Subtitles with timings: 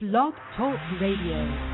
[0.00, 1.69] Blog Talk Radio.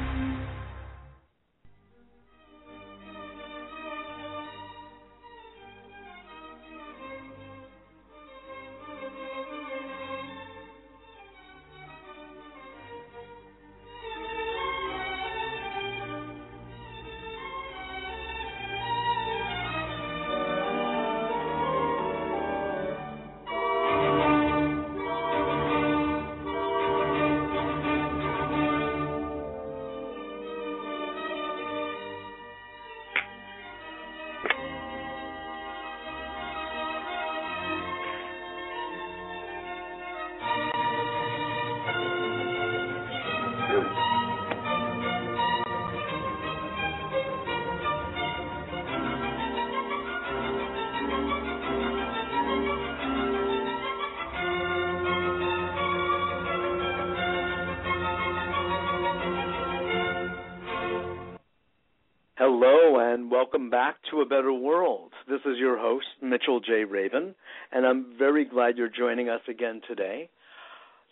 [64.21, 65.13] A Better World.
[65.29, 66.85] This is your host, Mitchell J.
[66.85, 67.35] Rabin,
[67.71, 70.31] and I'm very glad you're joining us again today.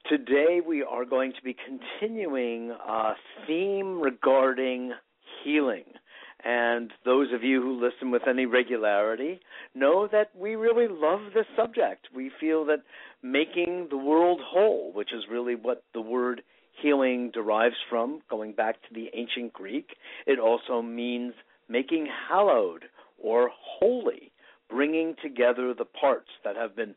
[0.08, 3.12] Today we are going to be continuing a
[3.47, 4.92] theme regarding
[5.44, 5.84] healing.
[6.47, 9.41] And those of you who listen with any regularity
[9.75, 12.08] know that we really love this subject.
[12.14, 12.84] We feel that
[13.22, 16.41] making the world whole, which is really what the word
[16.80, 19.88] healing derives from, going back to the ancient Greek.
[20.27, 21.34] It also means
[21.69, 22.84] making hallowed
[23.25, 24.30] or holy,
[24.69, 26.94] bringing together the parts that have been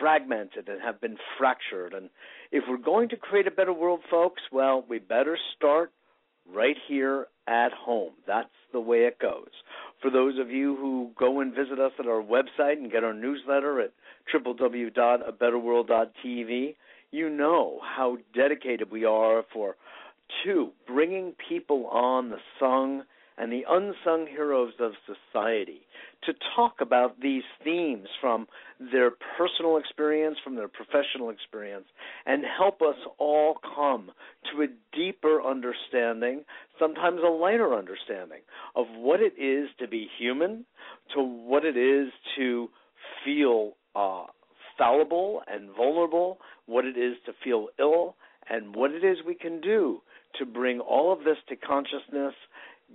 [0.00, 1.94] fragmented and have been fractured.
[1.94, 2.10] And
[2.50, 5.92] if we're going to create a better world, folks, well, we better start
[6.52, 8.14] right here at home.
[8.26, 9.50] That's the way it goes.
[10.02, 13.14] For those of you who go and visit us at our website and get our
[13.14, 13.92] newsletter at
[14.34, 16.74] www.abetterworld.tv,
[17.10, 19.76] you know how dedicated we are for
[20.44, 23.02] two bringing people on the sung
[23.38, 25.82] and the unsung heroes of society
[26.24, 28.46] to talk about these themes from
[28.92, 31.86] their personal experience, from their professional experience,
[32.26, 34.10] and help us all come
[34.52, 36.44] to a deeper understanding,
[36.78, 38.40] sometimes a lighter understanding,
[38.74, 40.64] of what it is to be human,
[41.14, 42.68] to what it is to
[43.24, 44.24] feel uh,
[44.76, 48.16] fallible and vulnerable, what it is to feel ill,
[48.50, 50.00] and what it is we can do
[50.38, 52.34] to bring all of this to consciousness,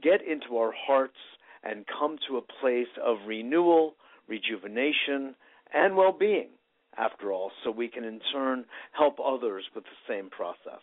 [0.02, 1.18] get into our hearts,
[1.64, 3.96] and come to a place of renewal,
[4.28, 5.36] rejuvenation,
[5.74, 6.50] and well being,
[6.98, 10.82] after all, so we can in turn help others with the same process.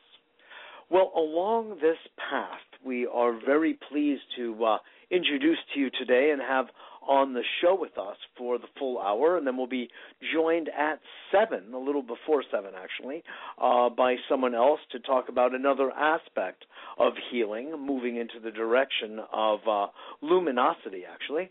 [0.91, 1.98] Well, along this
[2.31, 4.78] path, we are very pleased to uh,
[5.10, 6.66] introduce to you today and have
[7.06, 9.88] on the show with us for the full hour, and then we'll be
[10.34, 11.00] joined at
[11.32, 13.22] seven, a little before seven actually,
[13.60, 16.64] uh, by someone else to talk about another aspect
[16.98, 19.86] of healing, moving into the direction of uh,
[20.20, 21.50] luminosity actually.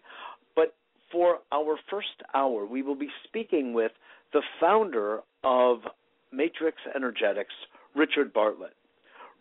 [0.56, 0.76] But
[1.12, 3.92] for our first hour, we will be speaking with
[4.34, 5.80] the founder of
[6.32, 7.54] Matrix Energetics,
[7.96, 8.74] Richard Bartlett.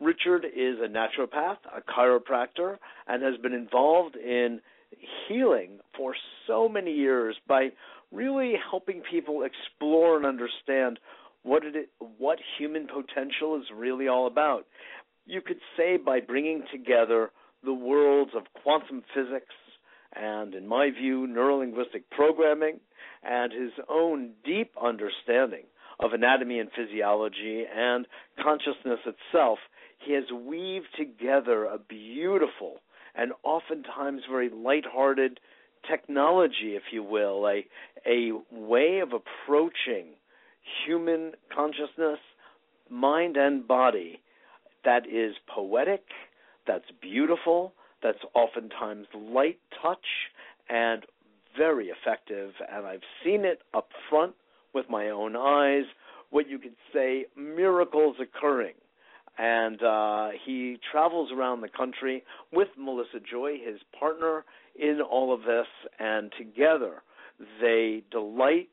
[0.00, 4.60] Richard is a naturopath, a chiropractor, and has been involved in
[5.28, 6.14] healing for
[6.46, 7.68] so many years by
[8.12, 10.98] really helping people explore and understand
[11.42, 14.66] what it what human potential is really all about.
[15.26, 17.30] You could say by bringing together
[17.64, 19.54] the worlds of quantum physics
[20.14, 22.80] and in my view neurolinguistic programming
[23.22, 25.64] and his own deep understanding
[26.00, 28.06] of anatomy and physiology and
[28.42, 29.58] consciousness itself,
[29.98, 32.80] he has weaved together a beautiful
[33.14, 35.40] and oftentimes very lighthearted
[35.88, 37.66] technology, if you will, a
[38.06, 40.06] a way of approaching
[40.86, 42.18] human consciousness,
[42.90, 44.20] mind and body
[44.84, 46.04] that is poetic,
[46.66, 50.06] that's beautiful, that's oftentimes light touch
[50.68, 51.04] and
[51.56, 54.34] very effective and I've seen it up front
[54.74, 55.84] with my own eyes,
[56.30, 58.74] what you could say miracles occurring
[59.38, 64.44] and uh, he travels around the country with Melissa Joy, his partner,
[64.78, 65.66] in all of this,
[65.98, 67.02] and together
[67.60, 68.68] they delight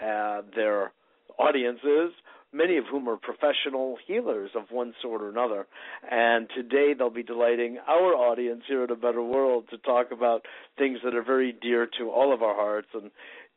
[0.00, 0.92] uh, their
[1.38, 2.12] audiences,
[2.52, 5.66] many of whom are professional healers of one sort or another.
[6.10, 10.44] And today they'll be delighting our audience here at A Better World to talk about
[10.78, 12.88] things that are very dear to all of our hearts.
[12.94, 13.10] And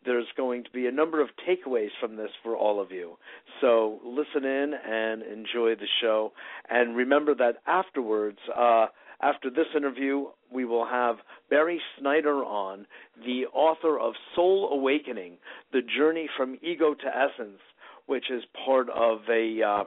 [0.06, 3.18] there's going to be a number of takeaways from this for all of you.
[3.62, 6.34] So listen in and enjoy the show.
[6.70, 8.88] And remember that afterwards, uh,
[9.22, 11.16] after this interview, we will have
[11.50, 12.86] Barry Snyder on,
[13.26, 15.38] the author of Soul Awakening
[15.72, 17.60] The Journey from Ego to Essence,
[18.06, 19.84] which is part of a uh,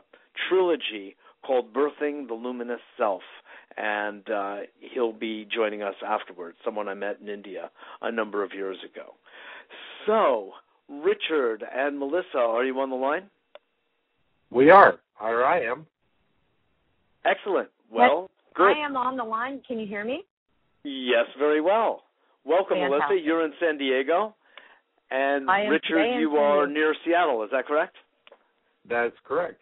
[0.49, 1.17] trilogy
[1.47, 3.23] called Birthing the Luminous Self.
[3.77, 4.57] And uh,
[4.95, 7.71] he'll be joining us afterwards, someone I met in India
[8.01, 9.17] a number of years ago.
[10.07, 10.53] So,
[10.89, 13.25] Richard and Melissa, are you on the line?
[14.51, 14.95] We are.
[15.21, 15.87] Or I am.
[17.25, 17.69] Excellent.
[17.91, 18.77] Well, good.
[18.77, 19.61] I am on the line.
[19.67, 20.25] Can you hear me?
[20.85, 22.05] Yes, very well.
[22.45, 23.09] Welcome, Fantastic.
[23.09, 23.25] Melissa.
[23.25, 24.35] You're in San Diego.
[25.11, 27.43] And Richard, you are near Seattle.
[27.45, 27.97] Is that correct?
[28.89, 29.61] That's correct.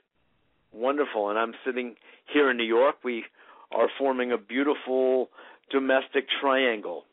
[0.72, 1.30] Wonderful.
[1.30, 1.94] And I'm sitting
[2.32, 2.96] here in New York.
[3.04, 3.24] We
[3.72, 5.30] are forming a beautiful
[5.70, 7.04] domestic triangle.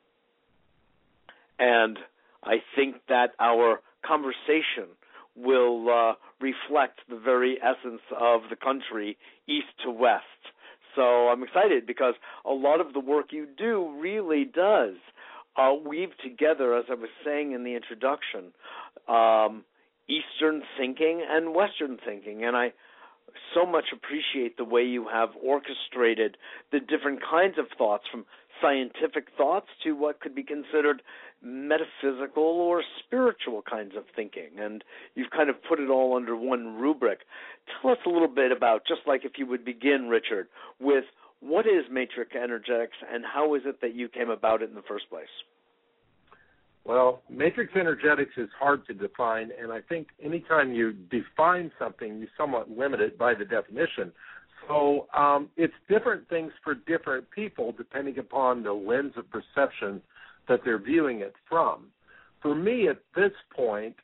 [1.59, 1.97] And
[2.43, 4.95] I think that our conversation
[5.35, 9.17] will uh, reflect the very essence of the country,
[9.47, 10.23] east to west.
[10.95, 12.15] So I'm excited because
[12.45, 14.95] a lot of the work you do really does
[15.55, 18.51] uh, weave together, as I was saying in the introduction,
[19.07, 19.63] um,
[20.09, 22.43] Eastern thinking and Western thinking.
[22.43, 22.73] And I
[23.53, 26.37] so much appreciate the way you have orchestrated
[26.71, 28.25] the different kinds of thoughts from
[28.61, 31.01] scientific thoughts to what could be considered
[31.41, 34.49] metaphysical or spiritual kinds of thinking.
[34.59, 34.83] And
[35.15, 37.19] you've kind of put it all under one rubric.
[37.81, 40.47] Tell us a little bit about, just like if you would begin, Richard,
[40.79, 41.05] with
[41.39, 44.83] what is matrix energetics and how is it that you came about it in the
[44.83, 45.25] first place?
[46.83, 52.27] Well, matrix energetics is hard to define, and I think anytime you define something, you
[52.35, 54.11] somewhat limit it by the definition.
[54.71, 60.01] So um, it's different things for different people depending upon the lens of perception
[60.47, 61.87] that they're viewing it from.
[62.41, 63.95] For me, at this point,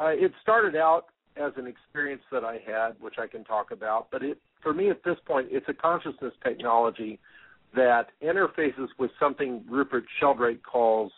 [0.00, 1.06] uh, it started out
[1.36, 4.90] as an experience that I had, which I can talk about, but it, for me
[4.90, 7.20] at this point, it's a consciousness technology
[7.76, 11.12] that interfaces with something Rupert Sheldrake calls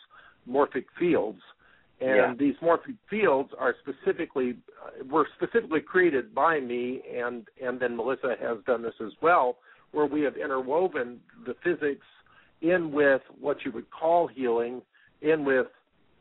[0.48, 1.40] morphic fields.
[2.00, 2.34] And yeah.
[2.38, 8.36] these morphic fields are specifically uh, were specifically created by me, and and then Melissa
[8.40, 9.56] has done this as well,
[9.90, 12.06] where we have interwoven the physics
[12.62, 14.80] in with what you would call healing,
[15.22, 15.66] in with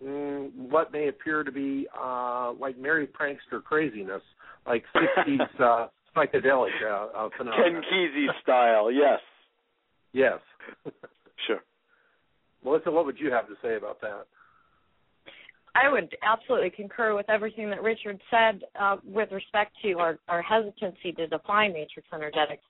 [0.03, 4.21] mm, what may appear to be uh, like merry prankster craziness,
[4.65, 9.19] like 60s uh, psychedelic uh, uh, Ken Kesey style, yes.
[10.13, 10.39] Yes.
[11.47, 11.59] sure.
[12.63, 14.25] Melissa, what would you have to say about that?
[15.77, 20.41] I would absolutely concur with everything that Richard said uh, with respect to our, our
[20.41, 22.63] hesitancy to define matrix energetics.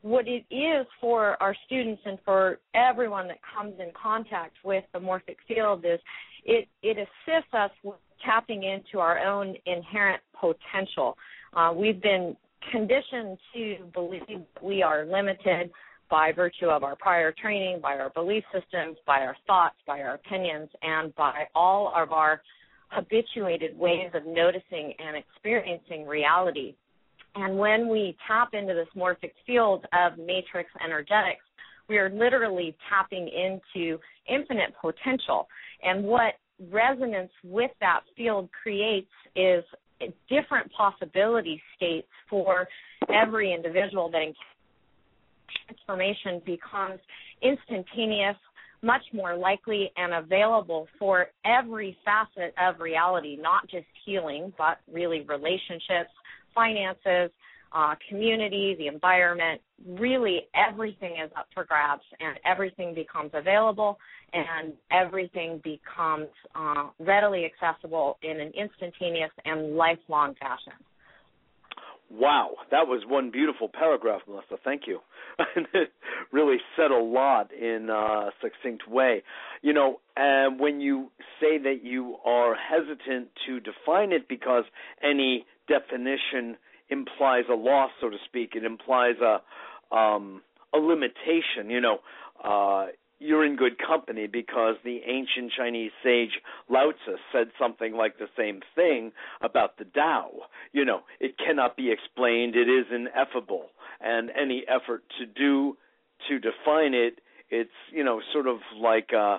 [0.00, 4.98] What it is for our students and for everyone that comes in contact with the
[4.98, 5.98] morphic field is
[6.44, 11.16] it, it assists us with tapping into our own inherent potential.
[11.54, 12.36] Uh, we've been
[12.70, 14.22] conditioned to believe
[14.62, 15.70] we are limited
[16.10, 20.14] by virtue of our prior training, by our belief systems, by our thoughts, by our
[20.14, 22.40] opinions, and by all of our
[22.88, 26.74] habituated ways of noticing and experiencing reality.
[27.34, 31.44] And when we tap into this morphic field of matrix energetics,
[31.88, 33.98] we are literally tapping into
[34.28, 35.48] infinite potential.
[35.82, 36.34] And what
[36.70, 39.64] resonance with that field creates is
[40.28, 42.68] different possibility states for
[43.12, 44.22] every individual that
[45.66, 47.00] transformation becomes
[47.42, 48.36] instantaneous,
[48.82, 55.22] much more likely and available for every facet of reality, not just healing, but really
[55.22, 56.10] relationships,
[56.54, 57.30] finances,
[57.72, 59.60] uh, community, the environment.
[59.86, 63.98] Really, everything is up for grabs, and everything becomes available,
[64.32, 70.72] and everything becomes uh, readily accessible in an instantaneous and lifelong fashion.
[72.10, 74.56] Wow, that was one beautiful paragraph, Melissa.
[74.62, 75.00] Thank you.
[75.74, 75.90] it
[76.32, 79.22] really said a lot in a succinct way.
[79.62, 84.64] You know, and when you say that you are hesitant to define it because
[85.02, 86.56] any definition
[86.90, 90.42] implies a loss, so to speak, it implies a um,
[90.74, 91.68] a limitation.
[91.70, 91.98] You know,
[92.42, 92.86] uh,
[93.24, 98.28] you're in good company because the ancient Chinese sage Lao Tzu said something like the
[98.36, 100.30] same thing about the Tao.
[100.72, 103.66] You know, it cannot be explained, it is ineffable,
[104.00, 105.76] and any effort to do
[106.28, 109.38] to define it, it's you know sort of like a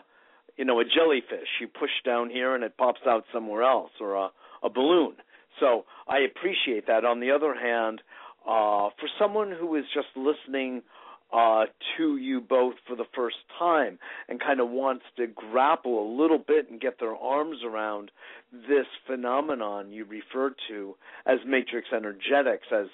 [0.57, 1.49] you know a jellyfish.
[1.61, 4.29] You push down here and it pops out somewhere else, or a,
[4.63, 5.15] a balloon.
[5.59, 7.05] So I appreciate that.
[7.05, 8.01] On the other hand,
[8.45, 10.81] uh, for someone who is just listening
[11.35, 11.65] uh,
[11.97, 13.99] to you both for the first time
[14.29, 18.09] and kind of wants to grapple a little bit and get their arms around
[18.69, 22.85] this phenomenon you refer to as matrix energetics as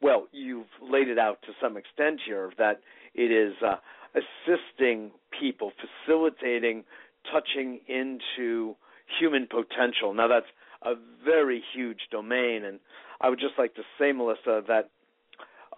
[0.00, 2.80] well you've laid it out to some extent here that
[3.14, 3.76] it is uh,
[4.14, 5.70] assisting people
[6.06, 6.84] facilitating
[7.30, 8.74] touching into
[9.20, 10.14] human potential.
[10.14, 10.46] Now that's
[10.80, 10.94] a
[11.24, 12.80] very huge domain and
[13.20, 14.88] i would just like to say melissa that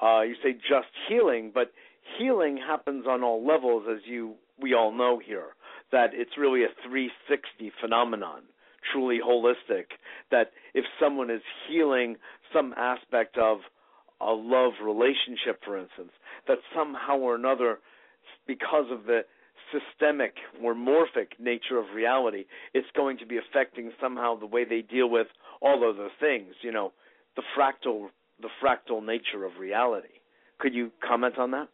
[0.03, 1.73] uh, you say just healing, but
[2.19, 5.49] healing happens on all levels, as you we all know here.
[5.93, 8.43] That it's really a 360 phenomenon,
[8.93, 9.87] truly holistic.
[10.31, 12.17] That if someone is healing
[12.53, 13.59] some aspect of
[14.21, 16.13] a love relationship, for instance,
[16.49, 17.79] that somehow or another,
[18.47, 19.21] because of the
[19.73, 22.45] systemic or morphic nature of reality,
[22.75, 25.27] it's going to be affecting somehow the way they deal with
[25.61, 26.55] all other things.
[26.63, 26.93] You know,
[27.37, 28.09] the fractal
[28.41, 30.09] the fractal nature of reality.
[30.59, 31.69] Could you comment on that?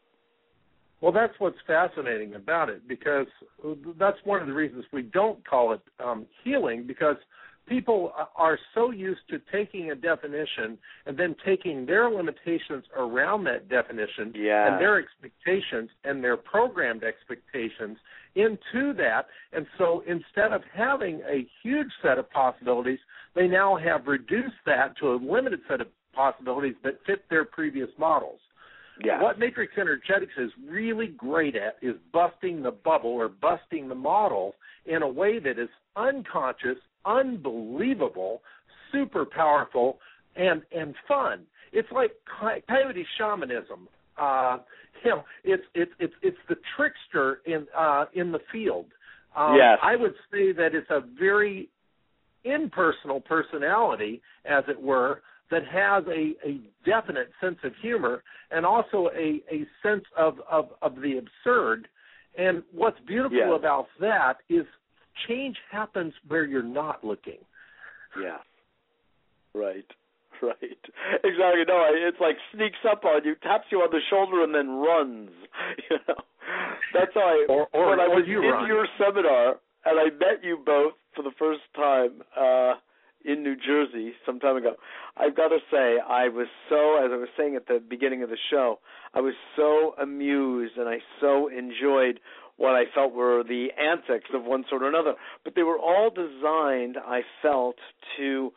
[1.00, 3.26] Well, that's what's fascinating about it because
[3.98, 7.16] that's one of the reasons we don't call it um, healing because
[7.66, 10.76] people are so used to taking a definition
[11.06, 14.32] and then taking their limitations around that definition
[14.72, 17.96] and their expectations and their programmed expectations
[18.34, 19.26] into that.
[19.52, 22.98] And so instead of having a huge set of possibilities,
[23.34, 27.88] they now have reduced that to a limited set of possibilities that fit their previous
[27.98, 28.40] models.
[29.04, 29.22] Yeah.
[29.22, 34.54] What matrix energetics is really great at is busting the bubble or busting the model
[34.86, 38.42] in a way that is unconscious, unbelievable,
[38.92, 39.98] super powerful,
[40.36, 41.46] and and fun.
[41.72, 42.12] It's like
[42.68, 43.88] coyote shamanism.
[44.18, 44.58] Uh,
[45.04, 48.86] you know, it's it's it's it's the trickster in uh, in the field.
[49.36, 49.78] Um, yes.
[49.82, 51.68] I would say that it's a very
[52.44, 59.08] impersonal personality, as it were, that has a, a definite sense of humor and also
[59.14, 61.88] a, a sense of, of, of the absurd.
[62.38, 63.56] And what's beautiful yeah.
[63.56, 64.64] about that is
[65.26, 67.38] change happens where you're not looking.
[68.20, 68.38] Yeah.
[69.54, 69.84] Right.
[70.42, 70.56] Right.
[71.22, 71.64] Exactly.
[71.68, 75.28] No, it's like sneaks up on you, taps you on the shoulder, and then runs.
[75.90, 76.14] You know,
[76.94, 77.46] that's how I.
[77.46, 78.66] Or, or, when I was you in run.
[78.66, 82.22] your seminar, and I met you both for the first time.
[82.34, 82.80] uh
[83.24, 84.74] in New Jersey some time ago.
[85.16, 88.30] I've got to say, I was so, as I was saying at the beginning of
[88.30, 88.80] the show,
[89.14, 92.20] I was so amused and I so enjoyed
[92.56, 95.14] what I felt were the antics of one sort or another.
[95.44, 97.76] But they were all designed, I felt,
[98.18, 98.52] to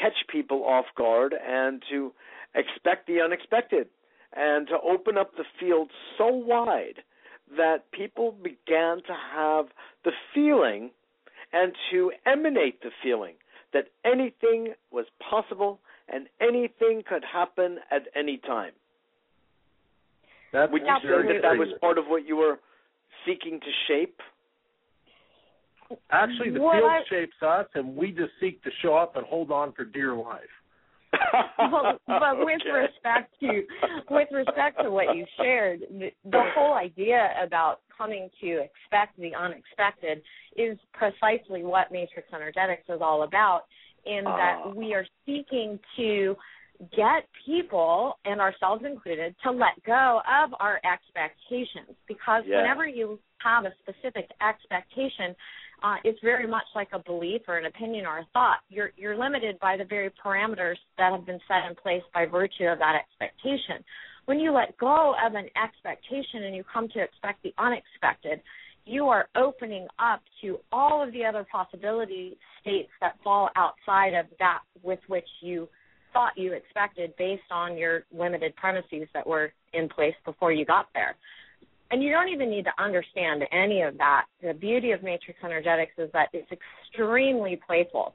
[0.00, 2.12] catch people off guard and to
[2.54, 3.88] expect the unexpected
[4.34, 7.02] and to open up the field so wide
[7.56, 9.66] that people began to have
[10.04, 10.90] the feeling
[11.52, 13.34] and to emanate the feeling
[13.72, 18.72] that anything was possible and anything could happen at any time.
[20.52, 22.58] That's Would you say that that was part of what you were
[23.26, 24.20] seeking to shape?
[26.10, 29.24] Actually, the What field I- shapes us, and we just seek to show up and
[29.26, 30.50] hold on for dear life.
[31.58, 32.70] Well, but with Okay.
[32.70, 33.62] respect to
[34.10, 39.34] with respect to what you shared, the, the whole idea about coming to expect the
[39.34, 40.22] unexpected
[40.56, 43.62] is precisely what matrix energetics is all about.
[44.06, 44.36] In Ah.
[44.36, 46.36] that we are seeking to
[46.94, 52.58] get people and ourselves included to let go of our expectations because Yeah.
[52.58, 55.34] whenever you have a specific expectation
[55.82, 58.58] uh, it's very much like a belief or an opinion or a thought.
[58.68, 62.64] You're you're limited by the very parameters that have been set in place by virtue
[62.64, 63.84] of that expectation.
[64.24, 68.40] When you let go of an expectation and you come to expect the unexpected,
[68.84, 74.26] you are opening up to all of the other possibility states that fall outside of
[74.38, 75.68] that with which you
[76.12, 80.86] thought you expected based on your limited premises that were in place before you got
[80.94, 81.16] there
[81.90, 84.26] and you don't even need to understand any of that.
[84.42, 88.14] The beauty of matrix energetics is that it's extremely playful.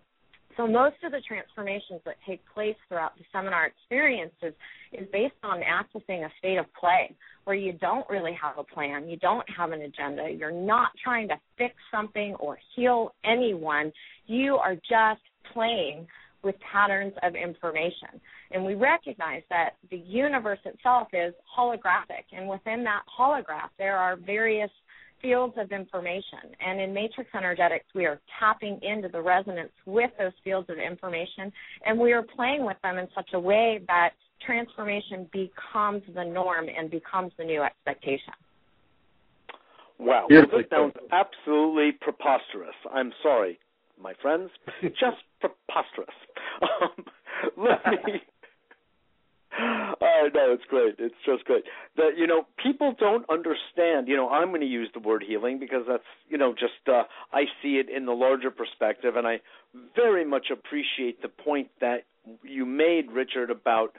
[0.57, 4.53] So most of the transformations that take place throughout the seminar experiences
[4.91, 9.09] is based on accessing a state of play where you don't really have a plan,
[9.09, 13.91] you don't have an agenda, you're not trying to fix something or heal anyone.
[14.27, 15.21] You are just
[15.53, 16.05] playing
[16.43, 18.19] with patterns of information.
[18.51, 24.15] And we recognize that the universe itself is holographic, and within that holograph, there are
[24.15, 24.71] various
[25.21, 26.39] fields of information.
[26.65, 31.51] And in matrix energetics, we are tapping into the resonance with those fields of information,
[31.85, 34.11] and we are playing with them in such a way that
[34.45, 38.33] transformation becomes the norm and becomes the new expectation.
[39.99, 40.25] Wow.
[40.27, 42.73] Beautifully this sounds absolutely preposterous.
[42.91, 43.59] I'm sorry,
[44.01, 44.49] my friends.
[44.81, 46.15] Just preposterous.
[46.61, 47.05] Um,
[47.57, 48.21] let me.
[49.53, 50.95] Uh, no, it's great.
[50.97, 51.63] It's just great.
[51.97, 54.07] That you know, people don't understand.
[54.07, 57.03] You know, I'm going to use the word healing because that's you know just uh,
[57.33, 59.41] I see it in the larger perspective, and I
[59.95, 62.05] very much appreciate the point that
[62.43, 63.89] you made, Richard, about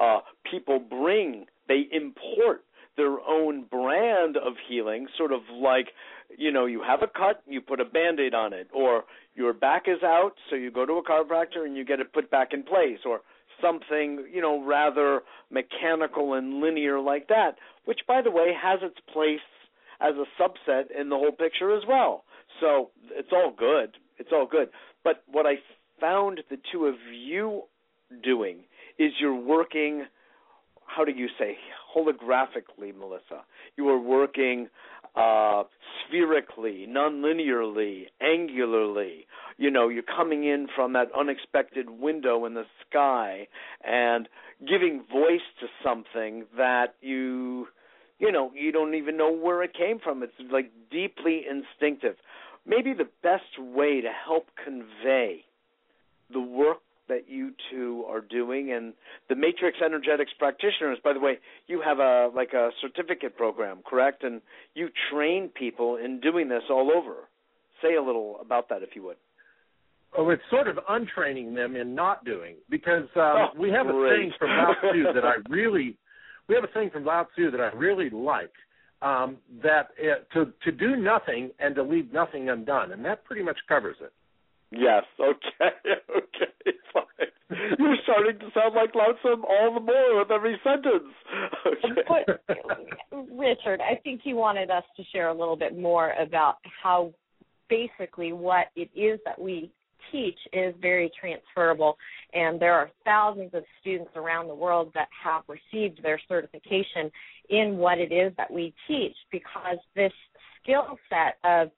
[0.00, 2.64] uh, people bring they import
[2.96, 5.88] their own brand of healing, sort of like,
[6.36, 9.84] you know, you have a cut, you put a band-aid on it, or your back
[9.86, 12.62] is out, so you go to a chiropractor and you get it put back in
[12.62, 13.20] place, or
[13.60, 17.52] something, you know, rather mechanical and linear like that,
[17.84, 19.40] which by the way has its place
[20.00, 22.24] as a subset in the whole picture as well.
[22.60, 23.96] So it's all good.
[24.18, 24.68] It's all good.
[25.04, 25.54] But what I
[26.00, 27.62] found the two of you
[28.22, 28.58] doing
[28.98, 30.04] is you're working
[30.94, 31.56] how do you say
[31.94, 33.44] holographically, Melissa?
[33.76, 34.68] You are working
[35.14, 35.64] uh,
[36.06, 39.26] spherically, non-linearly, angularly.
[39.58, 43.46] You know, you're coming in from that unexpected window in the sky
[43.84, 44.28] and
[44.66, 47.68] giving voice to something that you,
[48.18, 50.22] you know, you don't even know where it came from.
[50.22, 52.16] It's like deeply instinctive.
[52.66, 55.44] Maybe the best way to help convey
[56.32, 56.78] the work
[57.08, 58.94] that you two are doing and
[59.28, 64.22] the matrix energetics practitioners by the way you have a like a certificate program correct
[64.22, 64.40] and
[64.74, 67.28] you train people in doing this all over
[67.82, 69.16] say a little about that if you would
[70.16, 74.12] Oh, it's sort of untraining them in not doing because um, oh, we have great.
[74.12, 75.96] a thing from Lao Tzu that I really,
[76.48, 78.52] we have a thing from Lao Tzu that I really like.
[79.00, 83.42] Um, that it, to to do nothing and to leave nothing undone, and that pretty
[83.42, 84.12] much covers it.
[84.72, 85.04] Yes.
[85.20, 85.94] Okay.
[86.16, 86.78] Okay.
[86.92, 87.76] Fine.
[87.78, 91.12] You're starting to sound like Lonesome all the more with every sentence.
[91.66, 92.32] Okay.
[93.32, 97.12] Richard, I think you wanted us to share a little bit more about how
[97.68, 99.70] basically what it is that we
[100.10, 101.96] teach is very transferable
[102.34, 107.10] and there are thousands of students around the world that have received their certification
[107.48, 110.12] in what it is that we teach because this
[110.62, 111.70] skill set of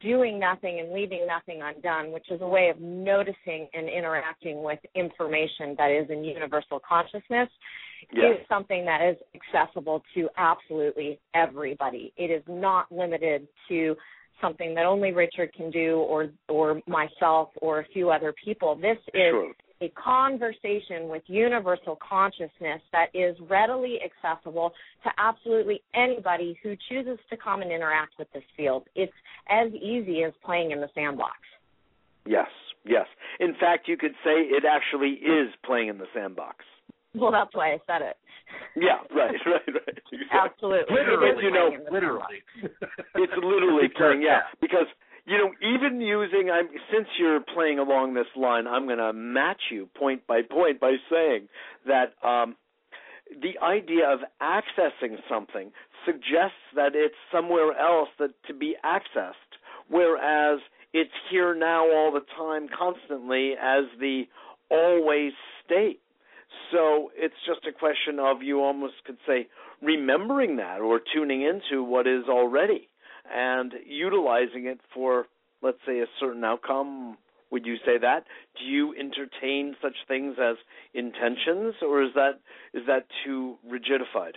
[0.00, 4.78] doing nothing and leaving nothing undone, which is a way of noticing and interacting with
[4.94, 7.48] information that is in universal consciousness,
[8.12, 8.40] Yes.
[8.40, 12.12] is something that is accessible to absolutely everybody.
[12.16, 13.96] It is not limited to
[14.40, 18.74] something that only Richard can do or or myself or a few other people.
[18.74, 19.52] This is Sure.
[19.80, 24.72] A conversation with universal consciousness that is readily accessible
[25.04, 28.84] to absolutely anybody who chooses to come and interact with this field.
[28.94, 29.12] It's
[29.48, 31.38] as easy as playing in the sandbox.
[32.26, 32.48] Yes.
[32.84, 33.06] Yes.
[33.40, 36.64] In fact, you could say it actually is playing in the sandbox.
[37.14, 38.16] Well, that's why I said it.
[38.76, 39.00] Yeah.
[39.14, 39.34] Right.
[39.46, 39.62] Right.
[39.66, 39.98] Right.
[40.12, 40.28] Exactly.
[40.30, 40.94] Absolutely.
[40.94, 42.38] Literally, It is you know, playing in the Literally.
[43.14, 44.28] It's literally playing, yeah.
[44.44, 44.58] yeah.
[44.60, 44.86] Because
[45.30, 49.60] you know, even using, I'm since you're playing along this line, I'm going to match
[49.70, 51.46] you point by point by saying
[51.86, 52.56] that um,
[53.40, 55.70] the idea of accessing something
[56.04, 59.34] suggests that it's somewhere else that to be accessed,
[59.88, 60.58] whereas
[60.92, 64.24] it's here now all the time, constantly as the
[64.68, 65.30] always
[65.64, 66.00] state.
[66.72, 69.46] So it's just a question of you almost could say
[69.80, 72.89] remembering that or tuning into what is already
[73.34, 75.26] and utilizing it for,
[75.62, 77.16] let's say, a certain outcome.
[77.50, 78.24] Would you say that?
[78.58, 80.56] Do you entertain such things as
[80.94, 82.40] intentions, or is that
[82.72, 84.34] is that too rigidified?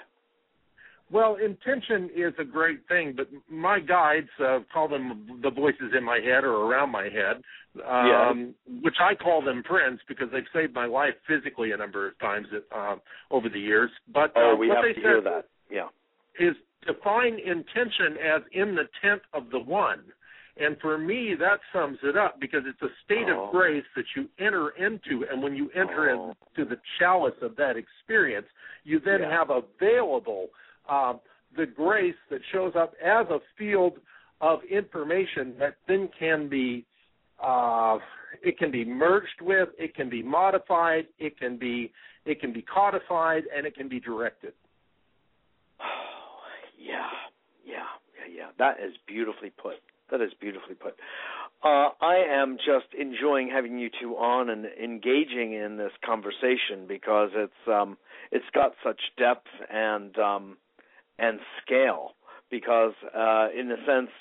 [1.11, 6.03] Well, intention is a great thing, but my guides uh, call them the voices in
[6.03, 7.43] my head or around my head,
[7.87, 12.17] um, which I call them friends because they've saved my life physically a number of
[12.17, 12.95] times uh,
[13.29, 13.91] over the years.
[14.11, 15.45] But Oh, uh, we what have they to hear that.
[15.69, 15.89] Yeah.
[16.39, 20.03] is define intention as in the tenth of the one.
[20.55, 23.45] And for me, that sums it up because it's a state Oh.
[23.45, 25.25] of grace that you enter into.
[25.29, 26.35] And when you enter Oh.
[26.55, 28.47] into the chalice of that experience,
[28.83, 29.29] you then Yeah.
[29.31, 30.49] have available
[30.89, 31.17] uh,
[31.55, 33.99] the grace that shows up as a field
[34.41, 36.85] of information that then can be
[37.39, 37.99] uh,
[38.41, 41.91] it can be merged with, it can be modified, it can be
[42.25, 44.53] it can be codified, and it can be directed.
[46.83, 47.09] yeah,
[47.65, 48.47] yeah, yeah, yeah.
[48.59, 49.75] That is beautifully put.
[50.11, 50.95] That is beautifully put.
[51.63, 57.29] Uh, I am just enjoying having you two on and engaging in this conversation because
[57.33, 57.97] it's um,
[58.31, 60.57] it's got such depth and um,
[61.17, 62.11] and scale.
[62.51, 64.11] Because uh, in a sense,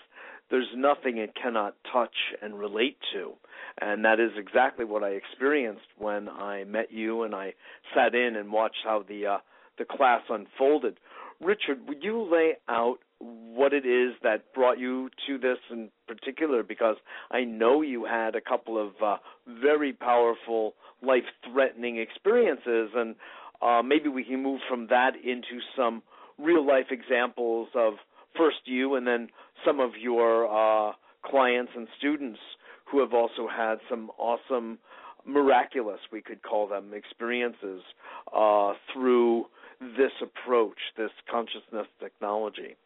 [0.51, 3.33] there's nothing it cannot touch and relate to,
[3.81, 7.55] and that is exactly what I experienced when I met you and I
[7.95, 9.39] sat in and watched how the uh,
[9.79, 10.99] the class unfolded.
[11.43, 16.63] Richard, would you lay out what it is that brought you to this in particular?
[16.63, 16.97] Because
[17.31, 19.17] I know you had a couple of uh,
[19.61, 23.17] very powerful, life-threatening experiences, and
[23.61, 26.03] uh, maybe we can move from that into some
[26.39, 27.95] real-life examples of
[28.37, 29.29] first you, and then
[29.65, 30.93] some of your uh,
[31.25, 32.39] clients and students
[32.91, 34.79] who have also had some awesome,
[35.27, 37.83] miraculous, we could call them, experiences
[38.37, 39.47] uh, through
[39.97, 42.77] this approach, this consciousness technology.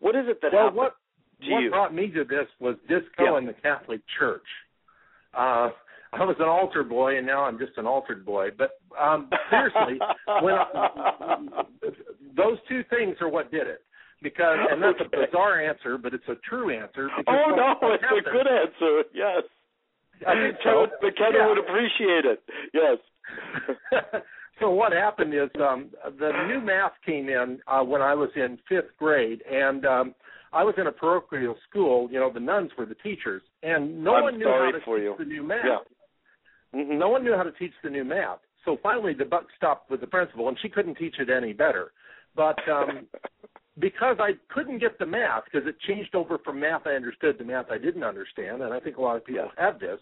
[0.00, 0.96] What is it that well, happened what
[1.42, 1.70] to what you?
[1.70, 3.38] brought me to this was disco Yeah.
[3.38, 4.46] in the Catholic Church.
[5.36, 5.70] Uh,
[6.12, 8.50] I was an altar boy, and now I'm just an altered boy.
[8.56, 9.98] But Um, seriously,
[10.42, 11.38] when I,
[12.36, 13.82] those two things are what did it.
[14.22, 15.22] Because and that's Okay.
[15.22, 17.10] a bizarre answer, but it's a true answer.
[17.26, 19.02] Oh no, it's a good answer.
[19.12, 19.42] Yes.
[20.26, 20.86] I think so.
[21.02, 21.48] McKenna Yeah.
[21.48, 22.42] would appreciate it.
[22.72, 22.98] Yes.
[24.60, 28.58] so what happened is um the new math came in uh when I was in
[28.68, 30.14] fifth grade and um
[30.52, 34.14] I was in a parochial school, you know, the nuns were the teachers and no
[34.14, 35.14] I'm one knew how to teach you.
[35.18, 35.64] the new math.
[35.64, 36.80] Yeah.
[36.80, 36.98] Mhm.
[36.98, 38.38] No one knew how to teach the new math.
[38.64, 41.92] So finally the buck stopped with the principal and she couldn't teach it any better.
[42.36, 43.06] But um
[43.78, 47.44] because I couldn't get the math because it changed over from math I understood to
[47.44, 49.98] math I didn't understand, and I think a lot of people have this.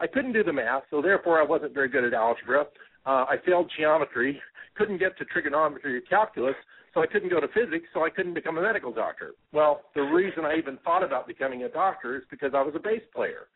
[0.00, 2.66] I couldn't do the math, so therefore I wasn't very good at algebra.
[3.06, 4.40] Uh, I failed geometry,
[4.76, 6.54] couldn't get to trigonometry or calculus,
[6.94, 9.32] so I couldn't go to physics, so I couldn't become a medical doctor.
[9.52, 12.78] Well, the reason I even thought about becoming a doctor is because I was a
[12.78, 13.48] bass player,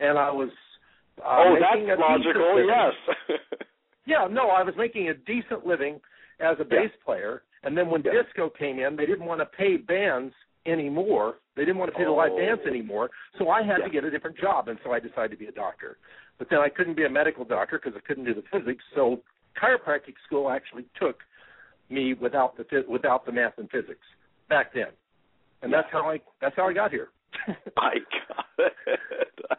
[0.00, 0.50] and I was.
[1.18, 2.66] Uh, oh, that's logical.
[2.66, 3.38] Yes.
[4.08, 6.00] Yeah, no, I was making a decent living
[6.38, 8.12] as a bass player, and then when Yeah.
[8.22, 10.32] disco came in, they didn't want to pay bands
[10.64, 11.38] anymore.
[11.56, 12.36] They didn't want to pay the live Oh.
[12.36, 13.84] bands anymore, so I had Yeah.
[13.84, 15.96] to get a different job, and so I decided to be a doctor.
[16.38, 19.22] But then I couldn't be a medical doctor because I couldn't do the physics, so
[19.56, 21.24] chiropractic school actually took
[21.88, 24.06] me without the without the math and physics
[24.48, 24.92] back then,
[25.62, 27.08] and that's how I that's how I got here.
[27.76, 28.72] My God.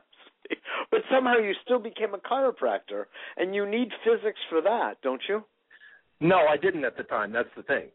[0.90, 3.06] But somehow you still became a chiropractor,
[3.36, 5.44] and you need physics for that, don't you?
[6.22, 7.32] no, I didn't at the time.
[7.34, 7.90] That's the thing.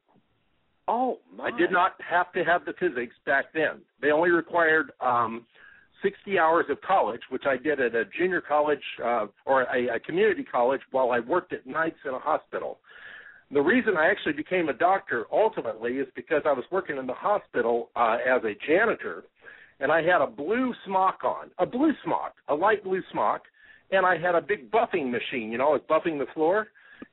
[0.88, 1.44] Oh, my.
[1.46, 3.82] I did not have to have the physics back then.
[4.00, 5.46] They only required um,
[6.02, 10.00] 60 hours of college, which I did at a junior college uh, or a, a
[10.00, 12.78] community college while I worked at nights in a hospital.
[13.52, 17.14] The reason I actually became a doctor ultimately is because I was working in the
[17.14, 19.24] hospital uh, as a janitor,
[19.78, 23.42] and I had a blue smock on, a blue smock, a light blue smock,
[23.90, 25.52] and I had a big buffing machine.
[25.52, 26.68] You know, I was buffing the floor,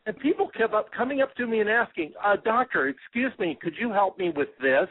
[0.06, 3.76] and people kept up coming up to me and asking, uh, "Doctor, excuse me, could
[3.78, 4.90] you help me with this?"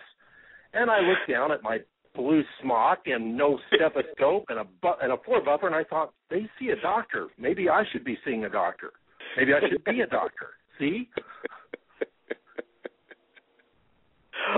[0.72, 1.80] And I looked down at my
[2.14, 6.12] blue smock and no stethoscope and a bu- and a floor buffer, and I thought,
[6.30, 7.28] "They see a doctor.
[7.38, 8.92] Maybe I should be seeing a doctor.
[9.36, 11.10] Maybe I should be a doctor." See?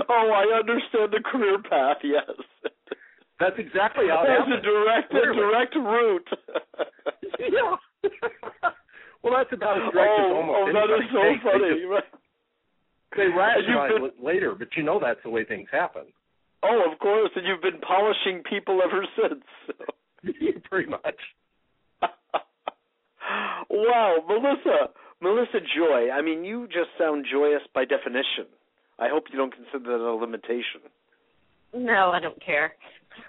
[0.07, 1.97] oh, I understand the career path.
[2.03, 2.29] Yes.
[3.39, 6.29] That's exactly how it That's a direct, a direct route.
[7.39, 8.69] yeah.
[9.23, 11.21] Well, that's about as direct as oh, almost oh, that anybody is so.
[11.21, 11.69] They funny.
[11.81, 12.03] just- Right.
[13.17, 16.03] They rationalize been- it later, but you know that's the way things happen.
[16.63, 19.43] Oh, of course, and you've been polishing people ever since.
[20.69, 21.19] Pretty much.
[23.69, 24.89] wow, Melissa,
[25.21, 26.09] Melissa Joy.
[26.11, 28.45] I mean, you just sound joyous by definition.
[28.99, 30.81] I hope you don't consider that a limitation.
[31.73, 32.73] No, I don't care.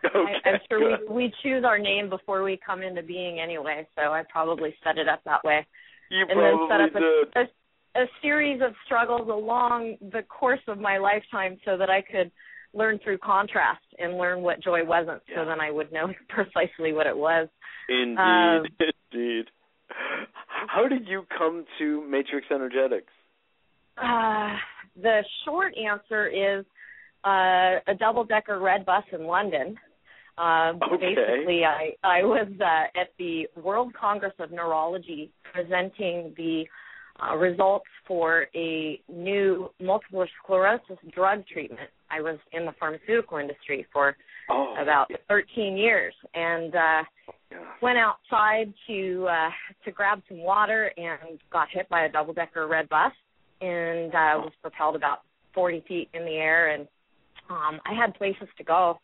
[0.04, 1.08] Okay, I, I'm sure good.
[1.08, 4.98] we we choose our name before we come into being anyway, so I probably set
[4.98, 5.66] it up that way.
[6.12, 7.48] You and then set up did.
[7.96, 12.30] a, a series of struggles along the course of my lifetime so that I could
[12.74, 15.36] learn through contrast and learn what joy wasn't Yeah.
[15.36, 17.48] so then I would know precisely what it was.
[17.88, 18.64] Indeed, um,
[19.12, 19.44] indeed.
[20.68, 23.12] How did you come to Matrix Energetics?
[23.98, 24.56] Uh,
[25.00, 26.64] the short answer is
[27.24, 29.76] uh, a double decker red bus in London.
[30.42, 31.14] Uh, Okay.
[31.14, 36.64] Basically, I I was uh, at the World Congress of Neurology presenting the
[37.22, 41.88] uh, results for a new multiple sclerosis drug treatment.
[42.10, 44.16] I was in the pharmaceutical industry for
[44.50, 45.18] Oh, about yeah.
[45.28, 47.02] 13 years, and uh,
[47.52, 47.58] yeah.
[47.80, 49.50] went outside to uh
[49.84, 53.12] to grab some water and got hit by a double decker red bus
[53.60, 55.18] and uh was propelled about
[55.54, 56.88] 40 feet in the air and
[57.50, 58.98] um I had places to go.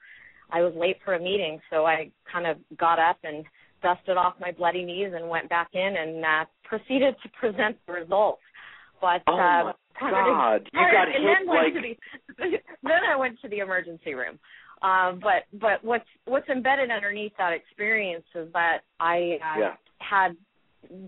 [0.51, 3.45] I was late for a meeting, so I kind of got up and
[3.83, 7.93] dusted off my bloody knees and went back in and uh proceeded to present the
[7.93, 8.43] results.
[9.01, 11.75] But Oh uh my prior to- God, you got and hit then like
[12.39, 14.39] the, then I went to the emergency room.
[14.83, 19.75] Um, but but what's what's embedded underneath that experience is that I uh, yeah.
[19.99, 20.37] had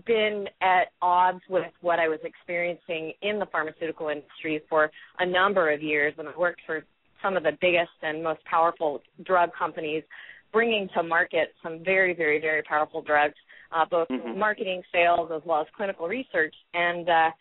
[0.05, 5.71] been at odds with what I was experiencing in the pharmaceutical industry for a number
[5.71, 6.83] of years, and I worked for
[7.21, 10.03] some of the biggest and most powerful drug companies,
[10.51, 13.35] bringing to market some very very very powerful drugs,
[13.71, 14.35] uh, both Mhm.
[14.35, 17.31] marketing, sales, as well as clinical research, and uh,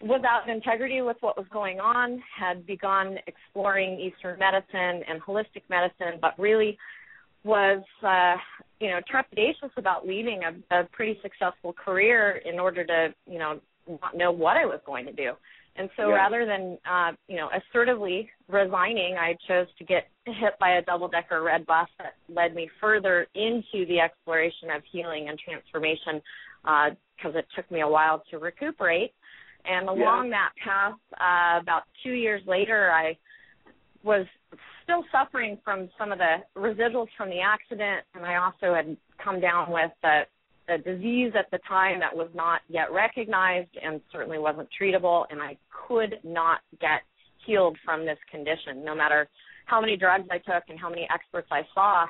[0.00, 5.20] was out of integrity with what was going on, had begun exploring Eastern medicine and
[5.20, 6.78] holistic medicine, but really
[7.44, 8.36] was, uh,
[8.80, 13.60] you know, trepidatious about leaving a, a pretty successful career in order to, you know,
[14.02, 15.32] not know what I was going to do.
[15.78, 16.16] And so Yeah.
[16.16, 21.06] rather than, uh, you know, assertively resigning, I chose to get hit by a double
[21.06, 26.20] decker red bus that led me further into the exploration of healing and transformation
[26.64, 29.14] uh, because it took me a while to recuperate.
[29.64, 30.38] And along yeah.
[30.38, 33.16] that path, uh, about two years later, I
[34.02, 34.26] was
[34.82, 39.40] still suffering from some of the residuals from the accident, and I also had come
[39.40, 40.22] down with a,
[40.68, 45.40] a disease at the time that was not yet recognized and certainly wasn't treatable, and
[45.40, 47.02] I could not get
[47.46, 49.28] healed from this condition, no matter
[49.66, 52.04] how many drugs I took and how many experts I saw.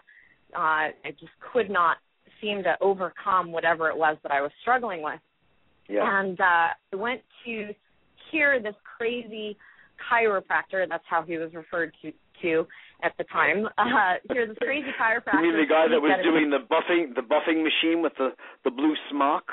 [0.54, 1.98] Uh, I just could not
[2.40, 5.20] seem to overcome whatever it was that I was struggling with.
[5.88, 6.20] Yeah.
[6.20, 7.74] And uh, I went to
[8.30, 9.56] hear this crazy
[10.10, 10.88] chiropractor.
[10.88, 12.66] That's how he was referred to to
[13.02, 13.66] at the time.
[13.78, 15.42] Uh, hear this crazy chiropractor.
[15.42, 18.02] You mean the guy that was speak at a- doing the buffing the buffing machine
[18.02, 18.30] with the
[18.64, 19.44] the blue smock?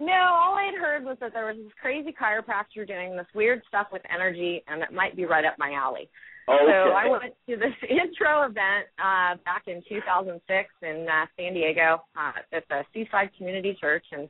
[0.00, 3.62] No, all I had heard was that there was this crazy chiropractor doing this weird
[3.68, 6.10] stuff with energy, and it might be right up my alley.
[6.48, 6.72] Oh, okay.
[6.72, 10.42] So I went to this intro event uh, back in 2006
[10.82, 14.28] in uh, San Diego uh, at the Seaside Community Church, and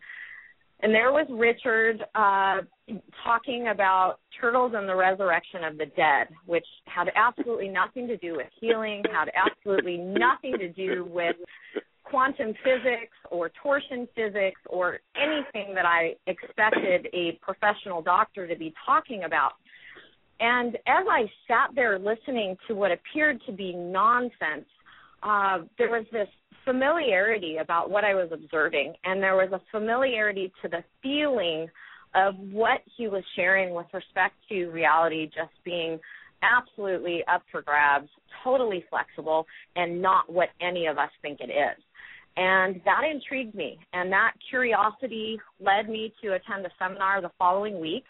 [0.82, 2.62] and there was Richard uh,
[3.24, 8.36] talking about turtles and the resurrection of the dead, which had absolutely nothing to do
[8.36, 11.36] with healing, had absolutely nothing to do with
[12.02, 18.74] quantum physics or torsion physics or anything that I expected a professional doctor to be
[18.84, 19.52] talking about.
[20.40, 24.66] And as I sat there listening to what appeared to be nonsense,
[25.22, 26.28] uh, there was this
[26.64, 31.68] familiarity about what I was observing, and there was a familiarity to the feeling
[32.14, 35.98] of what he was sharing with respect to reality just being
[36.42, 38.08] absolutely up for grabs,
[38.44, 39.46] totally flexible,
[39.76, 41.82] and not what any of us think it is.
[42.36, 47.78] And that intrigued me, and that curiosity led me to attend a seminar the following
[47.80, 48.04] week.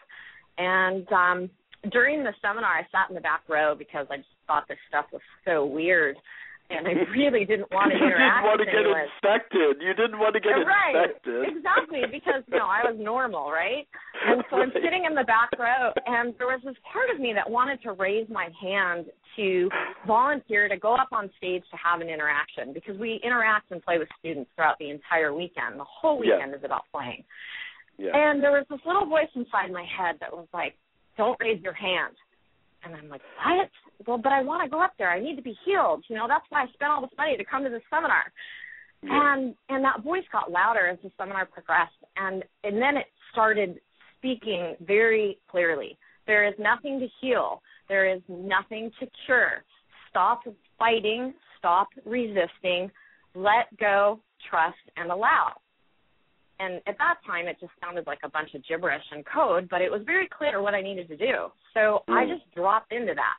[0.59, 1.51] And um,
[1.91, 5.07] during the seminar, I sat in the back row because I just thought this stuff
[5.13, 6.17] was so weird,
[6.71, 8.47] and I really didn't want to interact.
[8.47, 9.01] you didn't want to get anyone.
[9.05, 9.73] infected.
[9.83, 11.57] You didn't want to get right, infected.
[11.57, 13.87] exactly, because you know I was normal, right?
[14.25, 17.33] And so I'm sitting in the back row, and there was this part of me
[17.35, 19.69] that wanted to raise my hand to
[20.07, 23.99] volunteer to go up on stage to have an interaction because we interact and play
[23.99, 25.79] with students throughout the entire weekend.
[25.81, 26.37] The whole Yeah.
[26.37, 27.25] weekend is about playing.
[27.99, 28.15] Yeah.
[28.17, 30.77] And there was this little voice inside my head that was like,
[31.17, 32.15] "Don't raise your hand."
[32.85, 33.71] And I'm like, "What?"
[34.07, 35.11] Well, but I want to go up there.
[35.11, 36.05] I need to be healed.
[36.09, 38.33] You know, that's why I spent all this money to come to this seminar.
[39.03, 39.35] Yeah.
[39.35, 43.81] And and that voice got louder as the seminar progressed, and and then it started
[44.19, 45.99] speaking very clearly.
[46.27, 47.63] There is nothing to heal.
[47.89, 49.65] There is nothing to cure.
[50.11, 50.43] Stop
[50.79, 51.35] fighting.
[51.59, 52.91] Stop resisting.
[53.35, 54.21] Let go.
[54.49, 55.53] Trust and allow.
[56.63, 59.81] And at that time, it just sounded like a bunch of gibberish and code, but
[59.81, 61.51] it was very clear what I needed to do.
[61.75, 62.29] So I Mm.
[62.29, 63.37] just dropped into that.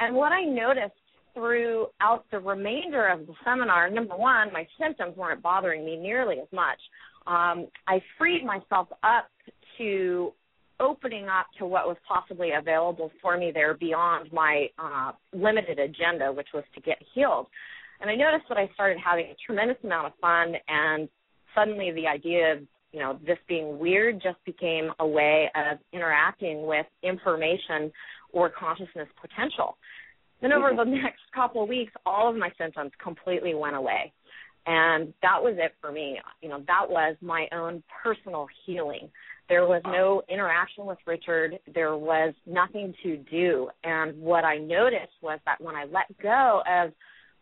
[0.00, 0.94] And what I noticed
[1.34, 6.50] throughout the remainder of the seminar, number one, my symptoms weren't bothering me nearly as
[6.52, 6.80] much.
[7.26, 9.30] Um, I freed myself up
[9.78, 10.32] to
[10.80, 16.32] opening up to what was possibly available for me there beyond my uh, limited agenda,
[16.32, 17.46] which was to get healed.
[18.00, 21.08] And I noticed that I started having a tremendous amount of fun, and
[21.54, 22.58] suddenly the idea of
[22.92, 27.92] you know this being weird just became a way of interacting with information
[28.32, 29.76] or consciousness potential.
[30.40, 30.90] Then over mm-hmm.
[30.90, 34.12] the next couple of weeks, all of my symptoms completely went away.
[34.66, 36.18] And that was it for me.
[36.40, 39.10] You know, that was my own personal healing.
[39.48, 41.58] There was no interaction with Richard.
[41.74, 43.68] There was nothing to do.
[43.84, 46.92] And what I noticed was that when I let go of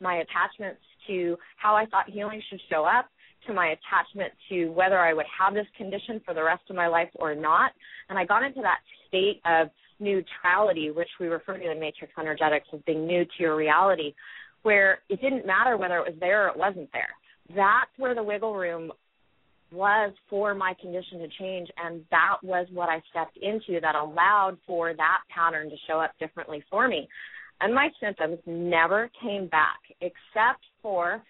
[0.00, 3.06] my attachments to how I thought healing should show up,
[3.46, 6.86] to my attachment to whether I would have this condition for the rest of my
[6.86, 7.72] life or not,
[8.08, 12.68] and I got into that state of neutrality, which we refer to in Matrix Energetics
[12.72, 14.14] as being new to your reality,
[14.62, 17.10] where it didn't matter whether it was there or it wasn't there.
[17.54, 18.92] That's where the wiggle room
[19.72, 24.58] was for my condition to change, and that was what I stepped into that allowed
[24.66, 27.08] for that pattern to show up differently for me.
[27.60, 31.22] And my symptoms never came back, except for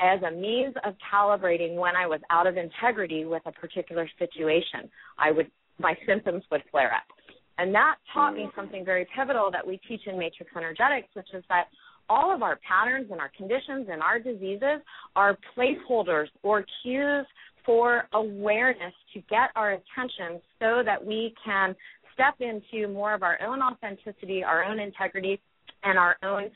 [0.00, 4.90] as a means of calibrating when I was out of integrity with a particular situation.
[5.18, 7.04] I would my symptoms would flare up.
[7.58, 11.44] And that taught me something very pivotal that we teach in Matrix Energetics, which is
[11.48, 11.64] that
[12.08, 14.80] all of our patterns and our conditions and our diseases
[15.14, 17.26] are placeholders or cues
[17.64, 21.74] for awareness to get our attention so that we can
[22.14, 25.40] step into more of our own authenticity, our own integrity,
[25.84, 26.50] and our own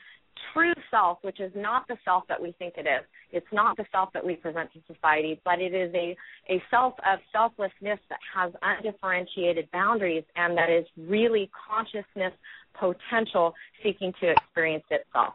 [0.53, 3.05] true self, which is not the self that we think it is.
[3.31, 6.15] It's not the self that we present to society, but it is a,
[6.49, 12.33] a self of selflessness that has undifferentiated boundaries and that is really consciousness
[12.77, 15.33] potential seeking to experience itself.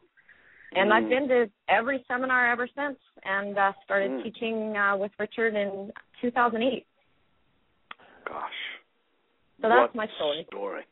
[0.72, 1.08] And I've Mm.
[1.08, 4.22] been to every seminar ever since and uh, started Mm.
[4.22, 6.86] teaching uh, with Richard in 2008.
[8.24, 8.52] gosh.
[9.60, 10.44] So that's what my story.
[10.44, 10.86] Story.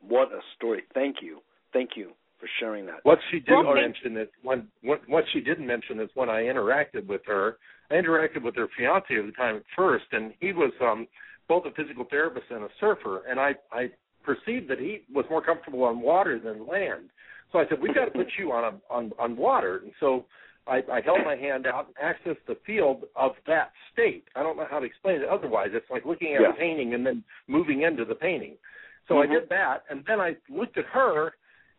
[0.00, 0.84] What a story.
[0.94, 1.42] Thank you.
[1.72, 3.00] Thank you for sharing that.
[3.04, 6.42] What she didn't Well, mention is when what, what she didn't mention is when I
[6.42, 7.56] interacted with her.
[7.90, 11.06] I interacted with her fiance at the time at first, and he was um
[11.48, 13.90] both a physical therapist and a surfer, and I I
[14.22, 17.10] perceived that he was more comfortable on water than land.
[17.52, 20.26] So I said, we've got to put you on a, on on water, and so
[20.66, 24.24] I, I held my hand out and accessed the field of that state.
[24.34, 25.68] I don't know how to explain it otherwise.
[25.72, 26.50] It's like looking at Yeah.
[26.50, 28.56] a painting and then moving into the painting.
[29.08, 29.22] So Mhm.
[29.22, 31.34] I did that, and then I looked at her,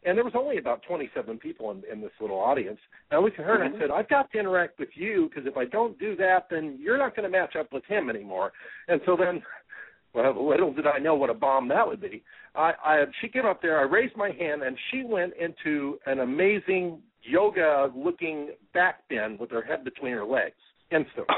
[0.05, 2.79] and there was only about 27 people in, in this little audience.
[3.09, 3.75] And I looked at her and.
[3.75, 6.77] I said, I've got to interact with you because if I don't do that, then
[6.79, 8.51] you're not going to match up with him anymore.
[8.87, 9.41] And so then,
[10.13, 12.23] well, little did I know what a bomb that would be.
[12.53, 16.19] I, I she came up there, I raised my hand, and she went into an
[16.19, 20.55] amazing yoga-looking back bend with her head between her legs
[20.91, 21.25] instantly.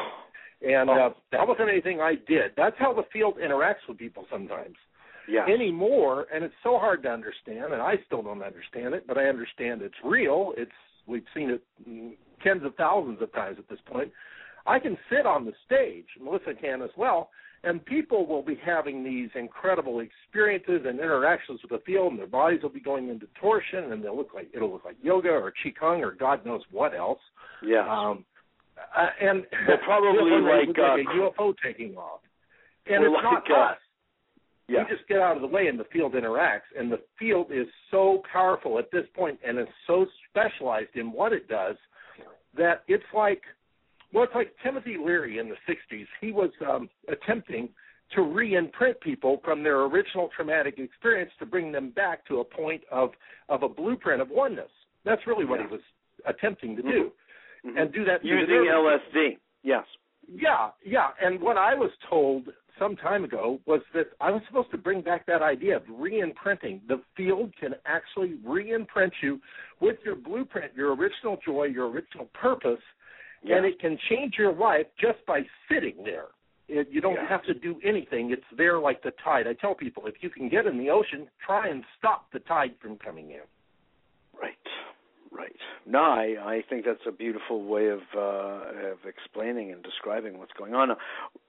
[0.60, 2.50] And uh, that wasn't anything I did.
[2.58, 4.74] That's how the field interacts with people sometimes
[5.28, 5.46] Yeah.
[5.46, 9.26] anymore, and it's so hard to understand, and I still don't understand it, but I
[9.26, 10.54] understand it's real.
[10.58, 10.72] It's
[11.06, 11.64] we've seen it
[12.44, 14.12] tens of thousands of times at this point.
[14.66, 17.30] I can sit on the stage, Melissa can as well,
[17.64, 22.28] and people will be having these incredible experiences and interactions with the field, and their
[22.28, 25.54] bodies will be going into torsion, and they'll look like it'll look like yoga or
[25.66, 27.20] qigong or God knows what else.
[27.64, 27.88] yeah.
[27.90, 28.26] Um,
[28.96, 32.22] uh, and Well, probably it'll like, uh, a UFO taking off,
[32.86, 33.78] and it's not like, uh, us
[34.68, 34.84] yeah.
[34.90, 37.68] we just get out of the way and the field interacts and the field is
[37.92, 41.76] so powerful at this point and is so specialized in what it does
[42.58, 43.42] that it's like
[44.14, 47.70] well it's like timothy leary in the 60s he was um, attempting
[48.16, 52.82] to re-imprint people from their original traumatic experience to bring them back to a point
[52.92, 53.12] of
[53.50, 54.72] of a blueprint of oneness
[55.04, 55.68] that's really what Yeah.
[55.68, 55.82] he was
[56.26, 57.12] attempting to do
[57.66, 57.82] Mhm.
[57.82, 58.66] and do that using.
[58.68, 59.38] LSD.
[59.64, 59.86] Yes.
[60.28, 61.10] Yeah, yeah.
[61.22, 65.02] And what I was told some time ago was that I was supposed to bring
[65.02, 66.82] back that idea of re-imprinting.
[66.88, 69.40] The field can actually re-imprint you
[69.80, 72.82] with your blueprint, your original joy, your original purpose,
[73.42, 73.58] Yeah.
[73.58, 76.28] and it can change your life just by sitting there.
[76.68, 77.28] It, you don't Yeah.
[77.28, 78.32] have to do anything.
[78.32, 79.48] It's there like the tide.
[79.48, 82.76] I tell people if you can get in the ocean, try and stop the tide
[82.80, 83.42] from coming in.
[85.38, 85.56] Right.
[85.86, 90.52] No, I, I think that's a beautiful way of uh, of explaining and describing what's
[90.58, 90.90] going on.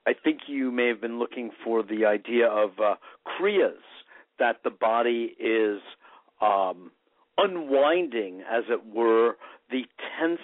[0.06, 2.96] I think you may have been looking for the idea of uh,
[3.26, 3.80] kriyas
[4.38, 5.80] that the body is
[6.42, 6.90] um,
[7.38, 9.36] unwinding, as it were,
[9.70, 9.84] the
[10.20, 10.40] tense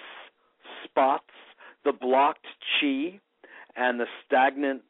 [0.83, 1.29] spots,
[1.83, 2.47] the blocked
[2.79, 3.19] chi,
[3.75, 4.81] and the stagnant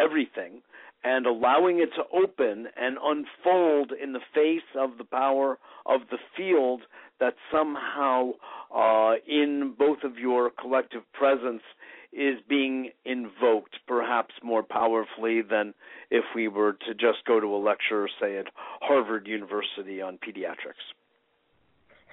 [0.00, 0.62] everything
[1.04, 6.18] and allowing it to open and unfold in the face of the power of the
[6.36, 6.82] field
[7.20, 8.30] that somehow
[8.74, 11.62] uh, in both of your collective presence
[12.12, 15.74] is being invoked perhaps more powerfully than
[16.10, 18.46] if we were to just go to a lecture say at
[18.80, 20.82] Harvard University on pediatrics.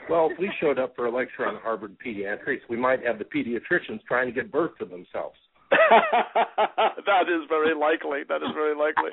[0.10, 3.26] Well, if we showed up for a lecture on Harvard pediatrics, we might have the
[3.26, 5.36] pediatricians trying to get birth to themselves.
[5.72, 8.22] that is very likely.
[8.28, 9.12] That is very likely.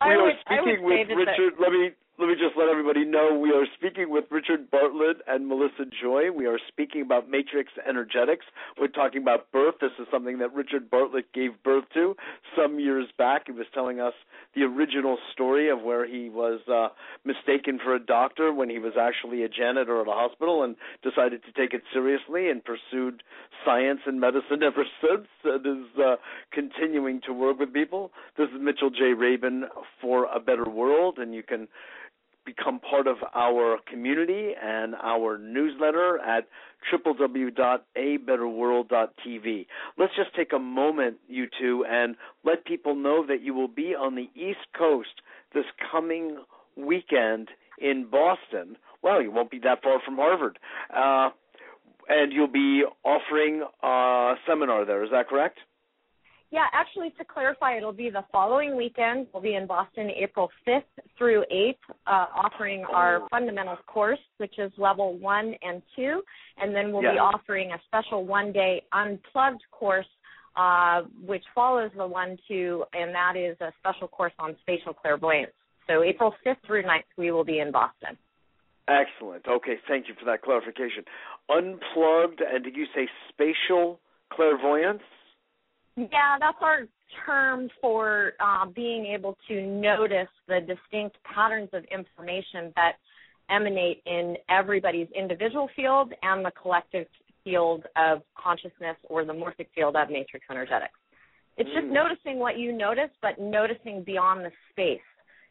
[0.00, 1.52] I we are would- I would speaking with say that Richard.
[1.60, 1.90] Let me
[2.20, 6.30] let me just let everybody know we are speaking with Richard Bartlett and Melissa Joy.
[6.30, 8.44] We are speaking about matrix energetics.
[8.78, 9.76] We're talking about birth.
[9.80, 12.14] This is something that Richard Bartlett gave birth to
[12.54, 13.44] some years back.
[13.46, 14.12] He was telling us
[14.54, 16.88] the original story of where he was uh,
[17.24, 21.40] mistaken for a doctor when he was actually a janitor at a hospital and decided
[21.44, 23.22] to take it seriously and pursued
[23.64, 26.16] science and medicine ever since and is uh,
[26.52, 28.12] continuing to work with people.
[28.36, 29.14] This is Mitchell J.
[29.16, 29.64] Rabin
[30.02, 31.66] for a Better World, and you can
[32.44, 36.46] become part of our community and our newsletter at
[36.92, 39.66] www.abetterworld.tv.
[39.98, 43.94] Let's just take a moment, you two, and let people know that you will be
[43.94, 45.22] on the East Coast
[45.54, 46.38] this coming
[46.76, 47.48] weekend
[47.78, 48.76] in Boston.
[49.02, 50.58] Well, you won't be that far from Harvard.
[50.94, 51.30] Uh,
[52.08, 55.58] and you'll be offering a seminar there, is that correct?
[56.52, 59.28] Yeah, actually, to clarify, it'll be the following weekend.
[59.32, 60.82] We'll be in Boston April 5th
[61.16, 61.74] through 8th,
[62.08, 66.22] uh, offering our fundamentals course, which is level one and two.
[66.58, 70.08] And then we'll be offering a special one day unplugged course,
[70.56, 75.52] uh, which follows the one two, and that is a special course on spatial clairvoyance.
[75.86, 78.18] So April 5th through 9th, we will be in Boston.
[78.88, 79.46] Excellent.
[79.46, 81.04] Okay, thank you for that clarification.
[81.48, 84.00] Unplugged, and did you say spatial
[84.32, 85.02] clairvoyance?
[85.96, 86.86] Yeah, that's our
[87.26, 92.92] term for uh, being able to notice the distinct patterns of information that
[93.50, 97.06] emanate in everybody's individual field and the collective
[97.42, 100.94] field of consciousness or the morphic field of matrix energetics.
[101.56, 101.90] It's just Mm.
[101.90, 105.02] noticing what you notice, but noticing beyond the space.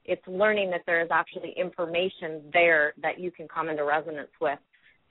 [0.05, 4.59] It's learning that there is actually information there that you can come into resonance with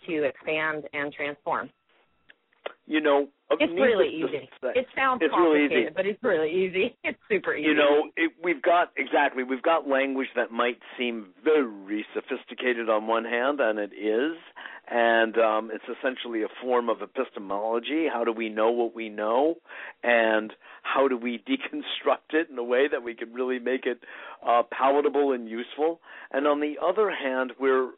[0.07, 1.70] to expand and transform.
[2.91, 4.49] You know, It's really easy.
[4.62, 5.93] say- It sounds It's really complicated, easy.
[5.95, 6.97] but it's really easy.
[7.05, 7.68] It's super easy.
[7.68, 9.43] You know, it, we've got exactly.
[9.45, 14.36] We've got language that might seem very sophisticated on one hand, and it is,
[14.91, 18.09] and um, it's essentially a form of epistemology.
[18.12, 19.57] How do we know what we know,
[20.03, 24.01] and how do we deconstruct it in a way that we can really make it
[24.47, 26.01] uh, palatable and useful?
[26.30, 27.91] And on the other hand, we're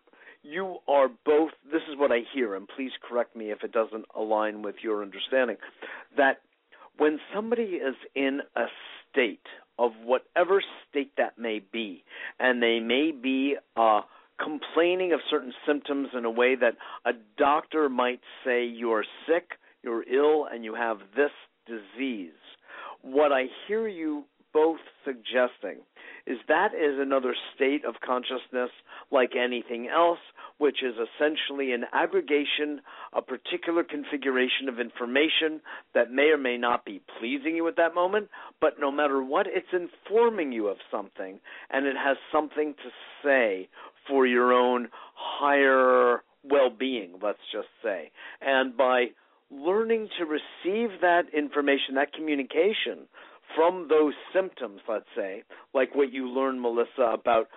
[0.42, 4.04] you are both this is what I hear and please correct me if it doesn't
[4.14, 5.56] align with your understanding
[6.16, 6.40] that
[6.96, 8.64] when somebody is in a
[9.10, 9.46] state
[9.78, 12.04] of whatever state that may be
[12.38, 14.00] and they may be uh
[14.42, 16.74] complaining of certain symptoms in a way that
[17.04, 19.50] a doctor might say you're sick,
[19.82, 21.30] you're ill and you have this
[21.66, 22.32] disease
[23.02, 25.78] what I hear you both suggesting
[26.26, 28.70] is that is another state of consciousness
[29.10, 30.18] like anything else,
[30.58, 32.80] which is essentially an aggregation,
[33.12, 35.60] a particular configuration of information
[35.94, 38.28] that may or may not be pleasing you at that moment,
[38.60, 41.40] but no matter what, it's informing you of something,
[41.70, 42.90] and it has something to
[43.24, 43.68] say
[44.06, 48.10] for your own higher well being, let's just say.
[48.40, 49.06] And by
[49.50, 53.08] learning to receive that information, that communication
[53.54, 55.42] from those symptoms, let's say,
[55.74, 57.48] like what you learned, Melissa, about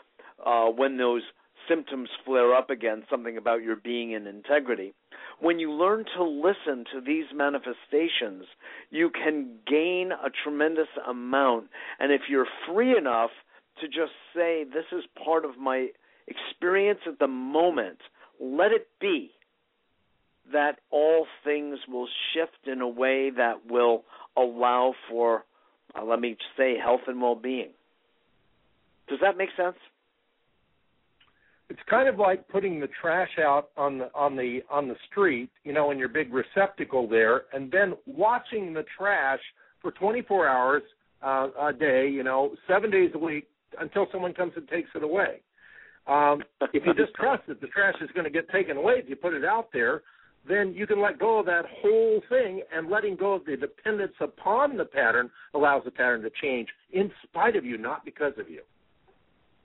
[0.46, 1.22] uh, when those
[1.68, 4.94] symptoms flare up again, something about your being and integrity.
[5.40, 8.46] When you learn to listen to these manifestations,
[8.90, 11.70] you can gain a tremendous amount.
[12.00, 13.32] And if you're free enough
[13.82, 15.88] to just say, This is part of my
[16.28, 18.00] experience at the moment,
[18.40, 19.32] let it be
[20.52, 24.04] that all things will shift in a way that will
[24.36, 25.46] allow for,
[25.96, 27.70] uh, let me say, health and well being.
[29.08, 29.76] Does that make sense?
[31.70, 35.50] It's kind of like putting the trash out on the on the on the street,
[35.64, 39.40] you know, in your big receptacle there, and then watching the trash
[39.82, 40.84] for 24 hours
[41.24, 43.48] uh, a day, you know, seven days a week
[43.80, 45.42] until someone comes and takes it away.
[46.06, 49.10] Um, if you just trust that the trash is going to get taken away if
[49.10, 50.04] you put it out there,
[50.48, 54.14] then you can let go of that whole thing, and letting go of the dependence
[54.20, 58.50] upon the pattern allows the pattern to change in spite of you, not because of
[58.50, 58.62] you.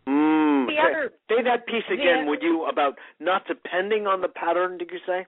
[0.06, 4.20] Mm, The say, other- say that piece again, other- would you, about not depending on
[4.20, 5.26] the pattern, did you say?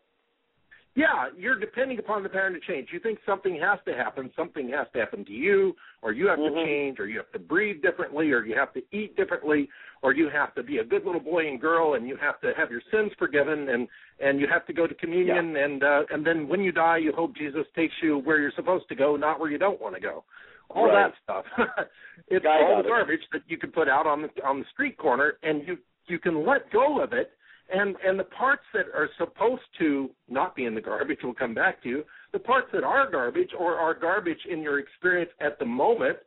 [0.97, 2.88] Yeah, you're depending upon the pattern to change.
[2.93, 6.38] You think something has to happen, something has to happen to you, or you have
[6.41, 6.49] Mhm.
[6.49, 9.68] to change, or you have to breathe differently, or you have to eat differently,
[10.03, 12.53] or you have to be a good little boy and girl, and you have to
[12.55, 13.88] have your sins forgiven, and
[14.18, 17.12] and you have to go to communion, and uh, and then when you die, you
[17.12, 20.01] hope Jesus takes you where you're supposed to go, not where you don't want to
[20.01, 20.24] go.
[20.70, 21.12] All Right.
[21.12, 21.45] that stuff.
[22.28, 22.88] it's I all the it.
[22.88, 26.18] garbage that you can put out on the on the street corner, and you you
[26.18, 27.30] can let go of it
[27.73, 31.55] and and the parts that are supposed to not be in the garbage will come
[31.55, 32.05] back to you.
[32.33, 36.18] The parts that are garbage or are garbage in your experience at the moment,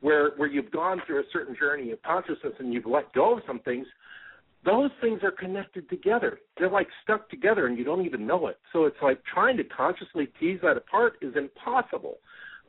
[0.00, 3.42] where where you've gone through a certain journey of consciousness and you've let go of
[3.46, 3.86] some things,
[4.64, 6.40] those things are connected together.
[6.58, 8.58] They're like stuck together and you don't even know it.
[8.72, 12.18] So it's like trying to consciously tease that apart is impossible.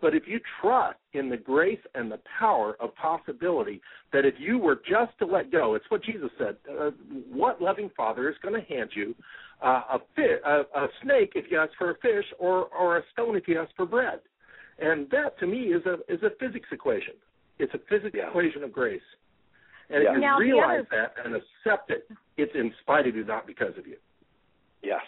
[0.03, 3.81] But if you trust in the grace and the power of possibility,
[4.11, 6.57] that if you were just to let go, it's what Jesus said.
[6.69, 6.91] Uh,
[7.31, 9.15] what loving father is going to hand you
[9.63, 13.01] uh, a, fi- a, a snake if you ask for a fish, or or a
[13.13, 14.19] stone if you ask for bread?
[14.77, 17.13] And that to me is a is a physics equation.
[17.59, 18.27] It's a physics Yeah.
[18.27, 19.01] equation of grace.
[19.89, 20.09] And Yeah.
[20.09, 23.47] if you Now, realize other- that and accept it, it's in spite of you, not
[23.47, 23.95] because of you.
[24.81, 25.05] Yes,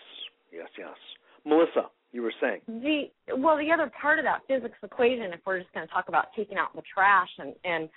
[0.54, 0.96] yes, yes.
[1.44, 2.62] Melissa, you were saying.
[2.68, 6.08] The well, the other part of that physics equation, if we're just going to talk
[6.08, 7.90] about taking out the trash and and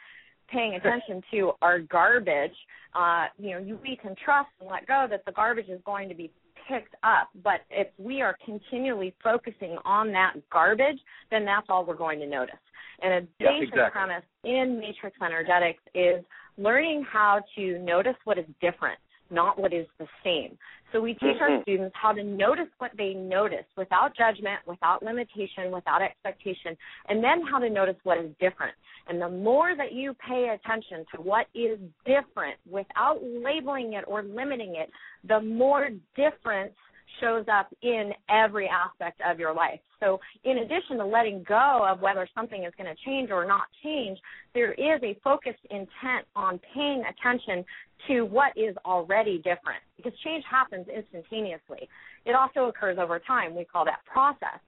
[0.51, 2.57] paying attention to our garbage,
[2.95, 6.09] uh, you know, you, we can trust and let go that the garbage is going
[6.09, 6.33] to be
[6.67, 7.29] picked up.
[7.45, 10.99] But if we are continually focusing on that garbage,
[11.31, 12.55] then that's all we're going to notice.
[13.03, 13.91] And a Yeah, basic exactly.
[13.93, 16.25] premise in matrix energetics is
[16.57, 18.99] learning how to notice what is different,
[19.31, 20.59] not what is the same.
[20.93, 21.63] So we teach our Mhm.
[21.63, 26.77] students how to notice what they notice without judgment, without limitation, without expectation,
[27.07, 28.75] and then how to notice what is different.
[29.07, 34.23] And the more that you pay attention to what is different without labeling it or
[34.23, 34.91] limiting it,
[35.25, 36.75] the more difference
[37.21, 39.81] shows up in every aspect of your life.
[40.01, 43.65] So, in addition to letting go of whether something is going to change or not
[43.83, 44.19] change,
[44.55, 47.65] there is a focused intent on paying attention
[48.07, 51.89] to what is already different because change happens instantaneously.
[52.25, 53.57] It also occurs over time.
[53.57, 54.61] We call that process.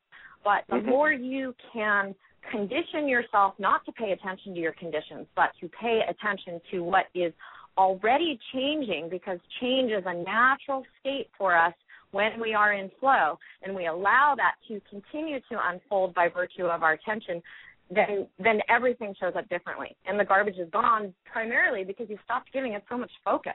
[0.42, 0.86] But the Mhm.
[0.86, 2.14] more you can
[2.50, 7.06] condition yourself not to pay attention to your conditions, but to pay attention to what
[7.14, 7.32] is
[7.76, 11.74] already changing because change is a natural state for us
[12.12, 16.64] when we are in flow and we allow that to continue to unfold by virtue
[16.64, 17.42] of our attention,
[17.90, 19.96] then then everything shows up differently.
[20.06, 23.52] And the garbage is gone primarily because you stopped giving it so much focus.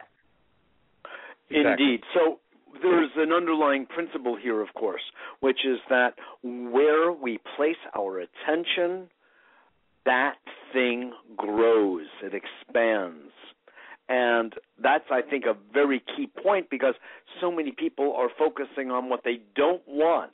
[1.50, 1.86] Exactly.
[1.86, 2.02] Indeed.
[2.14, 2.40] So
[2.82, 5.02] there's an underlying principle here, of course,
[5.40, 9.10] which is that where we place our attention,
[10.06, 10.36] that
[10.74, 13.32] thing grows, it expands.
[14.08, 16.94] And that's, I think, a very key point because
[17.42, 20.34] so many people are focusing on what they don't want.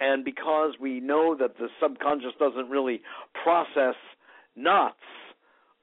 [0.00, 3.00] And because we know that the subconscious doesn't really
[3.42, 3.96] process
[4.54, 4.96] knots,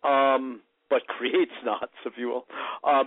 [0.03, 2.45] um, but creates knots, if you will,
[2.83, 3.03] uh,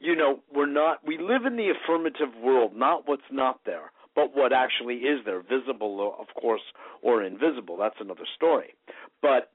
[0.00, 4.36] you know, we're not, we live in the affirmative world, not what's not there, but
[4.36, 6.60] what actually is there, visible, of course,
[7.02, 7.76] or invisible.
[7.76, 8.74] That's another story.
[9.22, 9.50] But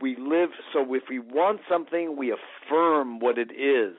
[0.00, 3.96] we live, so if we want something, we affirm what it is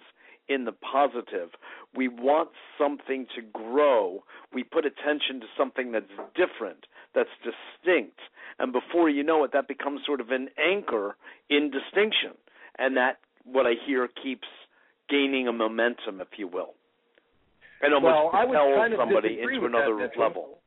[0.47, 1.50] in the positive.
[1.95, 4.24] We want something to grow.
[4.54, 8.20] We put attention to something that's different, that's distinct.
[8.60, 11.16] And before you know it, that becomes sort of an anchor
[11.50, 12.32] in distinction.
[12.78, 14.47] And that, what I hear, keeps
[15.10, 16.76] gaining a momentum, if you will,
[17.82, 20.60] and almost well, propels kind of somebody into another that, level.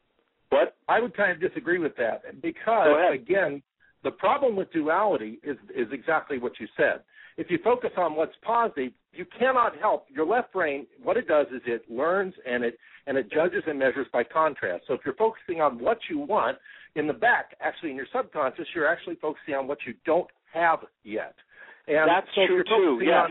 [0.51, 0.77] What?
[0.89, 3.63] I would kind of disagree with that because again,
[4.05, 7.03] the problem with duality is is exactly what you said.
[7.37, 10.87] If you focus on what's positive, you cannot help your left brain.
[11.03, 14.85] What it does is it learns and it and it judges and measures by contrast.
[14.87, 16.59] So if you're focusing on what you want
[16.95, 20.81] in the back, actually in your subconscious, you're actually focusing on what you don't have
[21.05, 21.35] yet.
[21.89, 23.05] And that's so true too.
[23.05, 23.29] Yeah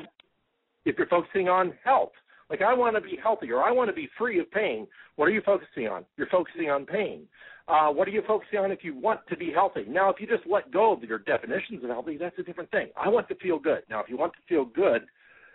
[0.86, 2.12] if you're focusing on health,
[2.52, 4.86] like I want to be healthy or I want to be free of pain,
[5.16, 6.06] what are you focusing on?
[6.18, 7.24] You're focusing on pain.
[7.68, 9.86] Uh, what are you focusing on if you want to be healthy?
[9.88, 12.90] Now, if you just let go of your definitions of healthy, that's a different thing.
[13.02, 13.84] I want to feel good.
[13.90, 15.04] Now, if you want to feel good,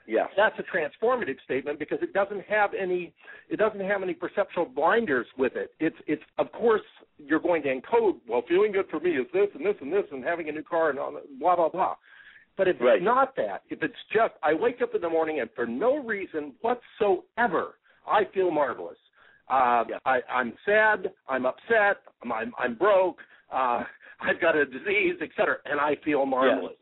[0.06, 3.12] yes, that's a transformative statement because it doesn't have any
[3.50, 5.72] it doesn't have any perceptual blinders with it.
[5.78, 6.82] It's it's of course
[7.18, 8.16] you're going to encode.
[8.26, 10.62] Well, feeling good for me is this and this and this and having a new
[10.62, 11.96] car and all, blah blah blah.
[12.56, 12.96] But if right.
[12.96, 15.98] it's not that, if it's just I wake up in the morning and for no
[15.98, 17.74] reason whatsoever
[18.06, 18.96] I feel marvelous.
[19.48, 19.98] Uh, yeah.
[20.04, 21.12] I, I'm sad.
[21.28, 21.98] I'm upset.
[22.22, 23.18] I'm I'm, I'm broke.
[23.52, 23.84] Uh,
[24.20, 26.72] I've got a disease, etc., and I feel marvelous.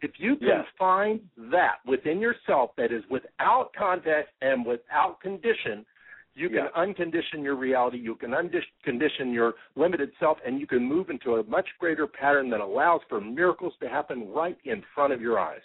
[0.00, 0.64] If you can yes.
[0.78, 1.20] find
[1.50, 5.84] that within yourself that is without context and without condition,
[6.34, 6.82] you can yeah.
[6.82, 11.44] uncondition your reality, you can uncondition your limited self, and you can move into a
[11.44, 15.60] much greater pattern that allows for miracles to happen right in front of your eyes.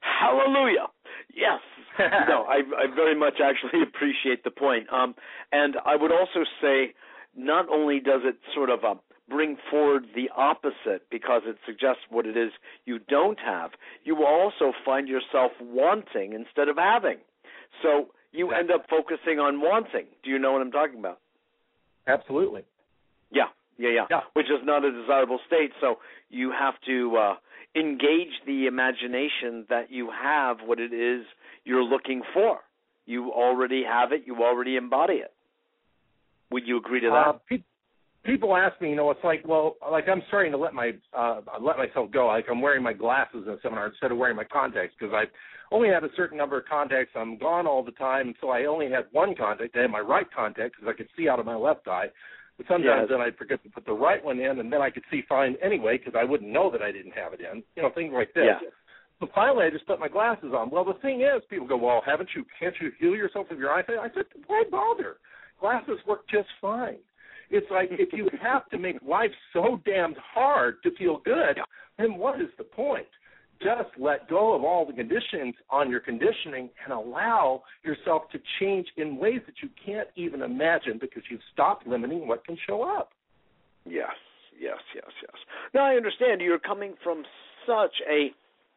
[0.00, 0.88] Hallelujah.
[1.34, 1.60] Yes.
[2.28, 4.86] no, I, I very much actually appreciate the point.
[4.92, 5.14] Um,
[5.52, 6.94] and I would also say,
[7.36, 8.94] not only does it sort of uh,
[9.28, 12.50] bring forward the opposite because it suggests what it is
[12.84, 13.70] you don't have,
[14.04, 17.18] you will also find yourself wanting instead of having.
[17.82, 20.06] So you end up focusing on wanting.
[20.24, 21.18] Do you know what I'm talking about?
[22.06, 22.62] Absolutely.
[23.30, 23.44] Yeah,
[23.78, 24.06] yeah, yeah.
[24.10, 24.20] yeah.
[24.32, 25.70] Which is not a desirable state.
[25.80, 25.96] So
[26.30, 27.34] you have to uh,
[27.76, 31.24] engage the imagination that you have what it is
[31.64, 32.58] you're looking for.
[33.06, 34.22] You already have it.
[34.26, 35.32] You already embody it.
[36.50, 37.14] Would you agree to that?
[37.14, 37.64] Uh, pe-
[38.24, 41.40] people ask me, you know, it's like, well, like I'm starting to let my uh,
[41.60, 42.26] let myself go.
[42.26, 45.24] Like I'm wearing my glasses in a seminar instead of wearing my contacts because I
[45.72, 47.12] only had a certain number of contacts.
[47.16, 49.76] I'm gone all the time, so I only had one contact.
[49.76, 52.06] I had my right contact because I could see out of my left eye.
[52.56, 53.08] But sometimes yes.
[53.10, 55.56] then I'd forget to put the right one in, and then I could see fine
[55.62, 57.62] anyway because I wouldn't know that I didn't have it in.
[57.76, 58.44] You know, things like this.
[58.46, 58.68] Yeah.
[59.20, 60.68] So finally, I just put my glasses on.
[60.68, 62.44] Well, the thing is, people go, "Well, haven't you?
[62.58, 65.16] Can't you heal yourself with your eyesight?" I said, "Why bother?
[65.60, 66.98] Glasses work just fine."
[67.50, 71.60] It's like if you have to make life so damned hard to feel good,
[71.98, 73.06] then what is the point?
[73.64, 78.86] Just let go of all the conditions on your conditioning and allow yourself to change
[78.96, 83.10] in ways that you can't even imagine because you've stopped limiting what can show up.
[83.84, 84.14] Yes,
[84.58, 85.34] yes, yes, yes.
[85.74, 87.24] Now I understand you're coming from
[87.66, 88.30] such a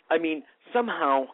[0.09, 1.25] I mean, somehow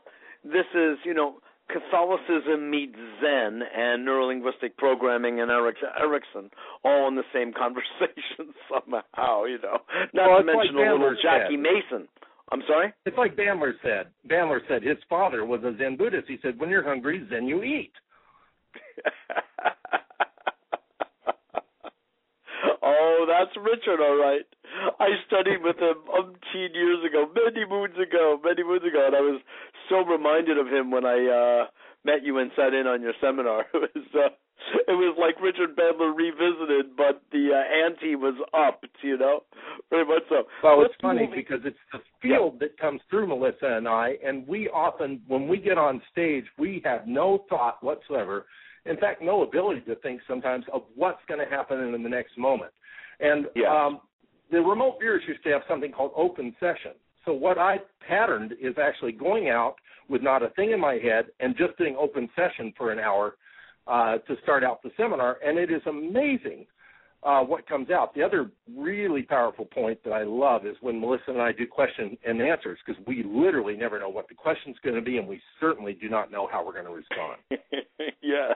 [0.43, 1.35] this is, you know,
[1.71, 6.49] Catholicism meets Zen and neurolinguistic programming and Erik Erikson
[6.83, 9.79] all in the same conversation somehow, you know.
[10.13, 11.15] Not well, to mention like a little.
[11.21, 12.07] Jackie Mason
[12.51, 12.93] I'm sorry?
[13.05, 14.07] It's like Bandler said.
[14.29, 16.27] Bandler said his father was a Zen Buddhist.
[16.27, 17.93] He said, when you're hungry, Zen you eat.
[22.83, 24.45] oh, that's Richard, all right.
[24.99, 29.21] I studied with him umpteen years ago, many moons ago, many moons ago, and I
[29.21, 29.41] was
[29.89, 31.67] so reminded of him when I uh
[32.03, 33.65] met you and sat in on your seminar.
[33.73, 34.29] It was uh
[34.88, 38.84] it was like Richard Bandler revisited, but the uh, ante was up.
[39.01, 39.41] You know,
[39.89, 40.43] very much so.
[40.64, 42.68] Well, Let's it's funny because it's the field yeah.
[42.68, 46.82] that comes through Melissa and I, and we often, when we get on stage, we
[46.86, 48.45] have no thought whatsoever.
[48.86, 52.38] In fact, no ability to think sometimes of what's going to happen in the next
[52.38, 52.72] moment.
[53.20, 53.68] And yeah.
[53.68, 54.01] um,
[54.51, 56.93] the remote viewers used to have something called open session.
[57.26, 59.76] So what I patterned is actually going out
[60.09, 63.36] with not a thing in my head and just doing open session for an hour
[63.88, 66.65] uh, to start out the seminar, and it is amazing
[67.23, 68.13] uh, what comes out.
[68.15, 72.17] The other really powerful point that I love is when Melissa and I do question
[72.25, 75.41] and answers because we literally never know what the question's going to be, and we
[75.59, 77.38] certainly do not know how we're going to respond.
[78.21, 78.55] yes,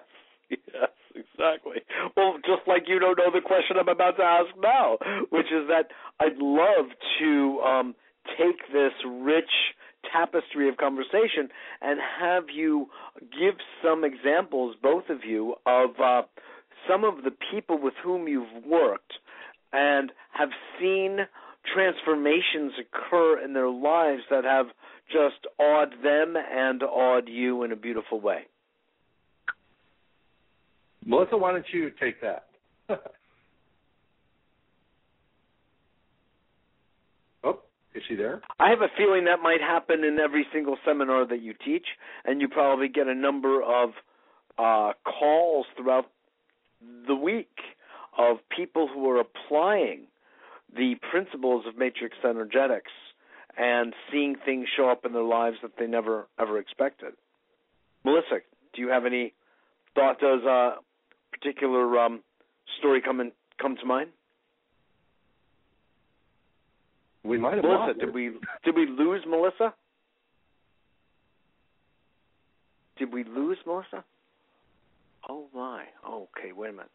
[0.49, 1.77] yes, exactly.
[2.17, 4.97] Well, just like you don't know the question I'm about to ask now,
[5.29, 6.85] which is that I'd love
[7.19, 7.95] to um,
[8.37, 9.51] take this rich
[10.11, 11.49] tapestry of conversation
[11.81, 12.87] and have you
[13.21, 16.21] give some examples, both of you, of uh,
[16.89, 19.13] some of the people with whom you've worked
[19.73, 20.49] and have
[20.79, 21.19] seen
[21.73, 24.67] transformations occur in their lives that have
[25.11, 28.43] just awed them and awed you in a beautiful way.
[31.05, 32.47] Melissa, why don't you take that?
[37.95, 38.41] Is she there?
[38.59, 41.85] I have a feeling that might happen in every single seminar that you teach,
[42.25, 43.91] and you probably get a number of
[44.57, 46.11] uh, calls throughout
[47.07, 47.55] the week
[48.17, 50.07] of people who are applying
[50.75, 52.91] the principles of matrix energetics
[53.57, 57.13] and seeing things show up in their lives that they never ever expected.
[58.03, 58.39] Melissa,
[58.73, 59.33] do you have any
[59.95, 60.19] thought?
[60.19, 60.75] Does a
[61.31, 62.21] particular um,
[62.79, 63.31] story come in,
[63.61, 64.09] come to mind?
[67.25, 68.31] We might have Melissa, lost did we
[68.63, 69.73] did we lose Melissa?
[72.97, 74.03] Did we lose Melissa?
[75.27, 75.85] Oh my.
[76.07, 76.91] Okay, wait a minute.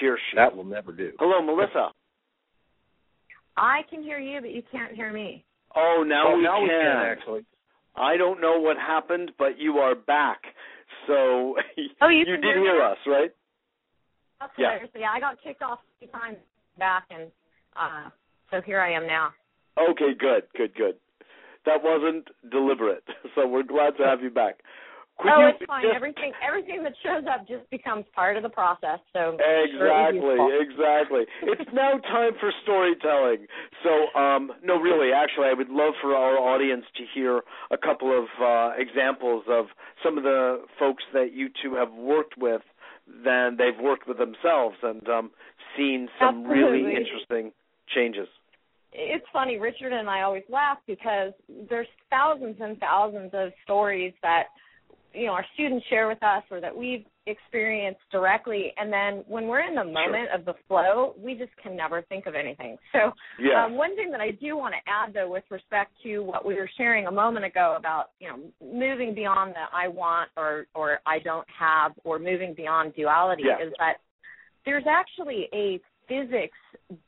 [0.00, 0.36] Here she.
[0.36, 1.12] That will never do.
[1.18, 1.90] Hello, Melissa.
[3.56, 5.44] I can hear you, but you can't hear me.
[5.76, 6.62] Oh, now, oh, we, now can.
[6.62, 7.44] we can actually.
[7.96, 10.40] I don't know what happened, but you are back.
[11.06, 11.12] So
[12.00, 13.30] oh, you, you did hear, hear us, right?
[14.40, 14.78] That's yeah.
[14.98, 16.38] yeah, I got kicked off a few times
[16.78, 17.30] back, and
[17.76, 18.10] uh,
[18.50, 19.30] so here I am now.
[19.78, 20.94] Okay, good, good, good.
[21.66, 23.04] That wasn't deliberate,
[23.34, 24.60] so we're glad to have you back.
[25.18, 25.82] Could oh, it's fine.
[25.84, 25.94] Just...
[25.94, 28.98] Everything everything that shows up just becomes part of the process.
[29.12, 31.22] So exactly, exactly.
[31.42, 33.46] it's now time for storytelling.
[33.84, 38.10] So, um, no, really, actually, I would love for our audience to hear a couple
[38.10, 39.66] of uh, examples of
[40.02, 42.62] some of the folks that you two have worked with.
[43.06, 45.30] Then they've worked with themselves and um,
[45.76, 46.82] seen some Absolutely.
[46.82, 47.52] really interesting
[47.94, 48.28] changes.
[48.92, 51.32] It's funny, Richard and I always laugh because
[51.68, 54.44] there's thousands and thousands of stories that
[55.14, 59.46] you know our students share with us or that we've experienced directly and then when
[59.46, 60.34] we're in the moment sure.
[60.34, 63.64] of the flow we just can never think of anything so yeah.
[63.64, 66.54] um, one thing that i do want to add though with respect to what we
[66.54, 70.98] were sharing a moment ago about you know moving beyond the i want or or
[71.06, 73.64] i don't have or moving beyond duality yeah.
[73.64, 73.94] is that
[74.66, 76.58] there's actually a physics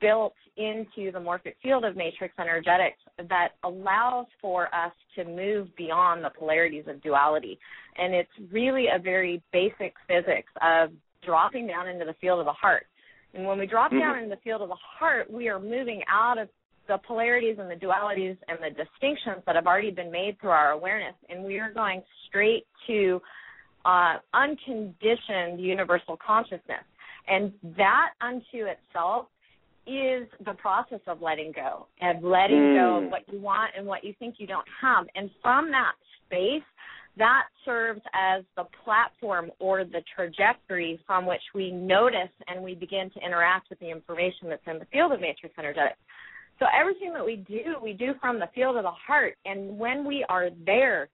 [0.01, 2.99] built into the morphic field of matrix energetics
[3.29, 7.59] that allows for us to move beyond the polarities of duality.
[7.97, 10.91] And it's really a very basic physics of
[11.25, 12.87] dropping down into the field of the heart.
[13.35, 14.01] And when we drop mm-hmm.
[14.01, 16.49] down into the field of the heart, we are moving out of
[16.89, 20.71] the polarities and the dualities and the distinctions that have already been made through our
[20.71, 23.21] awareness, and we are going straight to
[23.85, 26.85] uh, unconditioned universal consciousness.
[27.29, 29.27] And that unto itself
[29.87, 32.75] is the process of letting go and letting mm.
[32.75, 35.07] go of what you want and what you think you don't have.
[35.15, 35.93] And from that
[36.27, 36.65] space,
[37.19, 43.11] that serves as the platform or the trajectory from which we notice and we begin
[43.11, 45.99] to interact with the information that's in the field of matrix energetics.
[46.59, 49.37] So everything that we do, we do from the field of the heart.
[49.45, 51.09] And when we are there,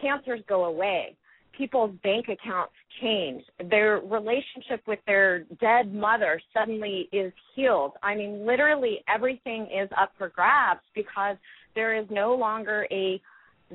[0.00, 1.16] cancers go away
[1.56, 3.42] people's bank accounts change.
[3.70, 7.92] Their relationship with their dead mother suddenly is healed.
[8.02, 11.36] I mean, literally everything is up for grabs because
[11.74, 13.20] there is no longer a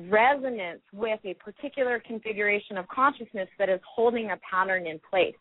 [0.08, 5.34] resonance with a particular configuration of consciousness that is holding a pattern in place.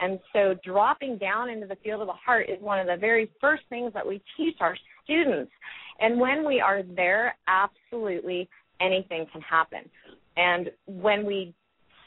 [0.00, 3.30] And so dropping down into the field of the heart is one of the very
[3.40, 5.52] first things that we teach our students.
[6.00, 8.48] And when we are there, absolutely
[8.80, 9.80] anything can happen.
[10.36, 11.54] And when we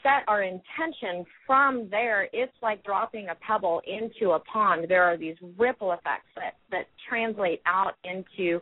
[0.04, 4.86] set our intention from there, it's like dropping a pebble into a pond.
[4.88, 8.60] There are these ripple effects that, that translate out into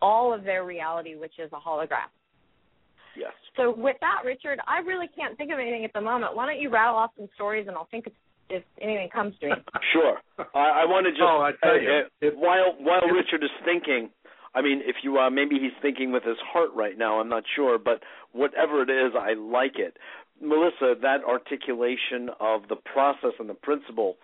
[0.00, 2.08] all of their reality, which is a holograph.
[3.18, 3.32] Yes.
[3.56, 6.34] So with that, Richard, I really can't think of anything at the moment.
[6.36, 8.12] Why don't you rattle off some stories and I'll think if,
[8.48, 9.52] if anything comes to me.
[9.92, 10.16] Sure.
[10.54, 13.42] I, I want to just Oh, I tell you, uh, if- while while if- Richard
[13.42, 14.10] is thinking,
[14.54, 17.20] I mean, if you uh, maybe he's thinking with his heart right now.
[17.20, 19.96] I'm not sure, but whatever it is, I like it.
[20.40, 24.16] Melissa, that articulation of the process and the principle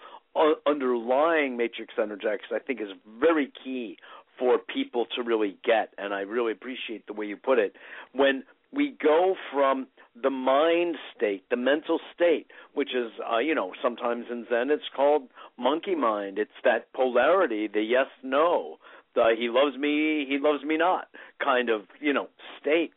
[0.67, 2.89] underlying matrix energetics, I think, is
[3.21, 3.99] very key
[4.39, 7.77] for people to really get, and I really appreciate the way you put it.
[8.13, 9.87] When we go from
[10.21, 14.83] the mind state, the mental state, which is, uh, you know, sometimes in Zen it's
[14.95, 16.39] called monkey mind.
[16.39, 18.79] It's that polarity, the yes, no,
[19.15, 21.09] the he loves me, he loves me not
[21.43, 22.29] kind of, you know,
[22.61, 22.93] state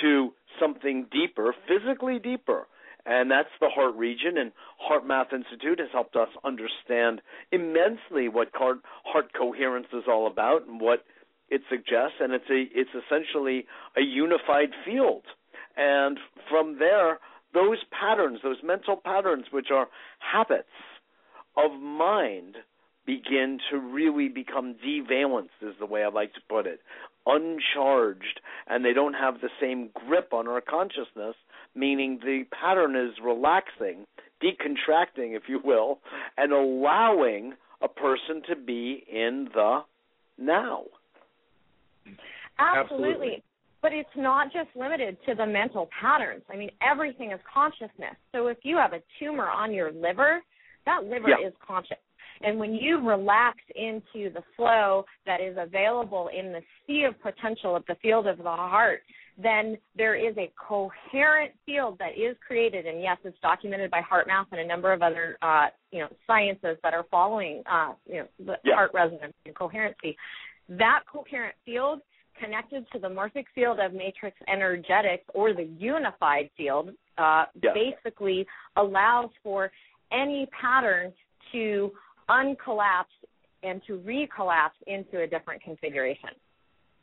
[0.00, 2.66] to something deeper, physically deeper.
[3.06, 4.52] And that's the heart region, and
[4.90, 8.80] HeartMath Institute has helped us understand immensely what heart,
[9.34, 11.04] coherence is all about and what
[11.48, 12.16] it suggests.
[12.20, 15.22] And it's a, it's essentially a unified field.
[15.76, 16.18] And
[16.50, 17.18] from there,
[17.54, 19.88] those patterns, those mental patterns, which are
[20.18, 20.68] habits
[21.56, 22.56] of mind,
[23.06, 26.80] begin to really become devalenced, is the way I like to put it,
[27.28, 31.36] uncharged, and they don't have the same grip on our consciousness,
[31.74, 34.06] meaning the pattern is relaxing,
[34.42, 36.00] decontracting, if you will,
[36.36, 37.52] and allowing
[37.82, 39.80] a person to be in the
[40.38, 40.84] now.
[42.58, 43.08] Absolutely.
[43.08, 43.42] Absolutely.
[43.80, 46.42] But it's not just limited to the mental patterns.
[46.52, 48.16] I mean, everything is consciousness.
[48.32, 50.42] So if you have a tumor on your liver,
[50.84, 51.46] that liver Yeah.
[51.46, 51.98] is conscious.
[52.42, 57.74] And when you relax into the flow that is available in the sea of potential
[57.74, 59.00] of the field of the heart,
[59.40, 62.86] then there is a coherent field that is created.
[62.86, 66.76] And yes, it's documented by HeartMath and a number of other, uh, you know, sciences
[66.82, 68.74] that are following, uh, you know, the Yeah.
[68.74, 70.16] heart resonance and coherency.
[70.68, 72.02] That coherent field
[72.34, 79.30] connected to the morphic field of matrix energetics or the unified field uh, basically allows
[79.42, 79.70] for
[80.12, 81.12] any pattern
[81.52, 81.92] to
[82.28, 83.04] uncollapse
[83.62, 86.30] and to recollapse into a different configuration.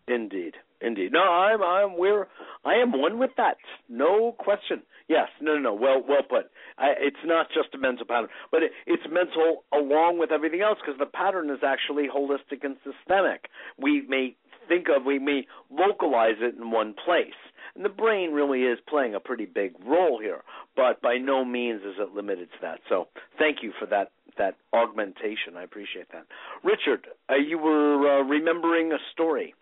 [0.08, 1.12] Indeed, indeed.
[1.12, 2.28] No, I'm, I'm, we're,
[2.64, 3.58] I am one with that.
[3.90, 4.84] No question.
[5.08, 5.74] Yes, no, no, no.
[5.74, 6.52] Well, well put.
[6.78, 10.78] I, it's not just a mental pattern, but it, it's mental along with everything else
[10.80, 13.50] because the pattern is actually holistic and systemic.
[13.82, 14.36] We may
[14.68, 17.38] think of, we may localize it in one place,
[17.76, 20.42] and the brain really is playing a pretty big role here.
[20.76, 22.80] But by no means is it limited to that.
[22.90, 23.08] So,
[23.40, 25.58] thank you for that that augmentation.
[25.58, 26.26] I appreciate that.
[26.64, 29.54] Richard, uh, you were uh, remembering a story.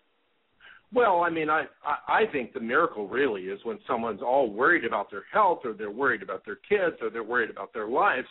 [0.92, 4.84] Well, I mean, I, I I think the miracle really is when someone's all worried
[4.84, 8.28] about their health, or they're worried about their kids, or they're worried about their lives,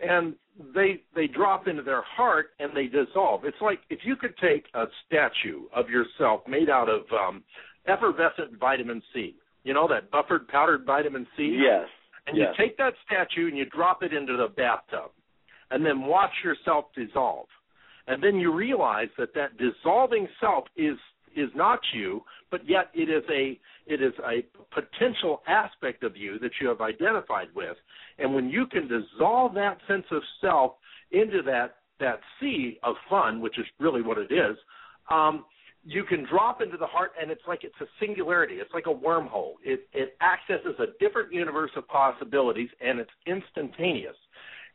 [0.00, 0.34] and
[0.74, 3.44] they they drop into their heart and they dissolve.
[3.44, 7.42] It's like if you could take a statue of yourself made out of um,
[7.88, 9.34] effervescent vitamin C,
[9.64, 11.58] you know that buffered powdered vitamin C.
[11.60, 11.88] Yes.
[12.26, 12.48] And yes.
[12.58, 15.10] you take that statue and you drop it into the bathtub,
[15.70, 17.46] and then watch yourself dissolve,
[18.06, 20.96] and then you realize that that dissolving self is
[21.36, 24.44] is not you, but yet it is a it is a
[24.74, 27.76] potential aspect of you that you have identified with,
[28.18, 30.72] and when you can dissolve that sense of self
[31.12, 34.56] into that that sea of fun, which is really what it is,
[35.10, 35.44] um,
[35.84, 38.54] you can drop into the heart, and it's like it's a singularity.
[38.54, 39.52] It's like a wormhole.
[39.62, 44.16] It it accesses a different universe of possibilities, and it's instantaneous,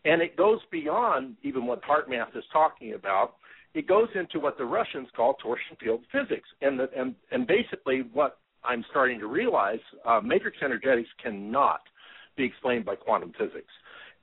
[0.06, 3.36] and it goes beyond even what HeartMath is talking about.
[3.74, 8.04] It goes into what the Russians call torsion field physics, and the, and and basically
[8.14, 11.82] what I'm starting to realize, uh, matrix energetics cannot
[12.36, 13.72] be explained by quantum physics,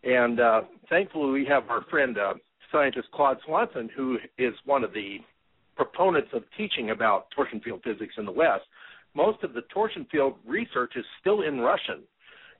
[0.04, 2.34] and uh, thankfully we have our friend uh,
[2.70, 5.18] scientist Claude Swanson, who is one of the
[5.76, 8.64] proponents of teaching about torsion field physics in the West.
[9.14, 12.02] Most of the torsion field research is still in Russian,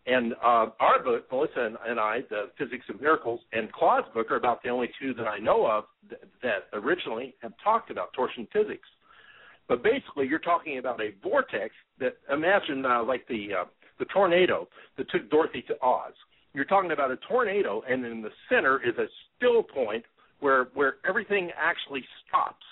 [0.08, 4.30] and uh, our book, Melissa and, and I, The Physics of Miracles, and Claude's book
[4.30, 8.12] are about the only two that I know of th- that originally have talked about
[8.14, 8.88] torsion physics.
[9.68, 13.64] But basically, you're talking about a vortex that imagine uh, like the uh,
[13.98, 16.14] the tornado that took Dorothy to Oz.
[16.54, 19.06] You're talking about a tornado, and in the center is a
[19.36, 20.04] still point
[20.40, 22.64] where where everything actually stops.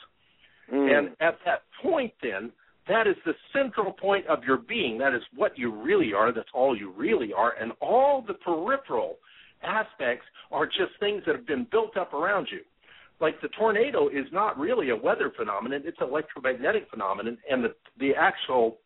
[0.72, 0.98] Mm.
[0.98, 2.50] And at that point, then,
[2.88, 4.98] that is the central point of your being.
[4.98, 6.32] That is what you really are.
[6.32, 7.54] That's all you really are.
[7.60, 9.16] And all the peripheral
[9.62, 12.60] aspects are just things that have been built up around you.
[13.20, 17.74] Like the tornado is not really a weather phenomenon, it's an electromagnetic phenomenon, and the,
[17.98, 18.76] the actual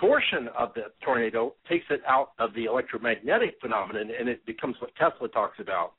[0.00, 4.90] torsion of the tornado takes it out of the electromagnetic phenomenon, and it becomes what
[4.96, 5.92] Tesla talks about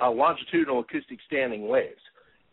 [0.00, 2.00] uh, longitudinal acoustic standing waves.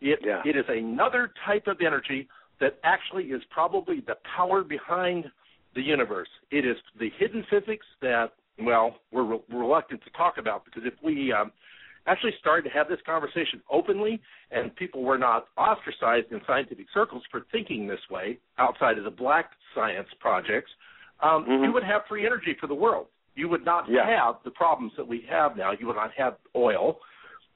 [0.02, 0.42] It, Yeah.
[0.44, 2.28] it is another type of energy
[2.60, 5.24] that actually is probably the power behind
[5.74, 6.28] the universe.
[6.50, 8.32] It is the hidden physics that,
[8.62, 11.52] well, we're re- reluctant to talk about because if we um,
[12.06, 17.22] actually started to have this conversation openly and people were not ostracized in scientific circles
[17.30, 20.70] for thinking this way outside of the black science projects,
[21.20, 21.64] um, Mhm.
[21.64, 23.06] you would have free energy for the world.
[23.36, 24.04] You would not Yeah.
[24.06, 25.70] have the problems that we have now.
[25.72, 27.00] You would not have oil.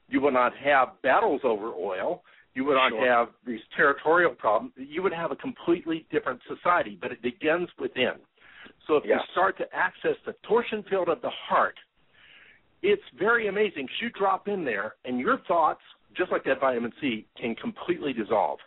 [0.07, 2.23] You would not have battles over oil.
[2.55, 3.05] You would not Sure.
[3.05, 4.73] have these territorial problems.
[4.77, 8.13] You would have a completely different society, but it begins within.
[8.87, 9.21] So if Yes.
[9.21, 11.77] you start to access the torsion field of the heart,
[12.81, 13.89] it's very amazing.
[13.99, 15.81] You drop in there, and your thoughts,
[16.13, 18.59] just like that vitamin C, can completely dissolve.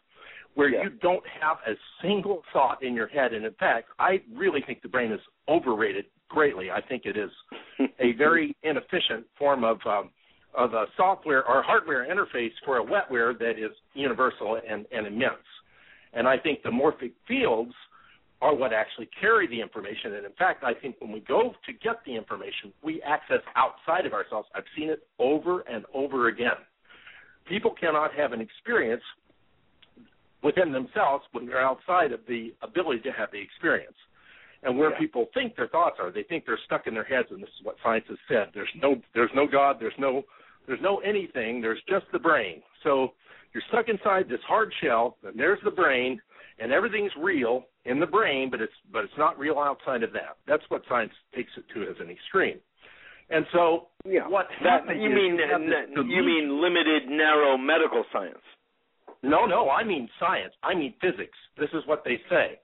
[0.55, 0.83] Where Yeah.
[0.85, 3.33] you don't have a single thought in your head.
[3.33, 6.71] And in fact, I really think the brain is overrated greatly.
[6.71, 7.31] I think it is
[8.01, 10.11] a very inefficient form of um,
[10.57, 15.07] Uh, of a software or hardware interface for a wetware that is universal and, and
[15.07, 15.35] immense.
[16.13, 17.73] And I think the morphic fields
[18.41, 20.15] are what actually carry the information.
[20.15, 24.07] And in fact, I think when we go to get the information, we access outside
[24.07, 24.49] of ourselves.
[24.55, 26.59] I've seen it over and over again.
[27.47, 29.03] People cannot have an experience
[30.43, 33.97] within themselves when they're outside of the ability to have the experience.
[34.63, 34.99] And where Yeah.
[34.99, 37.63] people think their thoughts are, they think they're stuck in their heads, and this is
[37.63, 38.51] what science has said.
[38.55, 40.25] There's no, there's no God, there's no,
[40.69, 41.61] there's no anything.
[41.61, 42.63] There's just the brain.
[42.85, 43.15] So
[43.53, 46.21] you're stuck inside this hard shell, and there's the brain,
[46.61, 50.37] and everything's real in the brain, but it's, but it's not real outside of that.
[50.47, 52.59] That's what science takes it to as an extreme.
[53.31, 54.27] And so, Yeah.
[54.29, 58.39] what that you mean you have n- you mean limited narrow medical science.
[59.23, 60.55] No, no, I mean science.
[60.63, 61.37] I mean physics.
[61.59, 62.59] This is what they say.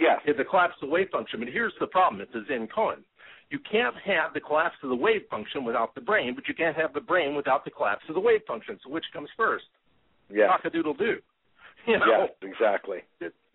[0.00, 0.20] Yes.
[0.26, 1.38] It's the collapse of the wave function.
[1.40, 2.20] But here's the problem.
[2.22, 3.04] It's a Zen koan.
[3.52, 6.74] You can't have the collapse of the wave function without the brain, but you can't
[6.74, 8.78] have the brain without the collapse of the wave function.
[8.82, 9.66] So which comes first?
[10.30, 10.48] Yes.
[10.50, 11.16] Cock-a-doodle doo.
[11.84, 12.06] You know?
[12.06, 12.98] Yes, exactly.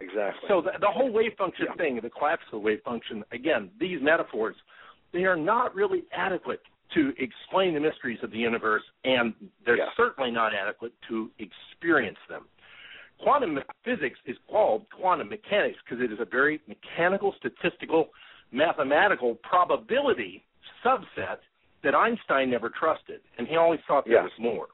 [0.02, 0.50] Exactly.
[0.50, 1.76] So the, the whole wave function Yeah.
[1.78, 4.54] thing, the collapse of the wave function, again, these metaphors,
[5.14, 6.60] they are not really adequate
[6.94, 9.34] to explain the mysteries of the universe, and
[9.66, 9.96] they're Yeah.
[9.96, 12.44] certainly not adequate to experience them.
[13.20, 18.10] Quantum physics is called quantum mechanics because it is a very mechanical, statistical,
[18.52, 20.44] mathematical probability
[20.86, 21.38] subset
[21.84, 24.24] that Einstein never trusted, and he always thought there Yeah.
[24.24, 24.68] was more.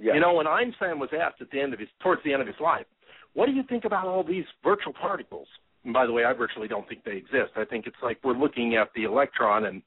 [0.00, 0.14] yes.
[0.14, 2.48] You know, when Einstein was asked at the end of his, towards the end of
[2.48, 2.86] his life,
[3.34, 5.48] what do you think about all these virtual particles?
[5.84, 7.52] And by the way, I virtually don't think they exist.
[7.56, 9.82] I think it's like we're looking at the electron and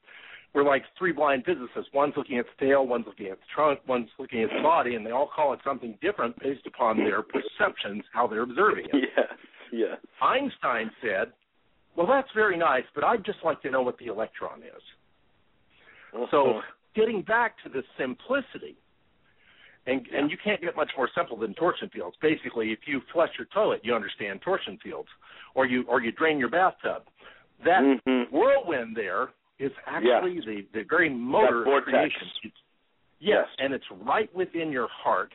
[0.54, 1.92] we're like three blind physicists.
[1.92, 4.94] One's looking at the tail, one's looking at the trunk, one's looking at the body,
[4.94, 9.10] and they all call it something different based upon their perceptions, how they're observing it.
[9.16, 9.28] yes.
[9.72, 9.98] Yes.
[10.22, 11.32] Einstein said,
[11.98, 14.82] well, that's very nice, but I'd just like to know what the electron is.
[16.30, 16.62] So Uh-huh.
[16.94, 18.76] getting back to the simplicity,
[19.86, 22.16] and and you can't get much more simple than torsion fields.
[22.22, 25.08] Basically, if you flush your toilet, you understand torsion fields,
[25.54, 27.02] or you or you drain your bathtub.
[27.64, 28.30] That Mhm.
[28.30, 32.28] whirlwind there is actually the the very motor of creation.
[32.44, 32.52] Yes,
[33.18, 33.48] Yes.
[33.58, 35.34] and it's right within your heart.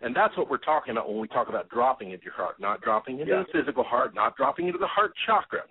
[0.00, 2.80] And that's what we're talking about when we talk about dropping into your heart, not
[2.82, 3.42] dropping into Yeah.
[3.42, 5.64] the physical heart, not dropping into the heart chakra.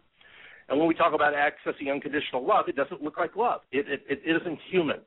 [0.70, 3.62] And when we talk about accessing unconditional love, it doesn't look like love.
[3.72, 4.98] It, it, it isn't human.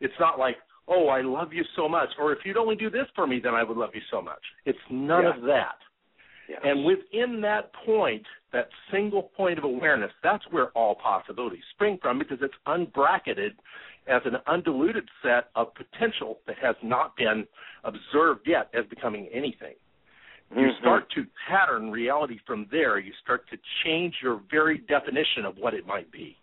[0.00, 0.56] It's not like,
[0.88, 3.54] oh, I love you so much, or if you'd only do this for me, then
[3.54, 4.42] I would love you so much.
[4.64, 5.36] It's none Yeah.
[5.36, 5.76] of that.
[6.48, 6.60] Yes.
[6.64, 12.18] And within that point, that single point of awareness, that's where all possibilities spring from
[12.18, 13.52] because it's unbracketed
[14.08, 17.46] as an undiluted set of potential that has not been
[17.84, 19.74] observed yet as becoming anything.
[20.54, 20.78] You Mhm.
[20.80, 22.98] start to pattern reality from there.
[22.98, 26.36] You start to change your very definition of what it might be.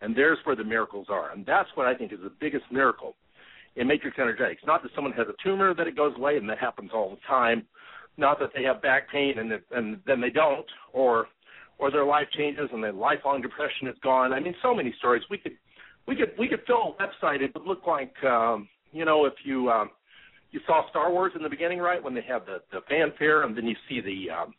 [0.00, 1.30] And there's where the miracles are.
[1.30, 3.16] And that's what I think is the biggest miracle
[3.76, 4.64] in matrix energetics.
[4.64, 7.20] Not that someone has a tumor that it goes away, and that happens all the
[7.26, 7.66] time.
[8.16, 11.28] Not that they have back pain and it, and then they don't, or
[11.78, 14.32] or their life changes and their lifelong depression is gone.
[14.34, 15.22] I mean, so many stories.
[15.30, 15.56] We could
[16.06, 17.40] we could we could fill a website.
[17.40, 19.90] It would look like um, you know if you um,
[20.52, 22.02] you saw Star Wars in the beginning, right?
[22.02, 24.54] When they have the the fanfare and then you see the um,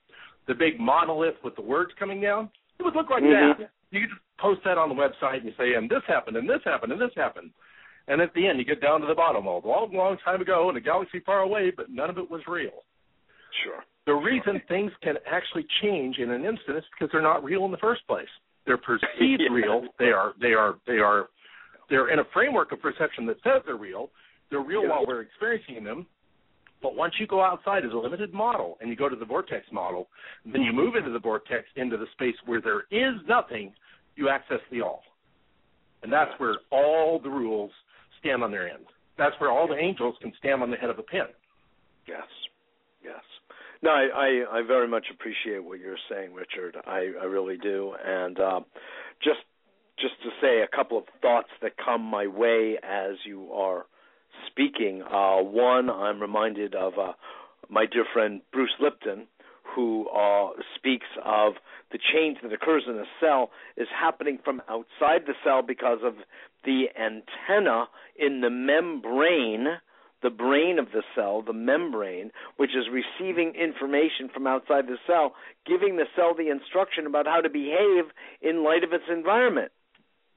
[0.47, 2.49] the big monolith with the words coming down.
[2.79, 3.57] It would look like Mhm.
[3.57, 3.69] that.
[3.91, 6.49] You could just post that on the website and you say, and this happened, and
[6.49, 7.51] this happened, and this happened.
[8.07, 9.45] And at the end, you get down to the bottom.
[9.45, 12.41] A long, long time ago in a galaxy far away, but none of it was
[12.47, 12.83] real.
[13.63, 13.83] Sure.
[14.07, 17.71] The reason things can actually change in an instant is because they're not real in
[17.71, 18.29] the first place.
[18.65, 19.05] They're perceived
[19.41, 19.53] Yeah.
[19.53, 19.87] real.
[19.99, 20.33] They are.
[20.41, 20.75] They are.
[20.87, 21.29] They are.
[21.89, 24.09] They're in a framework of perception that says they're real.
[24.51, 24.89] They're real Yeah.
[24.89, 26.05] while we're experiencing them.
[26.81, 29.71] But once you go outside as a limited model and you go to the vortex
[29.71, 30.09] model,
[30.45, 33.73] then you move into the vortex into the space where there is nothing,
[34.15, 35.03] you access the all.
[36.03, 37.71] And that's where all the rules
[38.19, 38.85] stand on their end.
[39.17, 41.27] That's where all the angels can stand on the head of a pin.
[42.07, 42.27] Yes.
[43.03, 43.21] Yes.
[43.83, 46.77] No, I, I, I very much appreciate what you're saying, Richard.
[46.85, 47.93] I, I really do.
[48.03, 48.59] And uh,
[49.23, 49.39] just
[49.99, 53.85] just to say a couple of thoughts that come my way as you are
[54.47, 55.01] speaking.
[55.03, 57.13] Uh, one, I'm reminded of uh,
[57.69, 59.27] my dear friend Bruce Lipton,
[59.75, 61.53] who uh, speaks of
[61.91, 66.15] the change that occurs in a cell is happening from outside the cell because of
[66.63, 67.85] the antenna
[68.17, 69.67] in the membrane,
[70.21, 75.33] the brain of the cell, the membrane, which is receiving information from outside the cell,
[75.65, 78.05] giving the cell the instruction about how to behave
[78.41, 79.71] in light of its environment.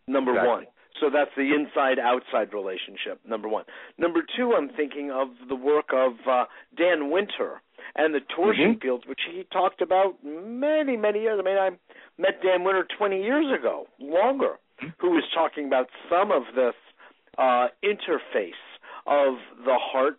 [0.06, 0.50] Number exactly.
[0.50, 0.66] one.
[1.00, 3.64] So that's the inside outside relationship, number one.
[3.98, 6.44] Number two, I'm thinking of the work of uh,
[6.76, 7.62] Dan Winter
[7.96, 8.80] and the torsion mm-hmm.
[8.80, 11.40] fields, which he talked about many, many years.
[11.40, 11.70] I mean, I
[12.16, 14.54] met Dan Winter 20 years ago, longer,
[14.98, 16.74] who was talking about some of this
[17.38, 18.52] uh, interface
[19.06, 19.34] of
[19.64, 20.18] the heart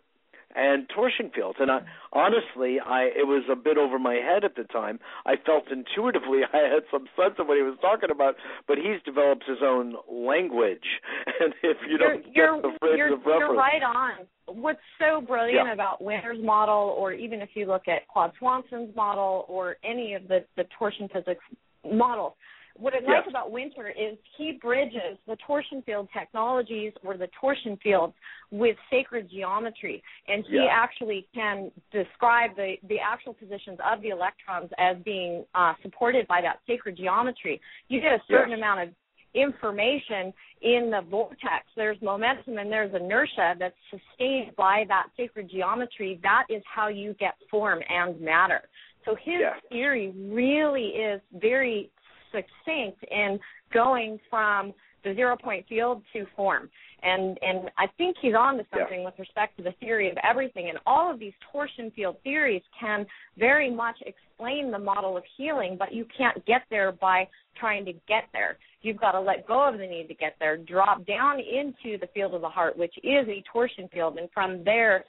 [0.56, 1.58] and torsion fields.
[1.60, 1.80] And I,
[2.12, 4.98] honestly, I it was a bit over my head at the time.
[5.26, 8.34] I felt intuitively I had some sense of what he was talking about,
[8.66, 10.86] but he's developed his own language.
[11.38, 14.12] And if you you're, don't you're, get the frame you're, of reference, you're right on.
[14.46, 15.72] What's so brilliant Yeah.
[15.74, 20.28] about Winter's model, or even if you look at Claude Swanson's model, or any of
[20.28, 21.44] the the torsion physics
[21.84, 22.32] models,
[22.78, 23.26] what I like Yes.
[23.28, 28.14] about Winter is he bridges the torsion field technologies or the torsion fields
[28.50, 30.66] with sacred geometry, and he Yeah.
[30.66, 36.40] actually can describe the the actual positions of the electrons as being uh, supported by
[36.40, 37.60] that sacred geometry.
[37.88, 38.58] You get a certain Yes.
[38.58, 38.94] amount of
[39.34, 41.66] information in the vortex.
[41.76, 46.18] There's momentum and there's inertia that's sustained by that sacred geometry.
[46.22, 48.68] That is how you get form and matter.
[49.04, 49.60] So his Yes.
[49.68, 51.90] theory really is very
[52.36, 53.38] succinct in
[53.72, 54.74] going from
[55.04, 56.68] the zero point field to form.
[57.02, 60.68] And and I think he's on to something with respect to the theory of everything.
[60.68, 63.06] And all of these torsion field theories can
[63.38, 67.28] very much explain the model of healing, but you can't get there by
[67.58, 68.58] trying to get there.
[68.82, 72.08] You've got to let go of the need to get there, drop down into the
[72.12, 75.04] field of the heart, which is a torsion field, and from there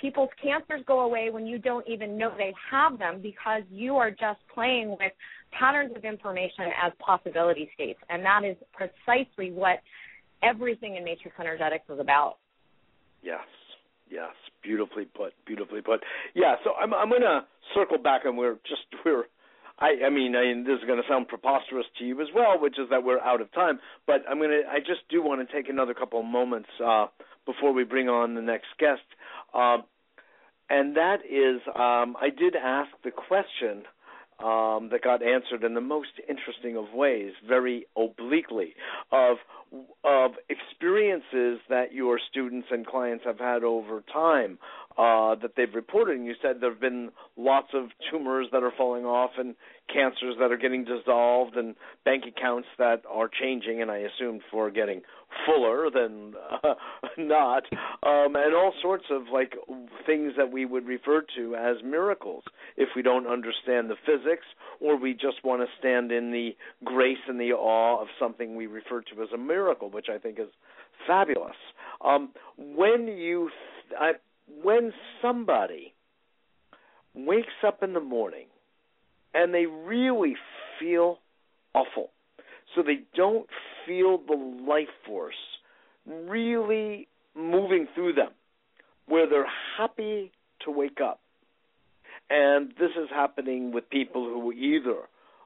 [0.00, 4.10] people's cancers go away when you don't even know they have them because you are
[4.10, 5.12] just playing with
[5.58, 8.00] patterns of information as possibility states.
[8.08, 9.80] And that is precisely what
[10.42, 12.36] everything in matrix energetics is about.
[13.22, 13.46] Yes,
[14.10, 14.32] yes,
[14.62, 16.00] beautifully put, beautifully put.
[16.34, 17.44] Yeah, so I'm I'm to
[17.74, 19.24] circle back, and we're just we're.
[19.78, 22.78] I, I mean, I, this is going to sound preposterous to you as well, which
[22.78, 23.80] is that we're out of time.
[24.06, 24.62] But I'm going to.
[24.68, 27.06] I just do want to take another couple of moments uh,
[27.46, 29.02] before we bring on the next guest,
[29.54, 29.84] um,
[30.68, 33.82] and that is, um, I did ask the question
[34.42, 38.74] um, that got answered in the most interesting of ways, very obliquely,
[39.10, 39.36] of
[40.04, 44.58] of experiences that your students and clients have had over time
[44.98, 46.16] uh, that they've reported.
[46.16, 49.54] And you said there have been lots of tumors that are falling off and
[49.92, 51.74] cancers that are getting dissolved and
[52.04, 55.02] bank accounts that are changing, and I assumed for getting
[55.46, 56.74] fuller than uh,
[57.18, 57.64] not,
[58.02, 59.54] um, and all sorts of like
[60.06, 62.44] things that we would refer to as miracles
[62.76, 64.44] if we don't understand the physics
[64.80, 66.50] or we just want to stand in the
[66.84, 70.38] grace and the awe of something we refer to as a miracle, which I think
[70.38, 70.48] is
[71.06, 71.56] fabulous.
[72.04, 73.50] Um, when you,
[73.98, 74.12] I,
[74.62, 75.94] when somebody
[77.14, 78.46] wakes up in the morning
[79.34, 80.34] and they really
[80.78, 81.18] feel
[81.74, 82.10] awful,
[82.74, 83.48] so they don't
[83.86, 84.34] feel the
[84.68, 85.34] life force
[86.06, 88.30] really moving through them,
[89.06, 89.46] where they're
[89.78, 90.32] happy
[90.64, 91.20] to wake up.
[92.28, 94.96] And this is happening with people who either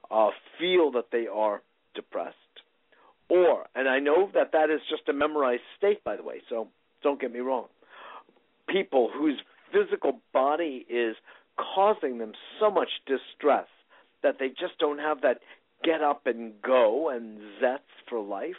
[0.09, 0.29] uh,
[0.59, 1.61] feel that they are
[1.95, 2.35] depressed,
[3.29, 6.67] or, and I know that that is just a memorized state, by the way, so
[7.03, 7.65] don't get me wrong,
[8.67, 9.39] people whose
[9.71, 11.15] physical body is
[11.57, 13.67] causing them so much distress
[14.23, 15.39] that they just don't have that
[15.83, 18.55] get up and go and zest for life.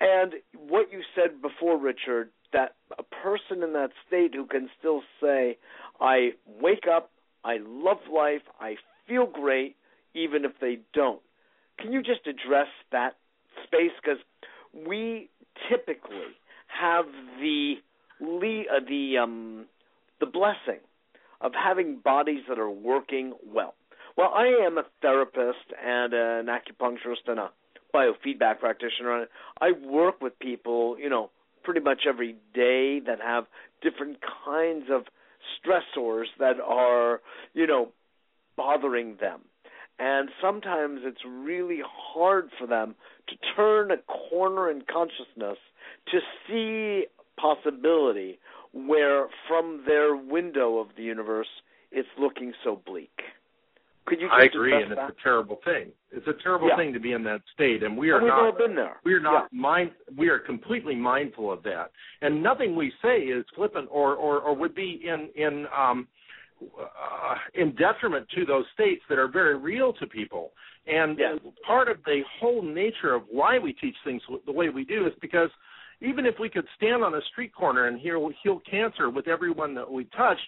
[0.00, 0.34] And
[0.68, 5.58] what you said before, Richard, that a person in that state who can still say,
[6.00, 7.10] I wake up,
[7.44, 8.76] I love life, I
[9.06, 9.76] feel great,
[10.14, 11.20] even if they don't.
[11.78, 13.16] Can you just address that
[13.64, 13.92] space?
[14.02, 14.18] Because
[14.86, 15.28] we
[15.68, 16.34] typically
[16.66, 17.06] have
[17.40, 17.74] the
[18.20, 19.66] uh, the um,
[20.20, 20.80] the blessing
[21.40, 23.74] of having bodies that are working well.
[24.16, 27.50] Well, I am a therapist and an acupuncturist and a
[27.94, 29.26] biofeedback practitioner.
[29.60, 31.30] I work with people, you know,
[31.64, 33.44] pretty much every day that have
[33.82, 35.04] different kinds of
[35.58, 37.20] stressors that are,
[37.54, 37.88] you know,
[38.56, 39.40] bothering them.
[39.98, 42.94] And sometimes it's really hard for them
[43.28, 45.58] to turn a corner in consciousness
[46.10, 46.18] to
[46.48, 47.06] see
[47.40, 48.38] possibility
[48.72, 51.48] where from their window of the universe
[51.90, 53.10] it's looking so bleak.
[54.06, 54.28] Could you?
[54.28, 54.98] I agree, and that?
[54.98, 55.92] it's a terrible thing.
[56.10, 56.76] It's a terrible yeah.
[56.76, 58.40] thing to be in that state, and we are we've not.
[58.40, 58.96] all been there.
[59.04, 59.60] We are not yeah.
[59.60, 59.90] mind.
[60.16, 61.90] We are completely mindful of that,
[62.22, 66.08] and nothing we say is flippant or or, or would be in in um,
[66.62, 70.52] uh, in detriment to those states that are very real to people.
[70.86, 71.38] And yes.
[71.66, 75.12] part of the whole nature of why we teach things the way we do is
[75.20, 75.50] because
[76.00, 79.74] even if we could stand on a street corner and heal, heal cancer with everyone
[79.74, 80.40] that we touched,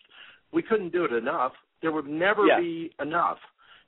[0.52, 1.52] we couldn't do it enough.
[1.80, 2.60] There would never yes.
[2.60, 3.38] be enough.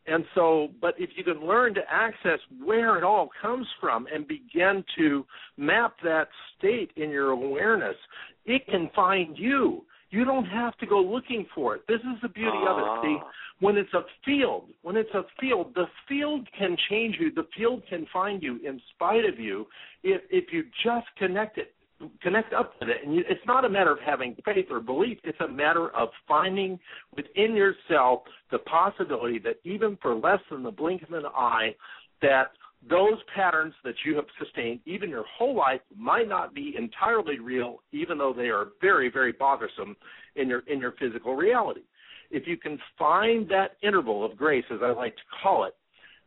[0.07, 4.29] And so, but if you can learn to access where it all comes from and
[4.29, 5.25] begin to
[5.57, 7.97] map that state in your awareness,
[8.45, 9.85] it can find you.
[10.15, 11.83] You don't have to go looking for it.
[11.89, 12.71] This is the beauty ah.
[12.71, 13.07] of it.
[13.07, 13.17] See,
[13.59, 17.33] when it's a field, when it's a field, the field can change you.
[17.33, 19.67] The field can find you in spite of you
[20.05, 21.75] if if you just connect it,
[22.23, 22.99] connect up with it.
[23.05, 25.19] And you, it's not a matter of having faith or belief.
[25.25, 26.79] It's a matter of finding
[27.17, 28.21] within yourself
[28.53, 31.75] the possibility that even for less than the blink of an eye,
[32.23, 32.53] that
[32.89, 37.81] those patterns that you have sustained even your whole life might not be entirely real
[37.93, 39.97] even though they are very very bothersome
[40.37, 41.83] in your in your physical reality.
[42.31, 45.75] If you can find that interval of grace as i like to call it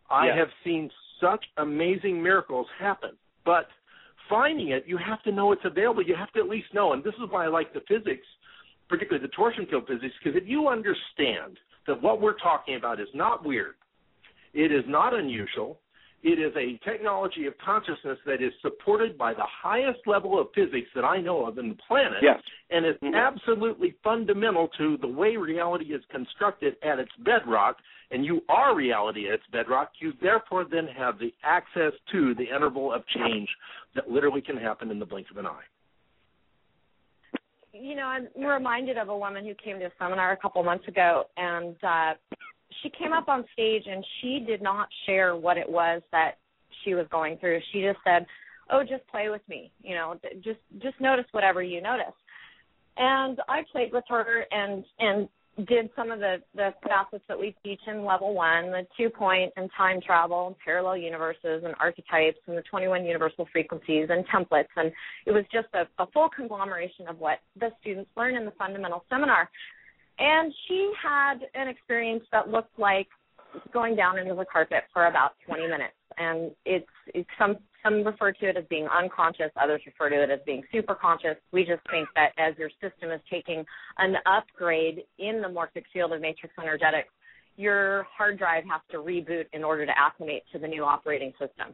[0.09, 0.37] i yes.
[0.37, 0.89] have seen
[1.21, 3.11] such amazing miracles happen.
[3.45, 3.67] But
[4.29, 6.03] finding it you have to know it's available.
[6.03, 8.25] You have to at least know and this is why i like the physics
[8.89, 13.07] particularly the torsion field physics because if you understand that what we're talking about is
[13.13, 13.75] not weird
[14.53, 15.79] it is not unusual
[16.23, 20.87] it is a technology of consciousness that is supported by the highest level of physics
[20.95, 22.39] that I know of in the planet, yes.
[22.71, 23.13] and is mm-hmm.
[23.13, 27.77] absolutely fundamental to the way reality is constructed at its bedrock.
[28.09, 29.91] And you are reality at its bedrock.
[29.99, 33.49] You therefore then have the access to the interval of change
[33.95, 35.63] that literally can happen in the blink of an eye.
[37.73, 40.87] You know, I'm reminded of a woman who came to a seminar a couple months
[40.87, 42.13] ago, and uh,
[42.81, 46.37] she came up on stage and she did not share what it was that
[46.83, 47.59] she was going through.
[47.71, 48.25] She just said,
[48.69, 49.71] "Oh, just play with me.
[49.81, 52.13] You know, just just notice whatever you notice."
[52.97, 55.29] And I played with her and and
[55.65, 59.51] did some of the the facets that we teach in level one, the two point
[59.57, 64.67] and time travel, and parallel universes and archetypes, and the 21 universal frequencies and templates.
[64.75, 64.91] And
[65.25, 69.03] it was just a, a full conglomeration of what the students learn in the fundamental
[69.09, 69.49] seminar.
[70.19, 73.07] And she had an experience that looked like
[73.73, 75.93] going down into the carpet for about 20 minutes.
[76.17, 80.29] And it's, it's some some refer to it as being unconscious, others refer to it
[80.29, 81.35] as being super conscious.
[81.51, 83.63] We just think that as your system is taking
[83.97, 87.09] an upgrade in the morphic field of matrix energetics,
[87.55, 91.73] your hard drive has to reboot in order to acclimate to the new operating system.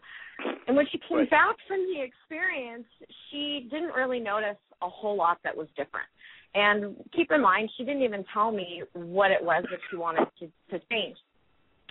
[0.68, 1.30] And when she came right.
[1.30, 2.86] back from the experience,
[3.30, 6.08] she didn't really notice a whole lot that was different.
[6.56, 10.28] And keep in mind, she didn't even tell me what it was that she wanted
[10.40, 11.18] to, to change.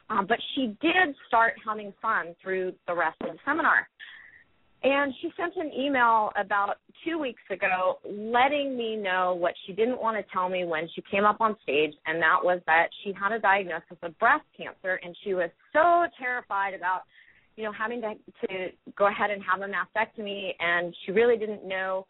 [0.08, 3.88] Um, but she did start having fun through the rest of the seminar.
[4.84, 10.00] And she sent an email about two weeks ago letting me know what she didn't
[10.00, 13.12] want to tell me when she came up on stage, and that was that she
[13.12, 17.02] had a diagnosis of breast cancer, and she was so terrified about,
[17.56, 18.14] you know, having to,
[18.48, 22.04] to go ahead and have a mastectomy, and she really didn't know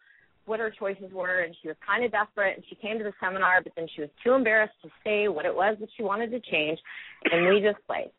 [0.45, 3.13] what her choices were and she was kind of desperate and she came to the
[3.19, 6.31] seminar but then she was too embarrassed to say what it was that she wanted
[6.31, 6.79] to change
[7.31, 8.11] and we just played.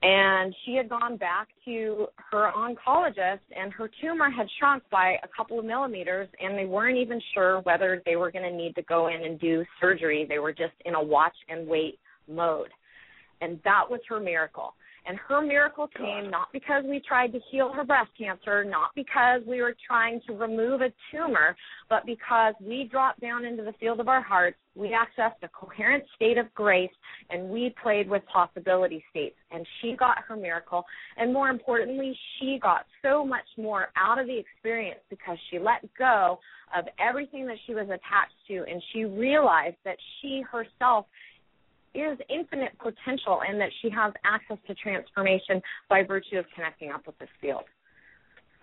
[0.00, 5.28] And she had gone back to her oncologist and her tumor had shrunk by a
[5.36, 8.82] couple of millimeters and they weren't even sure whether they were going to need to
[8.82, 10.24] go in and do surgery.
[10.28, 11.98] They were just in a watch and wait
[12.28, 12.68] mode.
[13.40, 14.74] And that was her miracle
[15.08, 19.40] and her miracle came not because we tried to heal her breast cancer, not because
[19.46, 21.56] we were trying to remove a tumor,
[21.88, 26.04] but because we dropped down into the field of our hearts, we accessed a coherent
[26.14, 26.90] state of grace,
[27.30, 29.36] and we played with possibility states.
[29.50, 30.84] And she got her miracle.
[31.16, 35.82] And more importantly, she got so much more out of the experience because she let
[35.98, 36.38] go
[36.76, 41.06] of everything that she was attached to, and she realized that she herself
[42.00, 47.06] is infinite potential and that she has access to transformation by virtue of connecting up
[47.06, 47.64] with this field.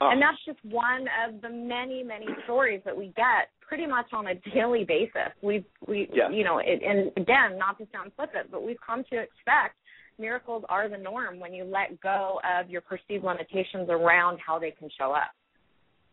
[0.02, 0.10] Oh.
[0.12, 4.28] And that's just one of the many, many stories that we get pretty much on
[4.28, 5.32] a daily basis.
[5.41, 6.32] We've, we, yes.
[6.34, 9.76] you know, it, and again, not to sound flippant, but we've come to expect
[10.20, 14.72] miracles are the norm when you let go of your perceived limitations around how they
[14.72, 15.32] can show up.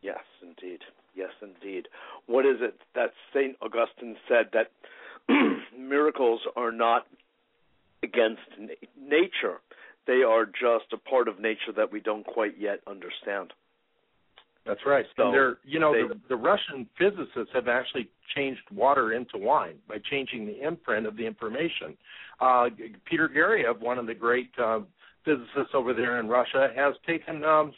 [0.01, 0.81] Yes, indeed.
[1.15, 1.89] Yes, indeed.
[2.27, 3.57] What is it that St.
[3.61, 4.70] Augustine said that
[5.78, 7.07] miracles are not
[8.03, 9.61] against na- nature.
[10.07, 13.53] They are just a part of nature that we don't quite yet understand.
[14.65, 15.05] That's right.
[15.16, 19.39] So and they're, you know, they- the, the Russian physicists have actually changed water into
[19.39, 21.97] wine by changing the imprint of the information.
[22.40, 22.69] Uh,
[23.05, 24.81] Peter Gariaev, one of the great uh,
[25.24, 27.73] physicists over there in Russia, has taken um,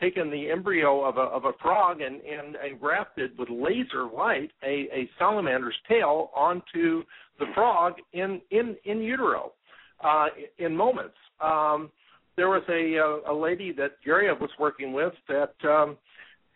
[0.00, 4.50] taken the embryo of a of a frog and and, and grafted with laser light
[4.62, 7.02] a, a salamander's tail onto
[7.38, 9.52] the frog in in in utero
[10.02, 10.26] uh,
[10.58, 11.16] in moments.
[11.40, 11.90] Um,
[12.36, 15.96] there was a uh, a lady that Gariaev was working with that um,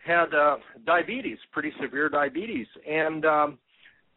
[0.05, 0.57] had uh,
[0.87, 3.59] diabetes, pretty severe diabetes, and um,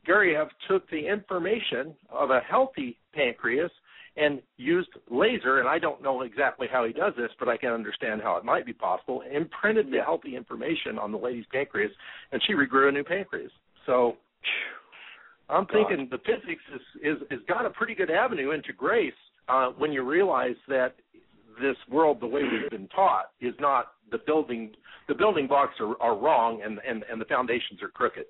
[0.08, 3.72] Gariaev took the information of a healthy pancreas
[4.18, 7.72] and used laser, and I don't know exactly how he does this, but I can
[7.72, 11.92] understand how it might be possible, imprinted the healthy information on the lady's pancreas,
[12.32, 13.52] and she regrew a new pancreas.
[13.86, 14.18] So
[15.50, 19.14] I'm thinking the physics is, is, is got a pretty good avenue into grace
[19.48, 20.96] uh, when you realize that
[21.62, 24.72] this world, the way we've been taught, is not the building.
[25.08, 28.26] The building blocks are, are wrong, and, and and the foundations are crooked.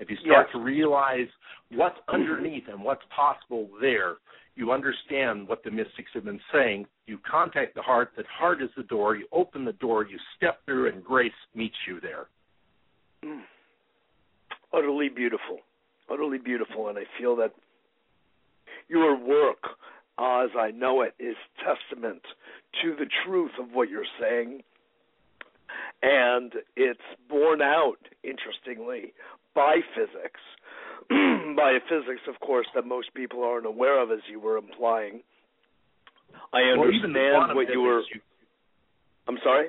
[0.00, 0.52] If you start Yes.
[0.54, 1.28] to realize
[1.72, 4.16] what's underneath and what's possible there,
[4.60, 6.86] you understand what the mystics have been saying.
[7.06, 8.12] You contact the heart.
[8.18, 9.16] That heart is the door.
[9.16, 10.06] You open the door.
[10.06, 12.26] You step through, and grace meets you there.
[13.24, 13.40] Mm.
[14.72, 15.58] utterly beautiful,
[16.10, 17.52] utterly beautiful, and I feel that
[18.88, 19.62] your work,
[20.18, 22.22] as I know it, is testament
[22.82, 24.62] to the truth of what you're saying,
[26.02, 29.12] and it's borne out, interestingly,
[29.54, 30.40] by physics,
[31.56, 35.22] by physics, of course, that most people aren't aware of, as you were implying.
[36.52, 38.00] I Well, even understand quantum what you were.
[38.14, 38.20] you
[39.28, 39.68] I'm sorry.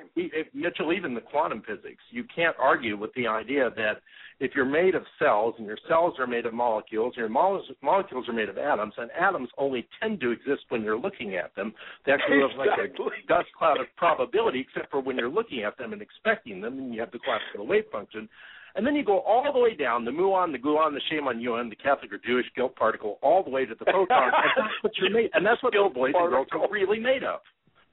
[0.54, 4.02] Mitchell, even the quantum physics, you can't argue with the idea that
[4.40, 8.28] if you're made of cells and your cells are made of molecules, your mole- molecules
[8.28, 11.72] are made of atoms, and atoms only tend to exist when you're looking at them.
[12.04, 12.88] They actually look like a
[13.28, 16.92] dust cloud of probability, except for when you're looking at them and expecting them, and
[16.92, 18.28] you have the classical wave function.
[18.74, 21.68] And then you go all the way down, the muon, the gluon, the shaman yuan,
[21.68, 24.92] the Catholic or Jewish guilt particle, all the way to the photon, and that's what
[24.96, 27.40] you're made, and that's what Guilt the boys and girls are really made of.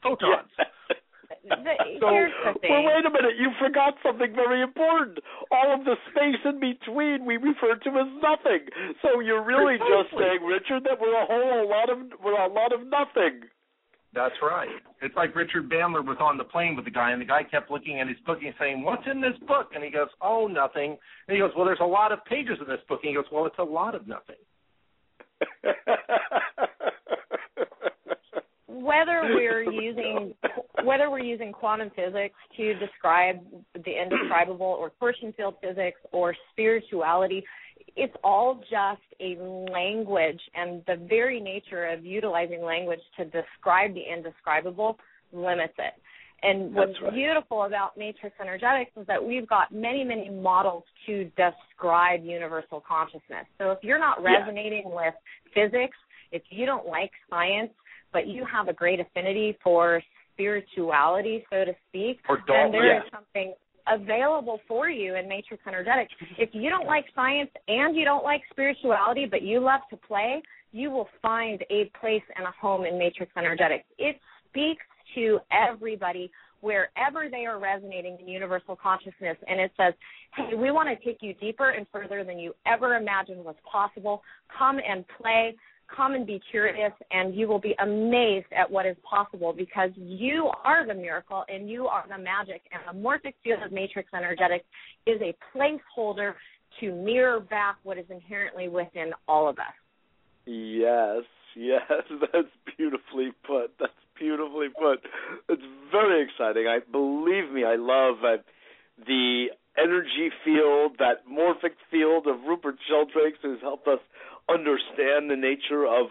[0.04, 0.50] Photons.
[1.50, 1.56] The,
[2.02, 2.70] So, here's the thing.
[2.70, 3.38] well, wait a minute.
[3.40, 5.20] You forgot something very important.
[5.52, 8.68] All of the space in between we refer to as nothing.
[9.02, 12.74] So you're really just saying, Richard, that we're a whole lot of we're a lot
[12.74, 13.48] of nothing.
[14.14, 14.70] That's right.
[15.02, 17.70] It's like Richard Bandler was on the plane with the guy, and the guy kept
[17.70, 20.98] looking at his book and saying, "What's in this book?" And he goes, "Oh, nothing."
[21.28, 23.30] And he goes, "Well, there's a lot of pages in this book." And he goes,
[23.32, 24.36] "Well, it's a lot of nothing."
[28.82, 30.34] whether we're using
[30.84, 33.40] whether we're using quantum physics to describe
[33.74, 37.44] the indescribable or torsion field physics or spirituality
[38.00, 39.36] it's all just a
[39.72, 44.98] language and the very nature of utilizing language to describe the indescribable
[45.34, 45.94] limits it
[46.42, 47.14] and what's right.
[47.14, 53.46] beautiful about matrix energetics is that we've got many many models to describe universal consciousness
[53.58, 54.40] so if you're not Yeah.
[54.40, 55.14] resonating with
[55.54, 55.98] physics
[56.32, 57.74] if you don't like science
[58.14, 60.02] but you have a great affinity for
[60.40, 62.72] spirituality, so to speak, Or then dogma.
[62.72, 63.10] there is Yeah.
[63.12, 63.56] something
[63.88, 66.14] available for you in Matrix Energetics.
[66.38, 70.42] If you don't like science and you don't like spirituality, but you love to play,
[70.72, 73.86] you will find a place and a home in Matrix Energetics.
[73.98, 74.20] It
[74.50, 74.86] speaks
[75.16, 76.32] to everybody
[76.62, 79.94] wherever they are resonating in universal consciousness and it says,
[80.36, 84.22] Hey, we want to take you deeper and further than you ever imagined was possible.
[84.58, 85.56] Come and play
[85.96, 90.50] come and be curious and you will be amazed at what is possible because you
[90.64, 94.66] are the miracle and you are the magic and the morphic field of matrix energetics
[95.06, 96.34] is a placeholder
[96.80, 99.74] to mirror back what is inherently within all of us
[100.50, 101.24] Yes,
[101.56, 101.82] yes,
[102.34, 103.72] that's beautifully put.
[103.80, 105.00] That's beautifully put.
[105.48, 105.62] It's
[105.92, 106.66] very exciting.
[106.68, 108.42] I believe me, I love uh,
[109.06, 109.48] the
[109.78, 114.00] energy field, that morphic field of Rupert Sheldrake's, who's helped us
[114.52, 116.08] understand the nature of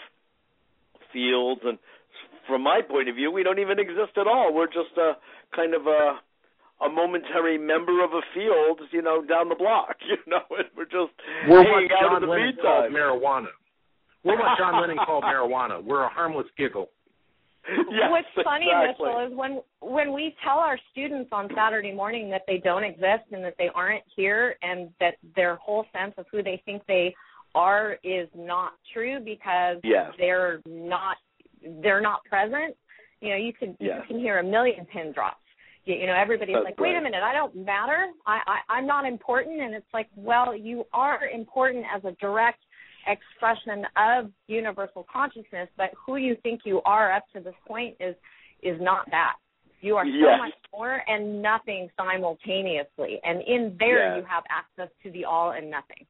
[1.12, 1.60] fields.
[1.65, 1.78] And
[2.47, 4.55] from my point of view, we don't even exist at all.
[4.55, 5.12] We're just a
[5.55, 6.19] kind of a
[6.81, 9.97] a momentary member of a field, you know, down the block.
[10.09, 11.12] You know, and we're just
[11.48, 13.52] We're hanging what out John in the Lennon called marijuana.
[14.24, 15.85] We're what John Lennon called marijuana.
[15.85, 16.89] We're a harmless giggle.
[17.69, 19.06] Yes, What's funny, exactly.
[19.06, 23.28] Mitchell, is when when we tell our students on Saturday morning that they don't exist
[23.32, 27.15] and that they aren't here and that their whole sense of who they think they
[27.59, 30.12] are is not true because Yes.
[30.18, 31.16] they're not
[31.82, 32.76] they're not present.
[33.20, 34.01] You know, you could Yes.
[34.02, 35.43] you can hear a million pin drops.
[35.85, 38.01] You, you know, everybody's That's like, "Wait a minute, I don't matter.
[38.26, 42.62] I, I I'm not important." And it's like, well, you are important as a direct
[43.06, 48.14] expression of universal consciousness, but who you think you are up to this point is
[48.62, 49.36] is not that.
[49.80, 50.24] You are yes.
[50.24, 53.20] so much more and nothing simultaneously.
[53.24, 54.22] And in there, yes.
[54.22, 56.05] you have access to the all and nothing.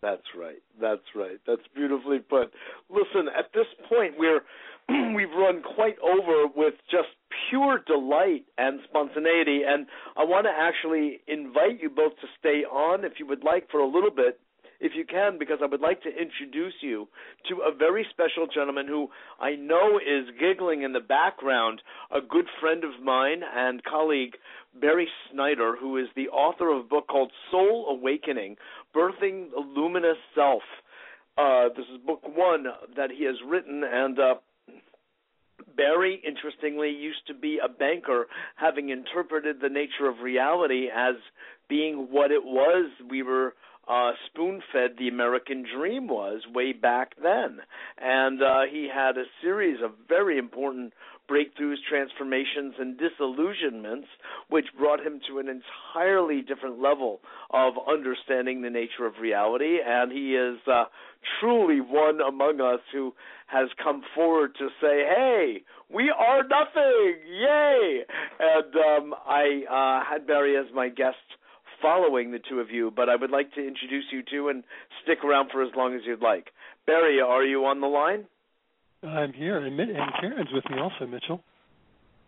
[0.00, 0.62] That's right.
[0.80, 1.40] That's right.
[1.46, 2.52] That's beautifully put.
[2.88, 4.40] Listen, at this point, we're
[5.14, 7.08] we've run quite over with just
[7.50, 13.04] pure delight and spontaneity, and I want to actually invite you both to stay on,
[13.04, 14.40] if you would like, for a little bit
[14.80, 17.08] if you can, because I would like to introduce you
[17.48, 19.08] to a very special gentleman who
[19.40, 24.34] I know is giggling in the background, a good friend of mine and colleague,
[24.80, 28.56] Barry Snyder, who is the author of a book called Soul Awakening
[28.94, 30.62] Birthing the Luminous Self.
[31.36, 32.64] Uh, this is book one
[32.96, 34.34] that he has written, and uh,
[35.76, 41.14] Barry, interestingly, used to be a banker, having interpreted the nature of reality as
[41.68, 43.54] being what it was we were
[43.88, 47.60] uh, spoon fed the American dream was way back then.
[47.96, 50.92] And uh, he had a series of very important
[51.30, 54.08] breakthroughs, transformations, and disillusionments,
[54.48, 59.78] which brought him to an entirely different level of understanding the nature of reality.
[59.84, 60.84] And he is uh,
[61.40, 63.14] truly one among us who
[63.46, 67.14] has come forward to say, "Hey, we are nothing!
[67.26, 68.04] Yay!"
[68.40, 71.16] And um, I uh, had Barry as my guest
[71.80, 74.64] following the two of you, but I would like to introduce you two and
[75.02, 76.48] stick around for as long as you'd like.
[76.86, 78.26] Barry, are you on the line?
[79.02, 81.40] I'm here, and, and Karen's with me also, Mitchell.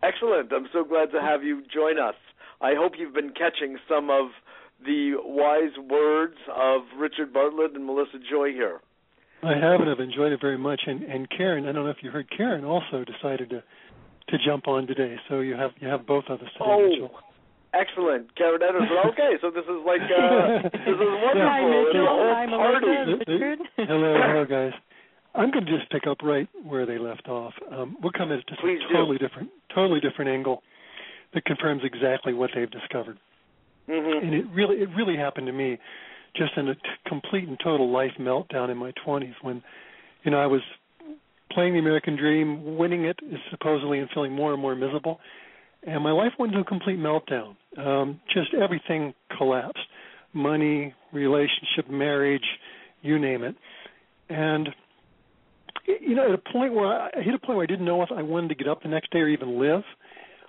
[0.03, 0.51] Excellent.
[0.53, 2.15] I'm so glad to have you join us.
[2.61, 4.27] I hope you've been catching some of
[4.85, 8.79] the wise words of Richard Bartlett and Melissa Joy here.
[9.43, 10.81] I have, and I've enjoyed it very much.
[10.87, 13.63] And, and Karen, I don't know if you heard, Karen also decided to
[14.29, 15.17] to jump on today.
[15.27, 16.87] So you have you have both of us today, oh.
[16.87, 17.11] Mitchell.
[17.73, 18.97] Excellent, Karen Anderson.
[19.11, 21.41] Okay, so this is like uh, this is wonderful.
[21.41, 22.07] Hi, It's Mitchell.
[22.07, 22.45] whole Hi.
[22.45, 23.17] Melissa.
[23.27, 23.59] Richard.
[23.77, 24.73] hello, hello, guys.
[25.33, 27.53] I'm going to just pick up right where they left off.
[27.71, 28.93] Um, we'll come at it just Please a do.
[28.95, 30.61] totally different, totally different angle
[31.33, 33.17] that confirms exactly what they've discovered.
[33.87, 35.77] hmm And it really, it really happened to me,
[36.35, 39.63] just in a t- complete and total life meltdown in my 20s when,
[40.23, 40.61] you know, I was
[41.51, 45.19] playing the American dream, winning it supposedly, and feeling more and more miserable.
[45.83, 47.55] And my life went into a complete meltdown.
[47.77, 49.79] Um, just everything collapsed
[50.33, 52.45] money, relationship, marriage,
[53.01, 53.55] you name it.
[54.29, 54.69] And,
[55.85, 58.01] you know, at a point where I, I hit a point where I didn't know
[58.03, 59.83] if I wanted to get up the next day or even live.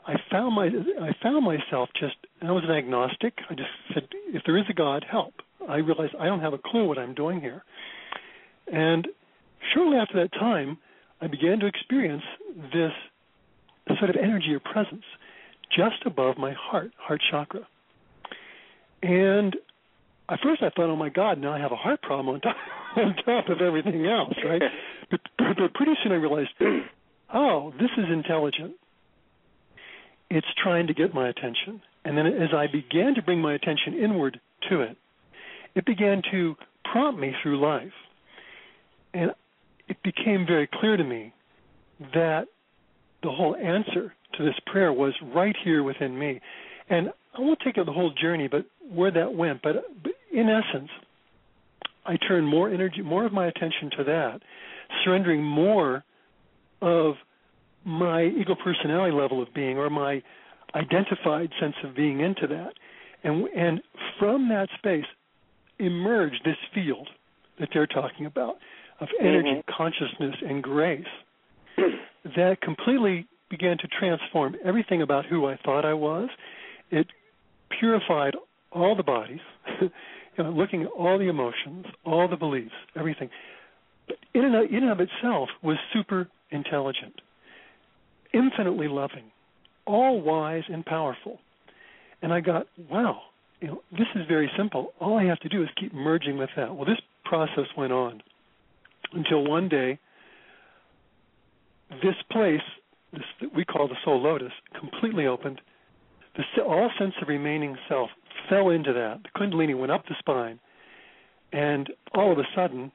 [0.07, 3.35] I found my I found myself just I was an agnostic.
[3.49, 5.35] I just said, if there is a God, help.
[5.69, 7.63] I realized I don't have a clue what I'm doing here.
[8.73, 9.07] And
[9.73, 10.79] shortly after that time,
[11.21, 12.23] I began to experience
[12.73, 12.93] this
[13.99, 15.05] sort of energy or presence
[15.77, 17.67] just above my heart, heart chakra.
[19.03, 19.57] And
[20.29, 22.57] at first I thought, oh my God, now I have a heart problem on top,
[22.97, 24.63] on top of everything else, right?
[25.11, 26.51] but, but pretty soon I realized,
[27.35, 28.75] oh, this is intelligent.
[30.31, 31.83] It's trying to get my attention.
[32.05, 34.41] And then as I began to bring my attention inward
[34.71, 34.97] to it,
[35.75, 36.55] it began to
[36.91, 37.93] prompt me through life.
[39.15, 39.33] And
[39.89, 41.33] it became very clear to me
[42.15, 42.47] that
[43.23, 46.41] the whole answer to this prayer was right here within me.
[46.89, 49.63] And I won't take you the whole journey, but where that went.
[49.63, 50.91] But, but in essence,
[52.05, 54.41] I turned more energy, more of my attention to that,
[55.05, 56.05] surrendering more
[56.81, 57.15] of
[57.85, 60.23] my ego personality level of being or my
[60.75, 62.73] identified sense of being into that.
[63.25, 63.81] And and
[64.19, 65.05] from that space
[65.79, 67.09] emerged this field
[67.61, 68.57] that they're talking about
[69.01, 69.71] of energy, mm-hmm.
[69.77, 71.05] consciousness, and grace
[72.37, 76.29] that completely began to transform everything about who I thought I was.
[76.91, 77.07] It
[77.79, 78.35] purified
[78.71, 79.41] all the bodies,
[79.81, 79.91] you
[80.39, 83.29] know, looking at all the emotions, all the beliefs, everything.
[84.07, 87.21] But in and of, in and of itself was super intelligent,
[88.33, 89.31] infinitely loving,
[89.87, 91.39] all wise and powerful.
[92.23, 93.23] And I got, wow,
[93.61, 94.93] you know, this is very simple.
[95.01, 96.75] All I have to do is keep merging with that.
[96.75, 98.23] Well, this process went on
[99.13, 99.99] until one day,
[102.03, 102.61] this place,
[103.13, 105.61] this that we call the soul lotus, completely opened.
[106.37, 108.11] The, all sense of remaining self
[108.49, 109.21] fell into that.
[109.23, 110.59] The kundalini went up the spine,
[111.53, 112.91] and all of a sudden,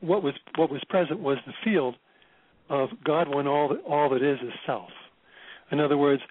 [0.00, 1.96] what was what was present was the field
[2.68, 4.90] of God when all that all that is is self.
[5.70, 6.22] In other words,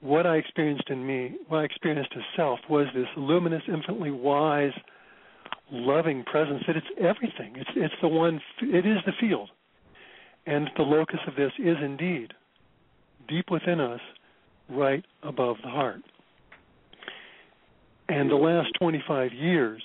[0.00, 4.72] what I experienced in me, what I experienced as self, was this luminous, infinitely wise,
[5.70, 6.62] loving presence.
[6.66, 7.54] That it's everything.
[7.56, 8.40] It's it's the one.
[8.60, 9.50] It is the field,
[10.46, 12.32] and the locus of this is indeed
[13.28, 14.00] deep within us,
[14.72, 16.02] right above the heart.
[18.08, 19.82] And the last 25 years,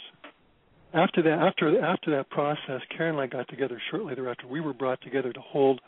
[0.93, 4.47] after that, after after that process, Karen and I got together shortly thereafter.
[4.47, 5.79] We were brought together to hold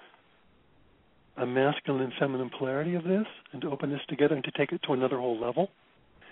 [1.37, 4.71] a masculine and feminine polarity of this and to open this together and to take
[4.71, 5.69] it to another whole level,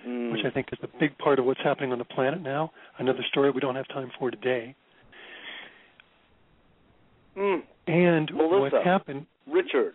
[0.05, 0.31] mm.
[0.31, 2.71] which I think is a big part of what's happening on the planet now.
[2.99, 4.75] Another story we don't have time for today.
[7.37, 7.61] Mm.
[7.87, 9.25] And Melissa, what happened?
[9.49, 9.93] Richard.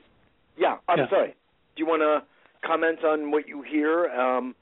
[0.57, 1.09] Yeah, I'm Yeah.
[1.11, 1.35] sorry.
[1.77, 2.23] Do you want to
[2.65, 4.55] comment on what you hear um,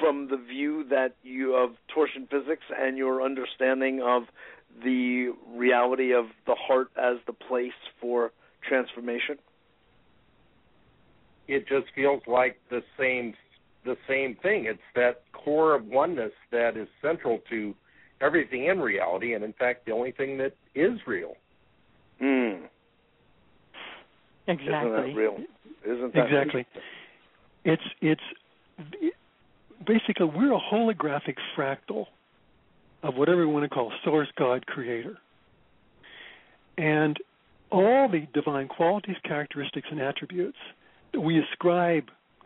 [0.00, 4.24] from the view that you of torsion physics and your understanding of
[4.82, 8.32] the reality of the heart as the place for
[8.62, 9.38] transformation?
[11.48, 13.34] it just feels like the same
[13.84, 14.66] the same thing.
[14.66, 17.74] It's that core of oneness that is central to
[18.20, 21.36] everything in reality, and in fact, the only thing that is real.
[22.22, 22.64] Mm.
[24.46, 24.90] Isn't Exactly.
[24.90, 25.38] that real?
[25.84, 26.66] Isn't that Exactly.
[27.64, 28.22] It's it's
[29.86, 32.06] basically we're a holographic fractal
[33.02, 35.18] of whatever we want to call source, God, creator.
[36.76, 37.16] And
[37.70, 40.58] all the divine qualities, characteristics, and attributes
[41.12, 42.04] that we ascribe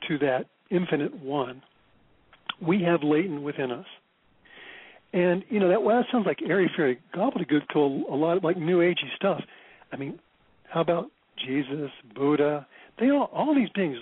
[0.09, 1.62] to that infinite one,
[2.60, 3.86] we have latent within us.
[5.12, 8.38] And you know that well, that sounds like airy fairy gobbledygook to a, a lot
[8.38, 9.42] of like new agey stuff.
[9.92, 10.18] I mean,
[10.68, 11.10] how about
[11.44, 12.66] Jesus, Buddha?
[12.98, 13.97] They all all these beings,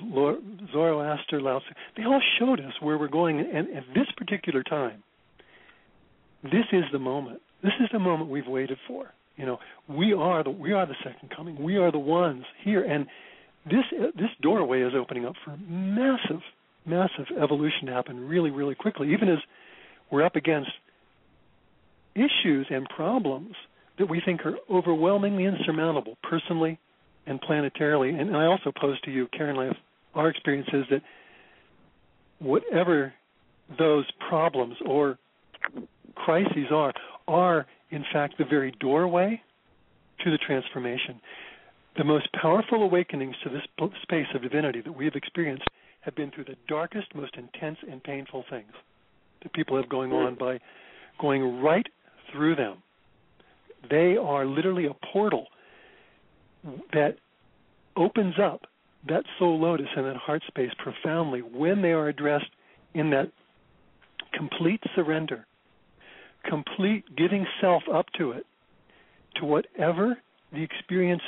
[0.73, 3.41] Zoroaster, Lao Tzu, they all showed us where we're going.
[3.41, 5.03] And at this particular time,
[6.43, 7.41] this is the moment.
[7.63, 9.13] This is the moment we've waited for.
[9.37, 9.59] You know,
[9.89, 11.63] we are the we are the second coming.
[11.63, 13.07] We are the ones here, and
[13.65, 13.85] this
[14.15, 16.43] this doorway is opening up for massive,
[16.85, 19.13] massive evolution to happen really, really quickly.
[19.13, 19.39] Even as
[20.11, 20.71] we're up against
[22.15, 23.55] issues and problems
[23.99, 26.79] that we think are overwhelmingly insurmountable, personally
[27.31, 28.21] and planetarily.
[28.21, 29.73] And I also pose to you, Karen,
[30.15, 31.01] our experience is that
[32.41, 33.15] whatever
[33.79, 35.17] those problems or
[36.17, 36.93] crises are,
[37.29, 39.41] are in fact the very doorway
[40.25, 41.21] to the transformation.
[41.97, 43.63] The most powerful awakenings to this
[44.03, 45.65] space of divinity that we have experienced
[46.01, 48.73] have been through the darkest, most intense, and painful things
[49.43, 50.59] that people have going on by
[51.21, 51.87] going right
[52.33, 52.83] through them.
[53.89, 55.47] They are literally a portal
[56.93, 57.17] that
[57.97, 58.63] opens up
[59.09, 62.51] that soul lotus and that heart space profoundly when they are addressed
[62.95, 63.31] in that
[64.35, 65.47] complete surrender,
[66.49, 68.47] complete giving self up to it,
[69.37, 70.19] to whatever
[70.53, 71.23] the experience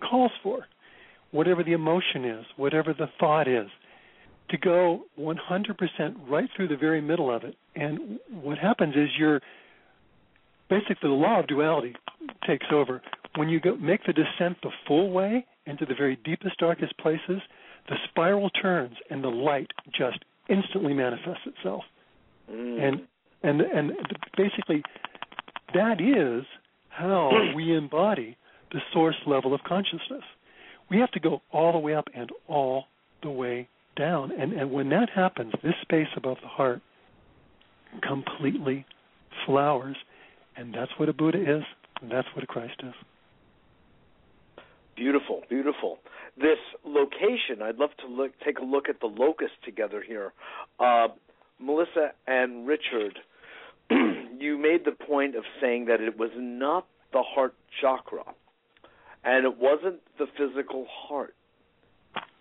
[0.00, 0.66] calls for,
[1.30, 3.68] whatever the emotion is, whatever the thought is,
[4.50, 5.38] to go 100%
[6.28, 7.56] right through the very middle of it.
[7.74, 9.40] And what happens is you're
[10.72, 11.94] basically the law of duality
[12.46, 13.02] takes over.
[13.36, 17.40] When you go, make the descent the full way into the very deepest, darkest places,
[17.88, 20.18] the spiral turns and the light just
[20.48, 21.82] instantly manifests itself.
[22.50, 22.82] Mm.
[22.82, 23.00] And
[23.42, 23.92] and and
[24.36, 24.82] basically,
[25.74, 26.44] that is
[26.88, 28.36] how we embody
[28.72, 30.24] the source level of consciousness.
[30.90, 32.84] We have to go all the way up and all
[33.22, 34.32] the way down.
[34.38, 36.80] And and when that happens, this space above the heart
[38.02, 38.86] completely
[39.44, 39.96] flowers,
[40.56, 41.62] and that's what a Buddha is,
[42.00, 42.94] and that's what a Christ is.
[44.96, 45.98] Beautiful, beautiful.
[46.36, 50.32] This location, I'd love to look, take a look at the locus together here.
[50.78, 51.08] Uh,
[51.58, 53.18] Melissa and Richard,
[53.90, 58.24] you made the point of saying that it was not the heart chakra,
[59.24, 61.34] and it wasn't the physical heart.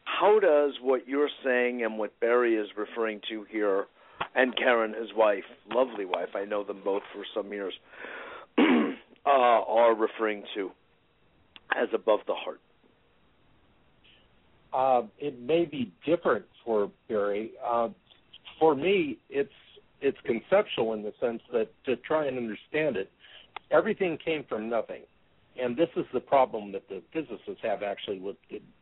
[0.04, 3.86] How does what you're saying and what Barry is referring to here,
[4.36, 5.44] and Karen, his wife,
[5.74, 7.74] lovely wife, I know them both for some years,
[8.58, 8.62] uh,
[9.26, 10.72] are referring to
[11.76, 12.60] as above the heart?
[14.74, 17.52] Uh, it may be different for Barry.
[17.66, 17.90] Uh,
[18.60, 19.52] for me, it's
[20.02, 23.12] it's conceptual in the sense that to try and understand it,
[23.70, 25.02] everything came from nothing,
[25.62, 28.38] and this is the problem that the physicists have actually with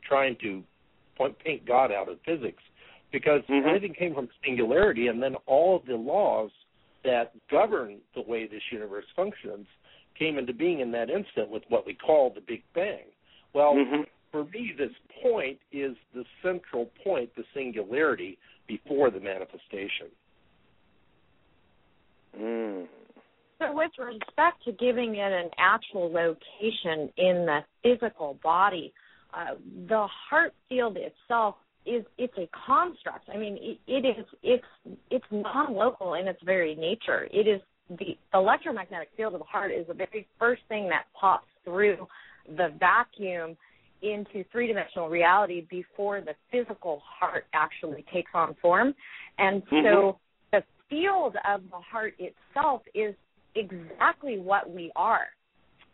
[0.08, 0.64] trying to
[1.18, 2.64] point, paint God out of physics,
[3.12, 3.66] because Mhm.
[3.66, 6.52] everything came from singularity, and then all of the laws
[7.04, 9.68] that govern the way this universe functions
[10.16, 13.06] came into being in that instant with what we call the Big Bang.
[13.54, 14.06] Well, Mhm.
[14.32, 14.92] for me, this
[15.22, 18.38] point is the central point, the singularity
[18.68, 20.12] before the manifestation.
[22.38, 22.88] Mm.
[23.58, 28.94] So, with respect to giving it an actual location in the physical body,
[29.34, 29.56] uh,
[29.88, 31.56] the heart field itself
[31.86, 33.30] is it's a construct.
[33.34, 37.28] I mean, it, it is it's it's non-local in its very nature.
[37.32, 37.62] It is
[37.98, 42.08] the electromagnetic field of the heart is the very first thing that pops through
[42.58, 43.58] the vacuum
[44.02, 48.94] into three-dimensional reality before the physical heart actually takes on form.
[49.38, 50.20] And so Mhm.
[50.52, 53.16] the field of the heart itself is
[53.56, 55.28] exactly what we are.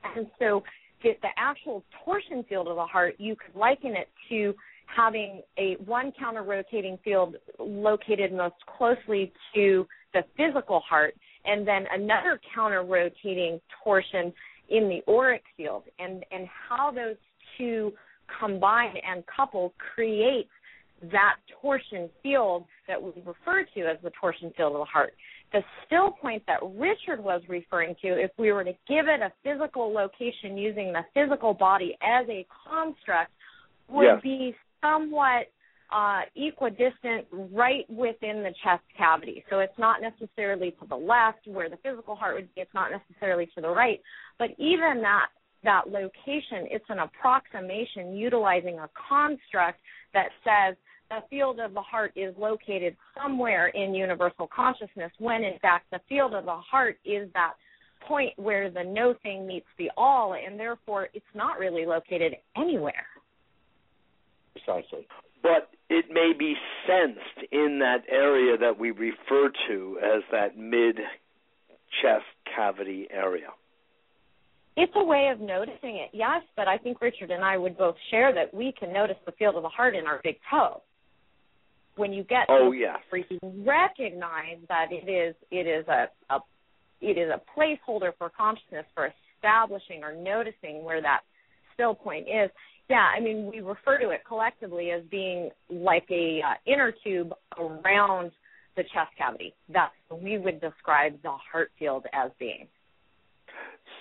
[0.03, 0.63] And so
[1.01, 4.55] the, the actual torsion field of the heart, you could liken it to
[4.85, 11.85] having a one counter rotating field located most closely to the physical heart, and then
[11.91, 14.33] another counter rotating torsion
[14.69, 17.17] in the auric field, and and how those
[17.57, 17.93] two
[18.39, 20.47] combine and couple create
[21.11, 25.13] that torsion field that we refer to as the torsion field of the heart.
[25.51, 29.31] The still point that Richard was referring to, if we were to give it a
[29.43, 33.31] physical location using the physical body as a construct,
[33.87, 34.21] would yes.
[34.23, 34.55] be
[34.85, 35.47] somewhat
[35.91, 39.43] uh, equidistant right within the chest cavity.
[39.49, 42.89] So it's not necessarily to the left where the physical heart would be, it's not
[42.91, 44.01] necessarily to the right.
[44.39, 45.27] But even that
[45.63, 49.79] that location, it's an approximation utilizing a construct
[50.13, 50.75] that says
[51.09, 55.99] the field of the heart is located somewhere in universal consciousness when in fact the
[56.07, 57.53] field of the heart is that
[58.07, 63.05] point where the no thing meets the all and therefore it's not really located anywhere
[64.55, 65.07] precisely.
[65.43, 66.55] But it may be
[66.87, 70.97] sensed in that area that we refer to as that mid
[72.01, 72.25] chest
[72.55, 73.49] cavity area.
[74.77, 77.95] It's a way of noticing it, yes, but I think Richard and I would both
[78.11, 80.81] share that we can notice the field of the heart in our big toe.
[81.95, 82.97] When you get oh yes.
[83.13, 86.39] you recognize that it is it is a, a
[86.99, 91.21] it is a placeholder for consciousness for establishing or noticing where that
[91.73, 92.49] still point is
[92.89, 97.33] yeah i mean we refer to it collectively as being like a uh, inner tube
[97.59, 98.31] around
[98.75, 102.67] the chest cavity that's we would describe the heart field as being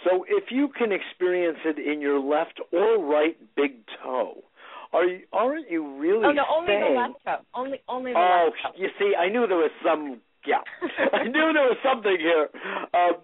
[0.05, 4.43] so if you can experience it in your left or right big toe
[4.95, 7.45] are you, aren't you really Oh no, only saying, the left toe.
[7.53, 8.81] Only only the oh, left toe.
[8.81, 10.21] you see, I knew there was some.
[10.47, 10.63] Yeah,
[11.13, 12.49] I knew there was something here.
[12.95, 13.15] Um,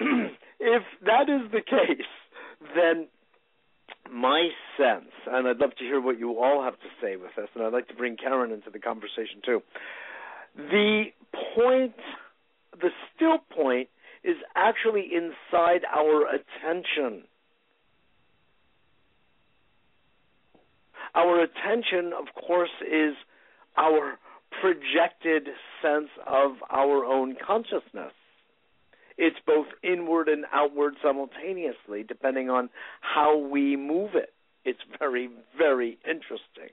[0.60, 2.08] if that is the case,
[2.74, 3.08] then
[4.10, 7.48] my sense, and I'd love to hear what you all have to say with this,
[7.54, 9.62] and I'd like to bring Karen into the conversation too.
[10.56, 11.04] The
[11.56, 11.94] point,
[12.80, 13.88] the still point,
[14.24, 17.24] is actually inside our attention.
[21.14, 23.14] Our attention, of course, is
[23.76, 24.18] our
[24.60, 25.48] projected
[25.82, 28.12] sense of our own consciousness.
[29.18, 32.70] It's both inward and outward simultaneously, depending on
[33.00, 34.32] how we move it.
[34.64, 36.70] It's very, very interesting.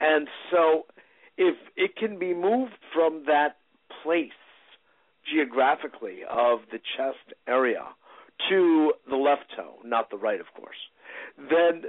[0.00, 0.86] And so,
[1.38, 3.56] if it can be moved from that
[4.02, 4.30] place
[5.32, 7.84] geographically of the chest area
[8.50, 10.76] to the left toe, not the right, of course,
[11.38, 11.84] then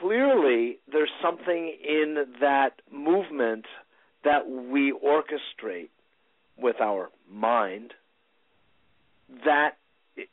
[0.00, 3.64] clearly there's something in that movement
[4.24, 5.88] that we orchestrate
[6.56, 7.92] with our mind
[9.44, 9.76] that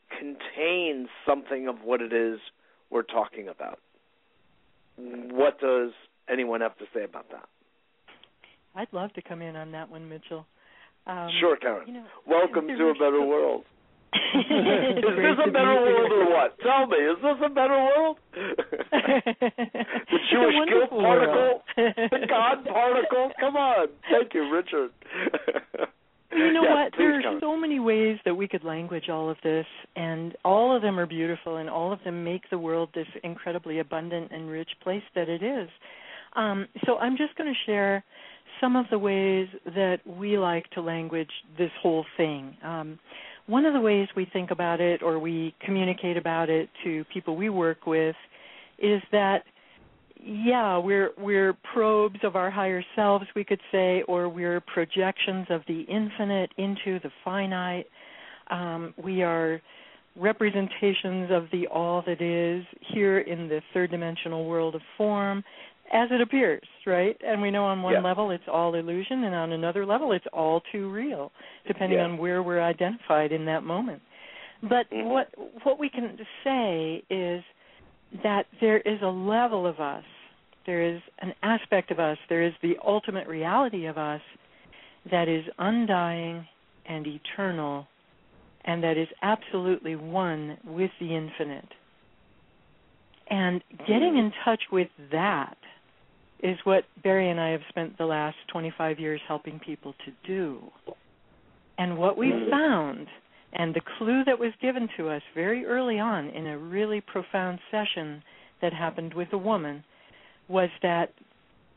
[0.10, 2.40] contains something of what it is
[2.90, 3.80] we're talking about.
[4.98, 5.92] What does
[6.30, 7.48] anyone have to say about that?
[8.76, 10.46] I'd love to come in on that one, Mitchell.
[11.08, 11.88] Um, sure, Karen.
[11.88, 13.64] You know, Welcome to a better so, world.
[14.16, 16.58] is this a better world or what?
[16.60, 18.18] Tell me, is this a better world?
[18.34, 23.32] the Jewish guilt particle, the God particle.
[23.40, 24.92] Come on, thank you, Richard.
[26.32, 26.94] You know yes, what?
[26.98, 27.38] There are come.
[27.40, 29.66] so many ways that we could language all of this,
[29.96, 33.80] and all of them are beautiful, and all of them make the world this incredibly
[33.80, 35.70] abundant and rich place that it is.
[36.36, 38.04] Um, so I'm just going to share
[38.60, 42.56] some of the ways that we like to language this whole thing.
[42.64, 43.00] Um,
[43.48, 47.36] one of the ways we think about it or we communicate about it to people
[47.36, 48.16] we work with
[48.80, 49.44] is that
[50.26, 55.62] yeah, we're we're probes of our higher selves, we could say, or we're projections of
[55.68, 57.86] the infinite into the finite.
[58.50, 59.62] Um, we are
[60.16, 65.44] representations of the all that is here in the third dimensional world of form
[65.94, 67.16] as it appears, right?
[67.26, 68.02] And we know on one yeah.
[68.02, 71.32] level it's all illusion, and on another level it's all too real,
[71.68, 72.06] depending yeah.
[72.06, 74.02] on where we're identified in that moment.
[74.64, 75.08] But mm-hmm.
[75.08, 75.28] what
[75.64, 77.44] what we can say is
[78.24, 80.04] that there is a level of us,
[80.66, 84.22] there is an aspect of us, there is the ultimate reality of us
[85.12, 86.46] that is undying
[86.88, 87.88] and eternal,
[88.64, 91.70] and that is absolutely one with the infinite.
[93.30, 94.20] And getting mm.
[94.20, 95.58] in touch with that
[96.40, 100.60] is what Barry and I have spent the last 25 years helping people to do.
[101.78, 102.50] And what we mm.
[102.50, 103.08] found,
[103.54, 107.60] and the clue that was given to us very early on in a really profound
[107.72, 108.22] session
[108.62, 109.84] that happened with a woman,
[110.48, 111.14] was that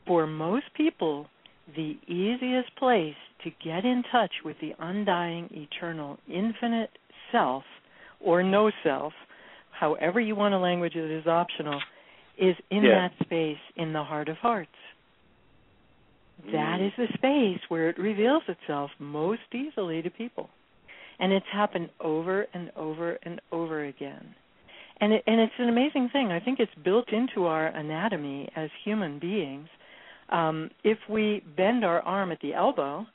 [0.05, 1.27] for most people,
[1.75, 6.89] the easiest place to get in touch with the undying, eternal, infinite
[7.31, 7.63] self,
[8.19, 9.13] or no self,
[9.71, 11.79] however you want to language it is optional,
[12.37, 13.09] is in Yeah.
[13.09, 14.75] that space in the heart of hearts.
[16.51, 16.87] That Mm.
[16.87, 20.49] is the space where it reveals itself most easily to people.
[21.19, 24.35] And it's happened over and over and over again.
[25.01, 26.31] And it, and it's an amazing thing.
[26.31, 29.67] I think it's built into our anatomy as human beings.
[30.29, 33.05] Um, if we bend our arm at the elbow,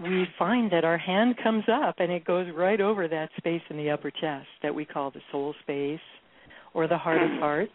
[0.00, 3.76] we find that our hand comes up and it goes right over that space in
[3.76, 6.00] the upper chest that we call the soul space
[6.74, 7.68] or the heart of heart.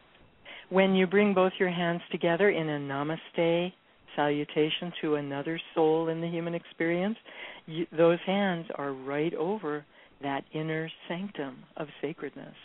[0.70, 3.74] When you bring both your hands together in a namaste
[4.16, 7.18] salutation to another soul in the human experience,
[7.66, 9.84] you, those hands are right over
[10.22, 12.56] that inner sanctum of sacredness.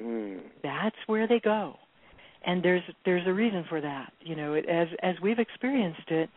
[0.00, 0.40] Mm.
[0.62, 1.76] That's where they go.
[2.44, 4.12] And there's there's a reason for that.
[4.20, 6.28] You know, it, as as we've experienced it,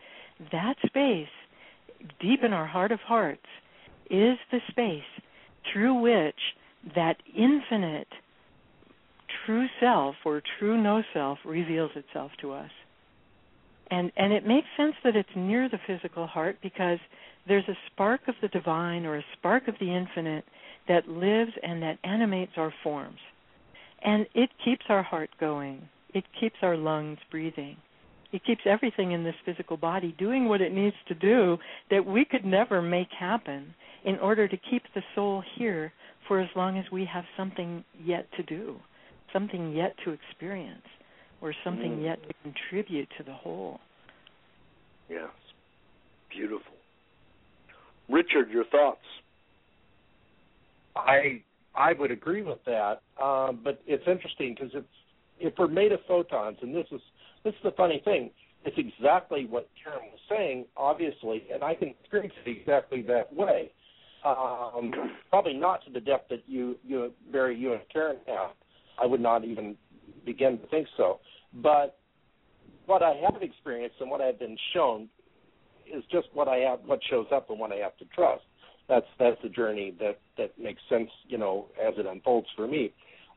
[0.52, 1.28] that space
[2.20, 3.46] deep in our heart of hearts
[4.10, 5.02] is the space
[5.72, 6.36] through which
[6.94, 8.08] that infinite
[9.44, 12.70] true self or true no self reveals itself to us.
[13.90, 16.98] And and it makes sense that it's near the physical heart because
[17.48, 20.44] there's a spark of the divine or a spark of the infinite
[20.88, 23.18] that lives and that animates our forms.
[24.02, 25.88] And it keeps our heart going.
[26.14, 27.76] It keeps our lungs breathing.
[28.32, 31.58] It keeps everything in this physical body doing what it needs to do
[31.90, 33.74] that we could never make happen
[34.04, 35.92] in order to keep the soul here
[36.28, 38.76] for as long as we have something yet to do,
[39.32, 40.86] something yet to experience,
[41.40, 42.04] or something Mm.
[42.04, 43.80] yet to contribute to the whole.
[45.08, 45.30] Yes.
[46.30, 46.74] Beautiful.
[48.08, 49.06] Richard, your thoughts?
[50.96, 51.42] I
[51.76, 54.84] I would agree with that, um, but it's interesting because if
[55.38, 57.00] if we're made of photons, and this is
[57.44, 58.30] this is the funny thing,
[58.64, 63.70] it's exactly what Karen was saying, obviously, and I can experience it exactly that way.
[64.24, 64.92] Um,
[65.30, 68.50] probably not to the depth that you you Barry you and Karen have.
[69.00, 69.76] I would not even
[70.24, 71.20] begin to think so.
[71.62, 71.98] But
[72.86, 75.08] what I have experienced and what I've been shown
[75.86, 78.42] is just what I have, what shows up, and what I have to trust
[78.88, 82.92] that's that's the journey that that makes sense, you know, as it unfolds for me.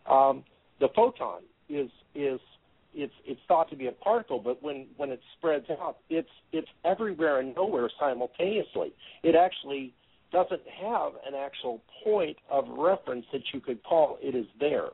[0.09, 0.43] Um,
[0.80, 2.39] the photon is is
[2.93, 6.67] it's it's thought to be a particle, but when when it spreads out, it's it's
[6.85, 8.93] everywhere and nowhere simultaneously.
[9.23, 9.93] It actually
[10.31, 14.89] doesn't have an actual point of reference that you could call it is there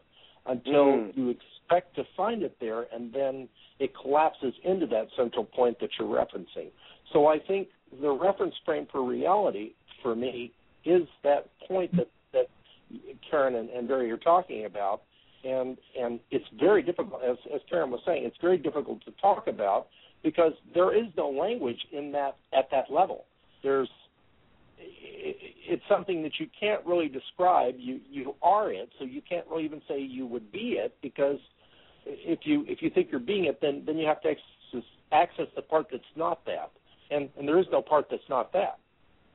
[0.46, 1.18] until Mm.
[1.18, 3.50] you expect to find it there, and then
[3.80, 6.70] it collapses into that central point that you're referencing.
[7.12, 7.68] So I think
[8.02, 9.74] the reference frame for reality
[10.06, 10.52] for me
[10.86, 12.46] is that point that that
[13.30, 15.02] Karen and, and Barry are talking about,
[15.44, 19.48] and and it's very difficult, as as Karen was saying, it's very difficult to talk
[19.48, 19.88] about
[20.24, 23.26] because there is no language in that at that level.
[23.64, 23.90] There's
[24.78, 27.74] it's something that you can't really describe.
[27.80, 31.40] You you are it, so you can't really even say you would be it because
[32.06, 35.48] if you if you think you're being it, then then you have to access, access
[35.56, 36.70] the part that's not that,
[37.10, 38.78] and and there is no part that's not that.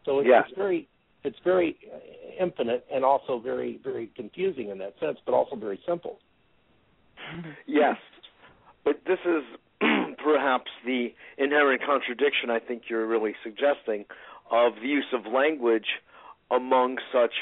[0.05, 0.43] So it's, Yeah.
[0.47, 0.89] it's very
[1.23, 1.99] it's very uh,
[2.43, 6.19] infinite and also very very confusing in that sense, but also very simple.
[7.67, 7.97] Yes.
[8.85, 9.45] But this is
[10.25, 14.07] perhaps the inherent contradiction I think you're really suggesting
[14.51, 15.87] of the use of language
[16.51, 17.33] among such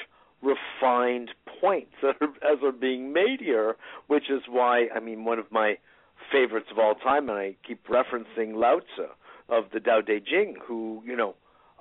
[0.42, 1.30] refined
[1.60, 3.76] points that are, as are being made here,
[4.06, 5.78] which is why, I mean, one of my
[6.30, 9.06] favorites of all time, and I keep referencing Lao Tzu
[9.48, 11.34] of the Tao Te Ching, who, you know,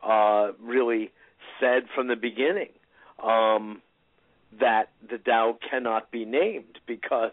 [0.08, 1.12] uh, really
[1.60, 2.70] said from the beginning
[3.24, 3.82] um,
[4.60, 7.32] that the Tao cannot be named because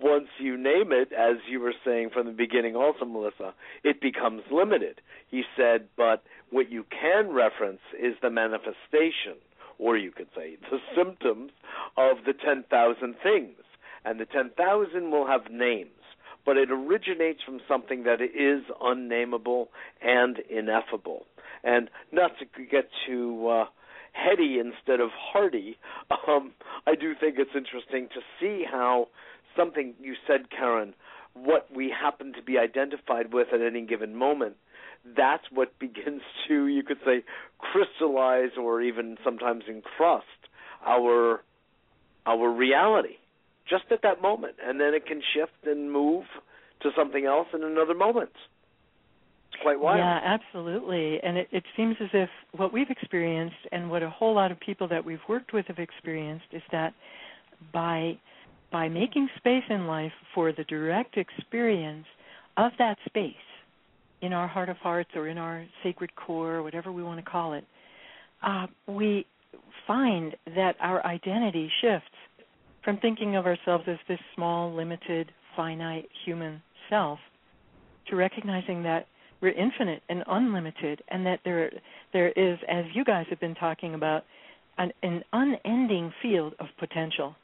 [0.00, 4.42] once you name it, as you were saying from the beginning also, Melissa, it becomes
[4.50, 5.00] limited.
[5.30, 9.38] He said, but what you can reference is the manifestation,
[9.78, 11.52] or you could say the symptoms
[11.96, 13.56] of the 10,000 things.
[14.04, 15.88] And the 10,000 will have names,
[16.44, 19.70] but it originates from something that is unnameable
[20.02, 21.24] and ineffable.
[21.64, 23.64] And not to get too uh,
[24.12, 25.78] heady instead of hearty,
[26.28, 26.52] um,
[26.86, 29.08] I do think it's interesting to see how
[29.56, 30.94] something you said, Karen,
[31.34, 34.56] what we happen to be identified with at any given moment,
[35.16, 37.24] that's what begins to, you could say,
[37.58, 40.26] crystallize or even sometimes encrust
[40.86, 41.42] our
[42.26, 43.16] our reality
[43.68, 46.24] just at that moment, and then it can shift and move
[46.80, 48.32] to something else in another moment.
[49.64, 49.98] Quite wild.
[49.98, 51.18] Yeah, absolutely.
[51.22, 54.60] And it, it seems as if what we've experienced and what a whole lot of
[54.60, 56.92] people that we've worked with have experienced is that
[57.72, 58.18] by
[58.70, 62.04] by making space in life for the direct experience
[62.56, 63.32] of that space
[64.20, 67.54] in our heart of hearts or in our sacred core, whatever we want to call
[67.54, 67.64] it,
[68.42, 69.24] uh, we
[69.86, 72.08] find that our identity shifts
[72.84, 76.60] from thinking of ourselves as this small, limited, finite human
[76.90, 77.18] self
[78.08, 79.06] to recognizing that
[79.44, 81.70] we're infinite and unlimited and that there
[82.14, 84.24] there is as you guys have been talking about
[84.78, 87.36] an, an unending field of potential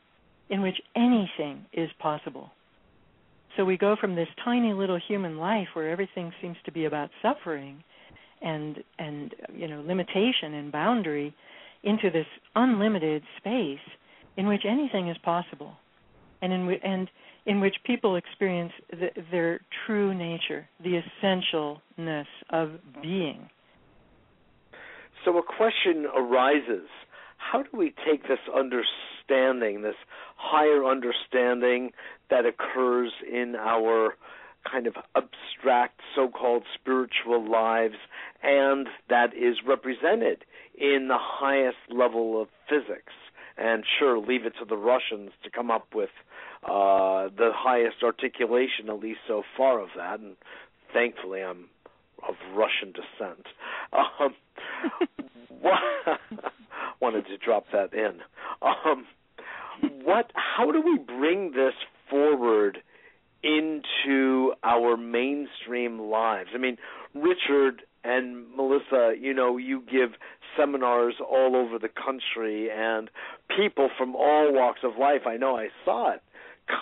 [0.48, 2.50] in which anything is possible.
[3.56, 7.10] So we go from this tiny little human life where everything seems to be about
[7.20, 7.84] suffering
[8.40, 11.34] and and you know limitation and boundary
[11.84, 13.78] into this unlimited space
[14.38, 15.74] in which anything is possible
[16.40, 17.10] and in and
[17.50, 22.70] in which people experience the, their true nature, the essentialness of
[23.02, 23.50] being.
[25.24, 26.86] So a question arises
[27.38, 29.96] how do we take this understanding, this
[30.36, 31.90] higher understanding
[32.30, 34.14] that occurs in our
[34.70, 37.96] kind of abstract so called spiritual lives
[38.44, 40.44] and that is represented
[40.78, 43.12] in the highest level of physics?
[43.58, 46.10] And sure, leave it to the Russians to come up with
[46.64, 50.20] uh, the highest articulation, at least so far, of that.
[50.20, 50.36] And
[50.92, 51.68] thankfully, I'm
[52.28, 53.46] of Russian descent.
[53.92, 54.34] Um,
[57.00, 58.20] wanted to drop that in.
[58.62, 59.06] Um,
[60.02, 60.30] what?
[60.34, 61.74] How do we bring this
[62.08, 62.78] forward
[63.42, 66.50] into our mainstream lives?
[66.54, 66.76] I mean,
[67.14, 70.10] Richard and Melissa, you know, you give
[70.56, 73.10] seminars all over the country, and
[73.56, 75.22] people from all walks of life.
[75.26, 76.22] I know I saw it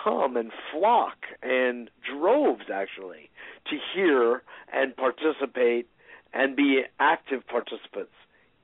[0.03, 3.29] come and flock in droves actually
[3.69, 4.43] to hear
[4.73, 5.87] and participate
[6.33, 8.13] and be active participants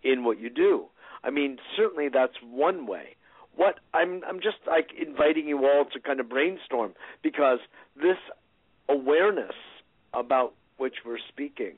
[0.03, 0.85] in what you do.
[1.23, 3.15] I mean, certainly that's one way.
[3.55, 6.93] What I'm I'm just like inviting you all to kind of brainstorm
[7.23, 7.59] because
[7.95, 8.17] this
[8.89, 9.55] awareness
[10.13, 11.75] about which we're speaking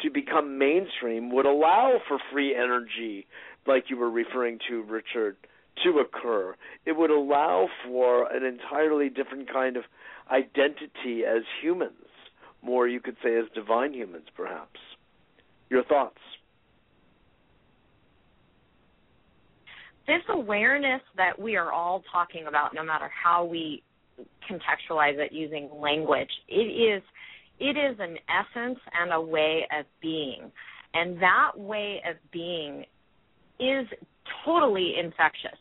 [0.00, 3.26] to become mainstream would allow for free energy
[3.66, 5.36] like you were referring to Richard
[5.84, 6.54] to occur.
[6.86, 9.84] It would allow for an entirely different kind of
[10.30, 11.92] identity as humans,
[12.62, 14.80] more you could say as divine humans, perhaps.
[15.70, 16.18] Your thoughts?
[20.06, 23.82] This awareness that we are all talking about, no matter how we
[24.50, 27.02] contextualize it using language, it is
[27.60, 30.50] it is an essence and a way of being.
[30.94, 32.84] And that way of being
[33.58, 33.86] is
[34.44, 35.58] totally infectious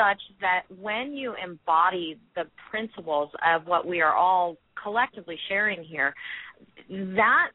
[0.00, 6.14] such that when you embody the principles of what we are all collectively sharing here,
[6.88, 7.50] that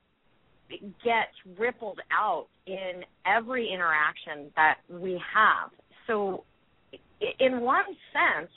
[1.04, 5.72] gets rippled out in every interaction that we have.
[6.08, 6.44] So,
[7.40, 8.52] in one sense,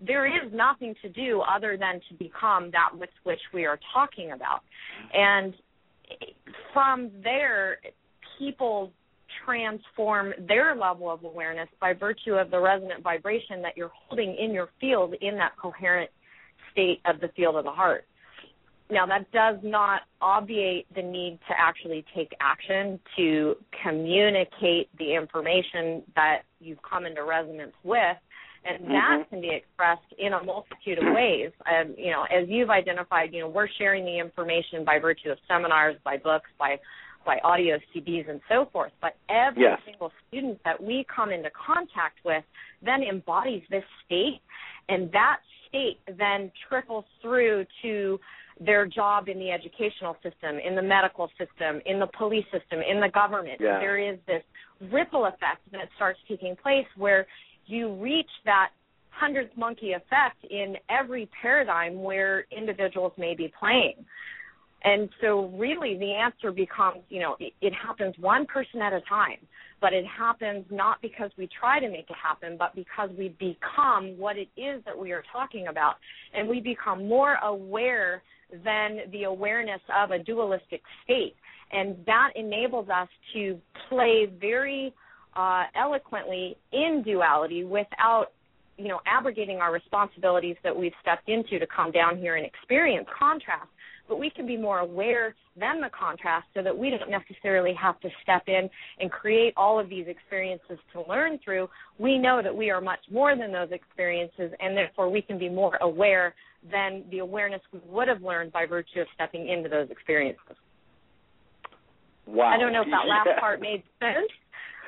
[0.00, 4.32] there is nothing to do other than to become that with which we are talking
[4.32, 4.60] about.
[5.12, 5.54] And
[6.72, 7.78] from there,
[8.38, 8.92] people
[9.48, 14.52] transform their level of awareness by virtue of the resonant vibration that you're holding in
[14.52, 16.10] your field in that coherent
[16.72, 18.04] state of the field of the heart.
[18.90, 26.02] Now, that does not obviate the need to actually take action to communicate the information
[26.14, 28.16] that you've come into resonance with,
[28.64, 29.30] and that mm-hmm.
[29.30, 31.50] can be expressed in a multitude of ways.
[31.66, 35.38] And you know, as you've identified, you know, we're sharing the information by virtue of
[35.46, 36.78] seminars, by books, by
[37.24, 38.92] by audio CDs and so forth.
[39.00, 39.78] But every yes.
[39.84, 42.44] single student that we come into contact with
[42.82, 44.40] then embodies this state,
[44.88, 45.38] and that
[45.68, 48.18] state then trickles through to
[48.60, 53.00] their job in the educational system, in the medical system, in the police system, in
[53.00, 53.60] the government.
[53.60, 53.78] Yeah.
[53.78, 54.42] There is this
[54.92, 57.26] ripple effect that starts taking place where
[57.66, 58.70] you reach that
[59.10, 64.04] hundredth monkey effect in every paradigm where individuals may be playing.
[64.84, 69.00] And so, really, the answer becomes you know, it, it, happens one person at a
[69.08, 69.38] time,
[69.80, 74.16] but it happens not because we try to make it happen, but because we become
[74.16, 75.96] what it is that we are talking about.
[76.32, 78.22] And we become more aware
[78.64, 81.34] than the awareness of a dualistic state.
[81.72, 84.94] And that enables us to play very
[85.36, 88.26] uh, eloquently in duality without
[88.76, 93.06] you know abrogating our responsibilities that we've stepped into to come down here and experience
[93.18, 93.68] contrast
[94.08, 98.00] but we can be more aware than the contrast so that we don't necessarily have
[98.00, 98.68] to step in
[99.00, 101.68] and create all of these experiences to learn through.
[101.98, 105.48] We know that we are much more than those experiences, and therefore we can be
[105.48, 106.34] more aware
[106.70, 110.56] than the awareness we would have learned by virtue of stepping into those experiences.
[112.26, 112.48] Wow.
[112.48, 113.40] I don't know if that last yeah.
[113.40, 114.30] part made sense,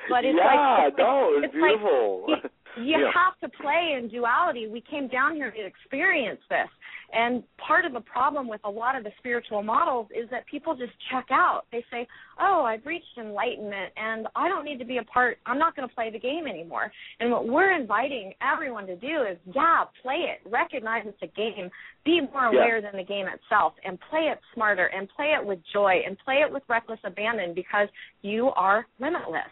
[0.09, 2.25] but it's yeah, like it's no, it's, it's beautiful.
[2.27, 3.11] Like, you, you yeah.
[3.13, 4.67] have to play in duality.
[4.67, 6.69] We came down here to experience this,
[7.13, 10.75] And part of the problem with a lot of the spiritual models is that people
[10.75, 11.63] just check out.
[11.71, 12.07] They say,
[12.39, 15.39] "Oh, I've reached enlightenment and I don't need to be a part.
[15.45, 19.23] I'm not going to play the game anymore." And what we're inviting everyone to do
[19.23, 20.49] is, yeah, play it.
[20.49, 21.69] Recognize it's a game.
[22.05, 22.91] Be more aware yeah.
[22.91, 26.41] than the game itself and play it smarter and play it with joy and play
[26.45, 27.87] it with reckless abandon because
[28.21, 29.51] you are limitless.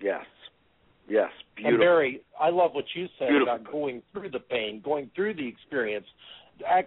[0.00, 0.24] Yes.
[1.08, 1.74] Yes, beautiful.
[1.74, 3.54] And Barry, I love what you said beautiful.
[3.54, 6.06] about going through the pain, going through the experience,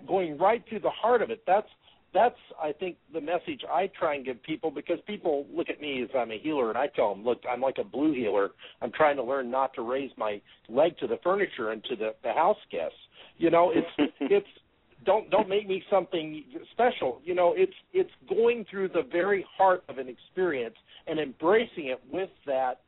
[0.07, 1.44] going right to the heart of it.
[1.45, 1.68] That's
[2.14, 6.02] that's I think the message I try and give people because people look at me
[6.03, 8.52] as I'm a healer and I tell them, look, I'm like a blue heeler.
[8.81, 12.15] I'm trying to learn not to raise my leg to the furniture and to the
[12.23, 12.98] the house guests.
[13.38, 14.48] You know, it's it's
[15.06, 17.22] don't don't make me something special.
[17.23, 20.76] You know, it's it's going through the very heart of an experience
[21.07, 22.81] and embracing it with that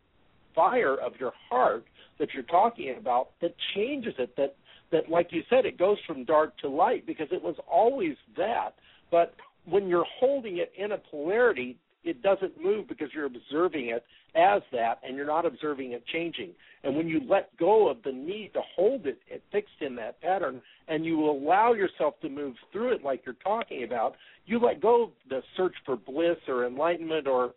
[0.56, 1.86] fire of your heart
[2.20, 4.56] that you're talking about that changes it that
[4.92, 8.76] that like you said it goes from dark to light because it was always that.
[9.12, 9.34] But
[9.66, 14.04] when you're holding it in a polarity it doesn't move because you're observing it
[14.36, 16.52] as that and you're not observing it changing.
[16.84, 19.20] And when you let go of the need to hold it,
[19.52, 23.84] fixed in that pattern and you allow yourself to move through it like you're talking
[23.84, 27.54] about you let go of the search for bliss or enlightenment or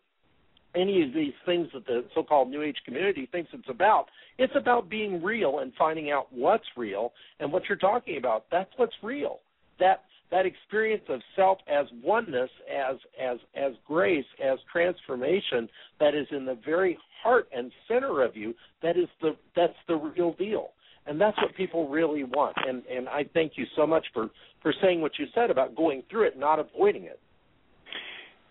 [0.74, 4.06] any of these things that the so-called New Age community thinks it's about.
[4.38, 8.46] It's about being real and finding out what's real and what you're talking about.
[8.50, 9.40] That's what's real.
[9.78, 15.68] That that experience of self as oneness, as as as grace, as transformation
[16.00, 18.54] that is in the very heart and center of you.
[18.82, 20.70] That is the that's the real deal.
[21.04, 22.56] And that's what people really want.
[22.66, 24.30] And and I thank you so much for
[24.62, 27.20] for saying what you said about going through it, not avoiding it.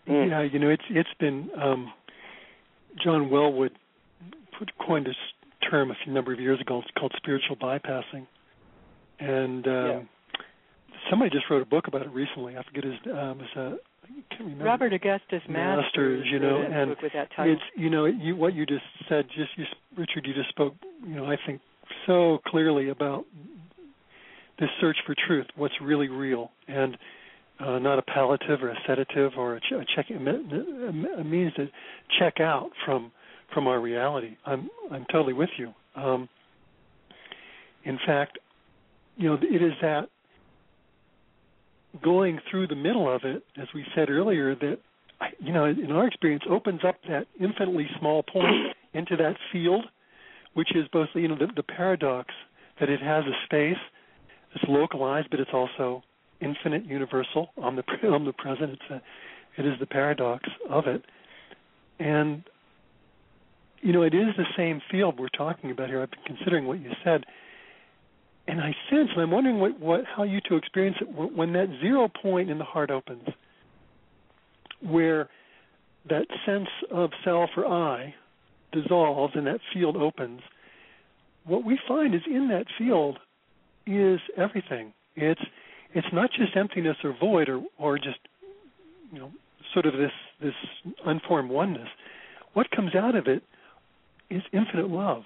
[0.08, 1.92] Yeah, you know, it's it's been um
[3.04, 3.72] John Welwood
[4.58, 5.16] put, coined this
[5.70, 6.80] term a few number of years ago.
[6.80, 8.28] It's called spiritual bypassing,
[9.20, 10.00] and um, yeah.
[11.10, 12.58] somebody just wrote a book about it recently.
[12.58, 13.76] I forget his um, was uh,
[14.30, 14.66] can't remember.
[14.66, 19.26] Robert Augustus Masters, Masters you know, and it's you know you what you just said.
[19.36, 19.66] Just you,
[19.98, 20.76] Richard, you just spoke.
[21.06, 21.62] You know, I think
[22.08, 23.26] so clearly about
[24.60, 25.48] this search for truth.
[25.56, 26.98] What's really real and
[27.62, 31.68] uh, not a palliative or a sedative or a, ch- a check a means to
[32.20, 33.12] check out from
[33.54, 34.38] from our reality.
[34.46, 35.74] I'm I'm totally with you.
[35.96, 36.30] Um,
[37.84, 38.40] in fact,
[39.18, 40.10] you know, it is that
[42.04, 44.78] going through the middle of it, as we said earlier, that
[45.40, 49.86] you know, in our experience, opens up that infinitely small point into that field,
[50.54, 52.34] which is both you know the, the paradox
[52.80, 53.78] that it has a space,
[54.56, 56.02] it's localized, but it's also
[56.42, 58.72] infinite, universal, omnipresent.
[58.72, 59.02] It's a,
[59.58, 61.04] it is the paradox of it,
[62.00, 62.44] and
[63.82, 66.02] you know, it is the same field we're talking about here.
[66.02, 67.26] I've been considering what you said,
[68.48, 71.68] and I sense, and I'm wondering what, what how you two experience it when that
[71.82, 73.28] zero point in the heart opens,
[74.82, 75.30] where
[76.10, 78.14] that sense of self or I
[78.72, 80.42] dissolves and that field opens.
[81.46, 83.20] What we find is in that field
[83.86, 84.94] is everything.
[85.16, 85.42] It's
[85.94, 88.20] it's not just emptiness or void or or just
[89.12, 89.32] you know
[89.74, 90.12] sort of this
[90.42, 90.54] this
[91.06, 91.90] unformed oneness.
[92.54, 93.44] What comes out of it
[94.30, 95.24] is infinite love,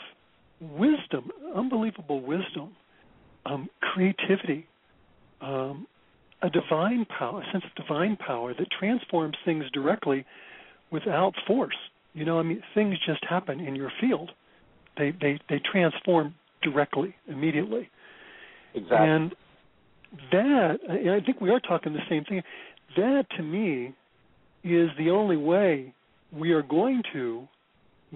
[0.60, 2.76] wisdom, unbelievable wisdom,
[3.46, 4.68] um, creativity,
[5.42, 5.88] um,
[6.42, 10.26] a divine power, a sense of divine power that transforms things directly
[10.92, 11.76] without force.
[12.14, 14.32] You know, I mean, things just happen in your field.
[14.98, 17.90] They they they transform directly, immediately.
[18.74, 19.08] Exactly.
[19.08, 19.36] And
[20.32, 22.42] that I think we are talking the same thing.
[22.98, 23.94] That to me
[24.64, 25.94] is the only way
[26.32, 27.48] we are going to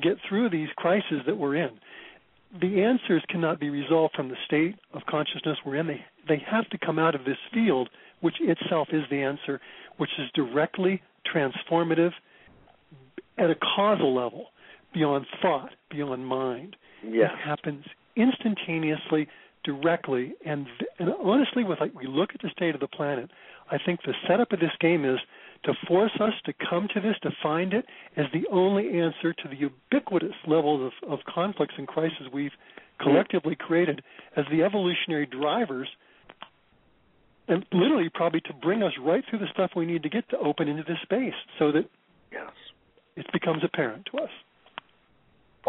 [0.01, 1.71] get through these crises that we're in.
[2.61, 5.87] The answers cannot be resolved from the state of consciousness we're in.
[5.87, 7.89] They they have to come out of this field,
[8.21, 9.59] which itself is the answer,
[9.97, 11.01] which is directly
[11.33, 12.11] transformative
[13.37, 14.47] at a causal level,
[14.93, 16.75] beyond thought, beyond mind.
[17.03, 17.31] Yes.
[17.33, 17.83] It happens
[18.15, 19.27] instantaneously
[19.63, 20.33] directly.
[20.45, 20.67] And,
[20.99, 23.29] and honestly, with like we look at the state of the planet,
[23.71, 25.19] I think the setup of this game is
[25.65, 29.49] to force us to come to this, to find it as the only answer to
[29.49, 32.51] the ubiquitous levels of, of conflicts and crises we've
[33.01, 34.01] collectively created
[34.35, 35.87] as the evolutionary drivers,
[37.47, 40.37] and literally probably to bring us right through the stuff we need to get to
[40.37, 41.89] open into this space so that
[42.31, 42.51] yes.
[43.15, 44.29] it becomes apparent to us.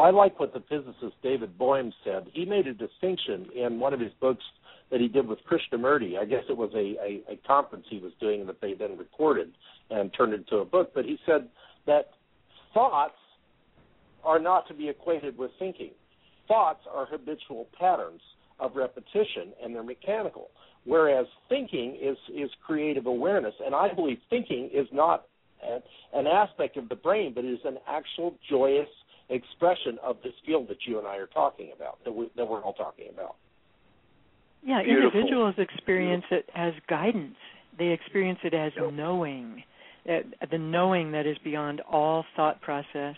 [0.00, 2.26] Well, I like what the physicist David Bohm said.
[2.32, 4.42] He made a distinction in one of his books
[4.90, 6.18] that he did with Krishnamurti.
[6.18, 9.52] I guess it was a, a, a conference he was doing that they then recorded
[9.90, 10.92] and turned into a book.
[10.94, 11.50] But he said
[11.86, 12.12] that
[12.72, 13.12] thoughts
[14.24, 15.90] are not to be equated with thinking.
[16.48, 18.22] Thoughts are habitual patterns
[18.58, 20.48] of repetition and they're mechanical.
[20.84, 25.26] Whereas thinking is is creative awareness, and I believe thinking is not
[26.14, 28.88] an aspect of the brain, but it is an actual joyous
[29.30, 32.60] expression of this field that you and I are talking about, that, we, that we're
[32.60, 33.36] all talking about.
[34.62, 35.20] Yeah, Beautiful.
[35.20, 37.36] individuals experience it as guidance.
[37.78, 39.62] They experience it as knowing,
[40.08, 40.18] uh,
[40.50, 43.16] the knowing that is beyond all thought process.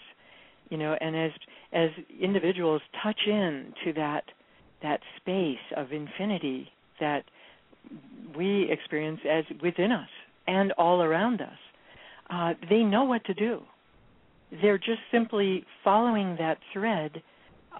[0.71, 1.31] You know, and as
[1.73, 1.91] as
[2.21, 4.25] individuals touch in to that
[4.83, 6.69] that space of infinity
[7.01, 7.25] that
[8.37, 10.09] we experience as within us
[10.47, 11.59] and all around us,
[12.31, 13.63] uh, they know what to do.
[14.61, 17.23] They're just simply following that thread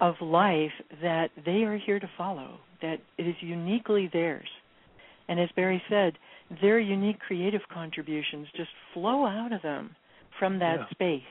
[0.01, 0.71] of life
[1.01, 4.47] that they are here to follow, that it is uniquely theirs.
[5.27, 6.13] And as Barry said,
[6.61, 9.95] their unique creative contributions just flow out of them
[10.39, 10.89] from that yeah.
[10.89, 11.21] space.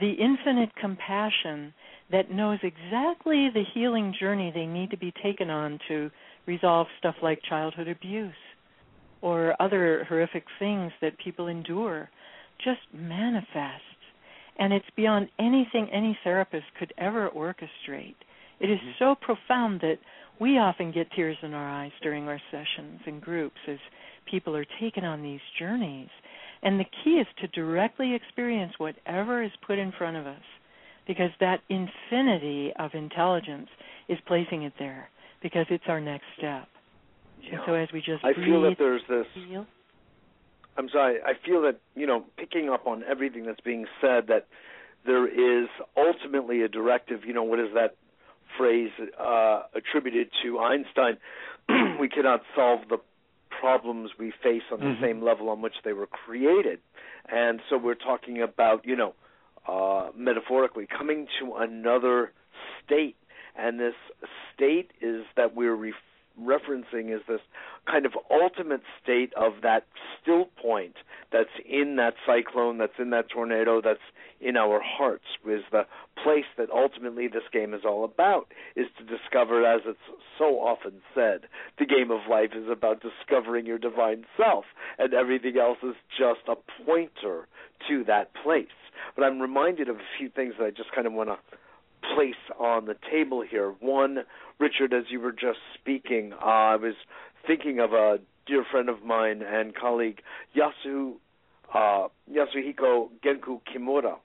[0.00, 1.72] The infinite compassion
[2.10, 6.10] that knows exactly the healing journey they need to be taken on to
[6.46, 8.34] resolve stuff like childhood abuse
[9.22, 12.08] or other horrific things that people endure
[12.64, 13.82] just manifests.
[14.58, 18.14] And it's beyond anything any therapist could ever orchestrate.
[18.60, 18.90] It is mm-hmm.
[18.98, 19.98] so profound that
[20.40, 23.78] we often get tears in our eyes during our sessions and groups as
[24.30, 26.08] people are taken on these journeys.
[26.62, 30.42] And the key is to directly experience whatever is put in front of us
[31.06, 33.68] because that infinity of intelligence
[34.08, 35.08] is placing it there
[35.42, 36.66] because it's our next step.
[37.42, 37.50] Yeah.
[37.52, 39.66] And so as we just I breathe, feel that there's this feel,
[40.76, 41.18] I'm sorry.
[41.24, 44.46] I feel that you know, picking up on everything that's being said, that
[45.04, 47.20] there is ultimately a directive.
[47.24, 47.96] You know, what is that
[48.56, 51.18] phrase uh, attributed to Einstein?
[52.00, 52.98] we cannot solve the
[53.60, 55.02] problems we face on the mm-hmm.
[55.02, 56.80] same level on which they were created,
[57.28, 59.14] and so we're talking about you know,
[59.66, 62.32] uh, metaphorically coming to another
[62.84, 63.16] state,
[63.56, 63.94] and this
[64.54, 65.94] state is that we're ref-
[66.40, 67.40] referencing is this
[67.90, 69.86] kind of ultimate state of that
[70.20, 70.96] still point
[71.32, 74.00] that's in that cyclone, that's in that tornado, that's
[74.40, 75.86] in our hearts, is the
[76.22, 79.98] place that ultimately this game is all about, is to discover, as it's
[80.38, 81.42] so often said,
[81.78, 84.64] the game of life is about discovering your divine self,
[84.98, 87.48] and everything else is just a pointer
[87.88, 88.66] to that place.
[89.14, 91.38] But I'm reminded of a few things that I just kind of want to
[92.14, 93.74] place on the table here.
[93.80, 94.18] One,
[94.58, 96.94] Richard, as you were just speaking, uh, I was
[97.46, 100.20] thinking of a dear friend of mine and colleague,
[100.56, 101.14] Yasu
[101.74, 104.16] uh, Yasuhiko Genku Kimura,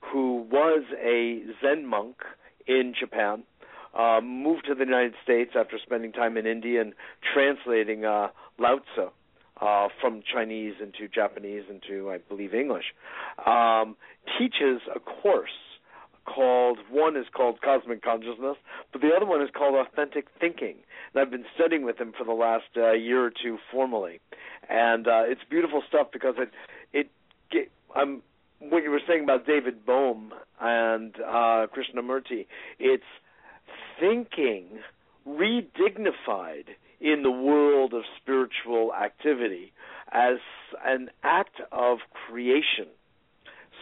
[0.00, 2.16] who was a Zen monk
[2.66, 3.44] in Japan,
[3.98, 6.92] uh, moved to the United States after spending time in India and
[7.32, 8.28] translating uh,
[8.58, 9.08] Lao Tzu
[9.60, 12.84] uh, from Chinese into Japanese into, I believe, English.
[13.44, 13.96] Um,
[14.38, 15.50] teaches a course
[16.34, 18.56] called one is called Cosmic Consciousness,
[18.92, 20.76] but the other one is called Authentic Thinking.
[21.12, 24.20] And I've been studying with him for the last uh, year or two formally,
[24.68, 26.50] and uh, it's beautiful stuff because it
[26.92, 27.10] it
[27.50, 28.22] get, I'm
[28.60, 32.46] what you were saying about David Bohm and uh, Krishnamurti.
[32.78, 33.04] It's
[34.00, 34.80] thinking
[35.24, 39.72] redignified in the world of spiritual activity
[40.10, 40.38] as
[40.84, 42.86] an act of creation.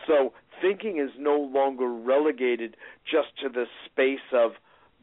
[0.06, 4.52] So thinking is no longer relegated just to the space of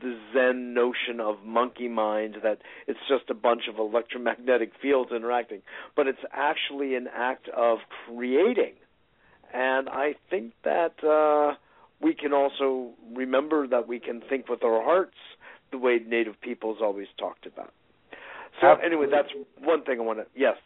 [0.01, 5.61] the Zen notion of monkey mind that it's just a bunch of electromagnetic fields interacting,
[5.95, 8.73] but it's actually an act of creating.
[9.53, 11.55] And I think that uh,
[12.01, 15.15] we can also remember that we can think with our hearts
[15.71, 17.73] the way Native peoples always talked about.
[18.61, 18.85] So absolutely.
[18.85, 20.25] anyway, that's one thing I want to.
[20.35, 20.57] Yes,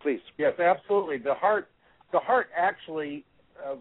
[0.00, 0.20] please.
[0.38, 1.18] Yes, absolutely.
[1.18, 1.68] The heart,
[2.12, 3.24] the heart actually
[3.64, 3.76] uh,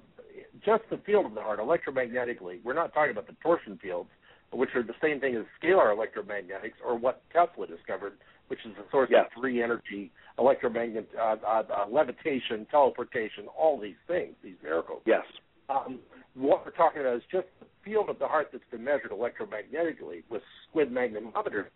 [0.65, 2.63] just the field of the heart electromagnetically.
[2.63, 4.09] We're not talking about the torsion fields,
[4.51, 8.13] which are the same thing as scalar electromagnetics, or what Tesla discovered,
[8.47, 9.25] which is the source yes.
[9.35, 15.01] of free energy, electromagnet, uh, uh, uh, levitation, teleportation, all these things, these miracles.
[15.05, 15.23] Yes.
[15.69, 15.99] Um,
[16.35, 20.23] what we're talking about is just the field of the heart that's been measured electromagnetically
[20.29, 21.67] with squid magnetometers.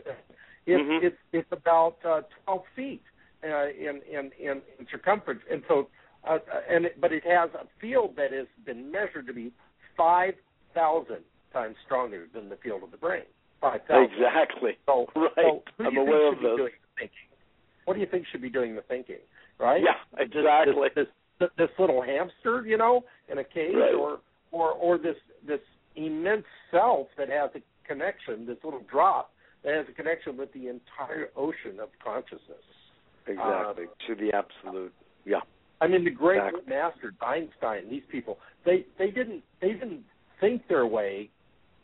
[0.65, 1.05] It's mm-hmm.
[1.05, 3.01] it's it's about uh, 12 feet
[3.43, 5.87] uh, in, in in in circumference, and so
[6.23, 6.39] uh,
[6.69, 9.51] and but it has a field that has been measured to be
[9.95, 10.33] five
[10.73, 11.23] thousand
[11.53, 13.23] times stronger than the field of the brain.
[13.61, 14.11] Five thousand.
[14.13, 14.77] Exactly.
[14.85, 15.31] So, right.
[15.35, 16.51] So who I'm do you aware think of should this.
[16.51, 17.27] Be doing the thinking?
[17.85, 19.23] What do you think should be doing the thinking?
[19.59, 19.81] Right.
[19.81, 20.21] Yeah.
[20.21, 20.89] Exactly.
[20.95, 21.07] This,
[21.39, 23.93] this, this little hamster, you know, in a cage, right.
[23.93, 24.19] or
[24.51, 25.15] or or this
[25.45, 25.61] this
[25.95, 29.31] immense self that has a connection, this little drop
[29.63, 32.63] that has a connection with the entire ocean of consciousness.
[33.25, 33.85] Exactly.
[33.85, 34.93] Uh, to the absolute.
[35.25, 35.41] Yeah.
[35.79, 36.61] I mean, the great exactly.
[36.67, 40.03] masters, Einstein, these people, they they didn't they didn't
[40.39, 41.29] think their way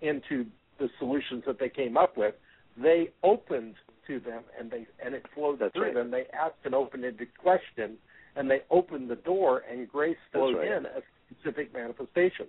[0.02, 0.45] into
[0.80, 2.36] the solutions that they came up with.
[2.78, 3.76] they opened
[4.07, 5.94] to them and they and it flowed That's through right.
[5.94, 6.11] them.
[6.11, 7.98] They asked an open-ended question
[8.36, 10.72] and they opened the door and grace flowed right.
[10.72, 11.02] in a
[11.32, 12.48] specific manifestation.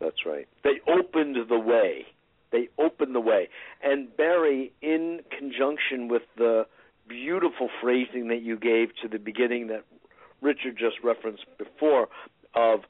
[0.00, 0.46] That's right.
[0.62, 2.06] They opened the way.
[2.52, 3.48] They opened the way.
[3.82, 6.66] And Barry, in conjunction with the
[7.08, 9.84] beautiful phrasing that you gave to the beginning that
[10.40, 12.08] Richard just referenced before
[12.54, 12.80] of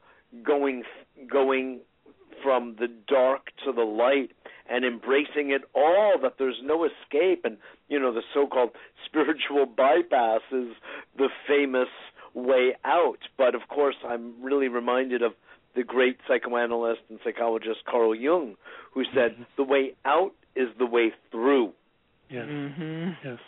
[0.44, 0.82] going
[1.30, 1.80] going
[2.42, 4.30] from the dark to the light
[4.68, 7.56] and embracing it all that there's no escape and
[7.88, 8.70] you know the so-called
[9.06, 10.68] spiritual bypass is
[11.16, 11.88] the famous
[12.34, 15.32] way out but of course I'm really reminded of
[15.74, 18.56] the great psychoanalyst and psychologist Carl Jung
[18.92, 19.46] who said Mhm.
[19.56, 21.72] the way out is the way through
[22.28, 22.46] Yes.
[22.48, 23.38] hmm Yes.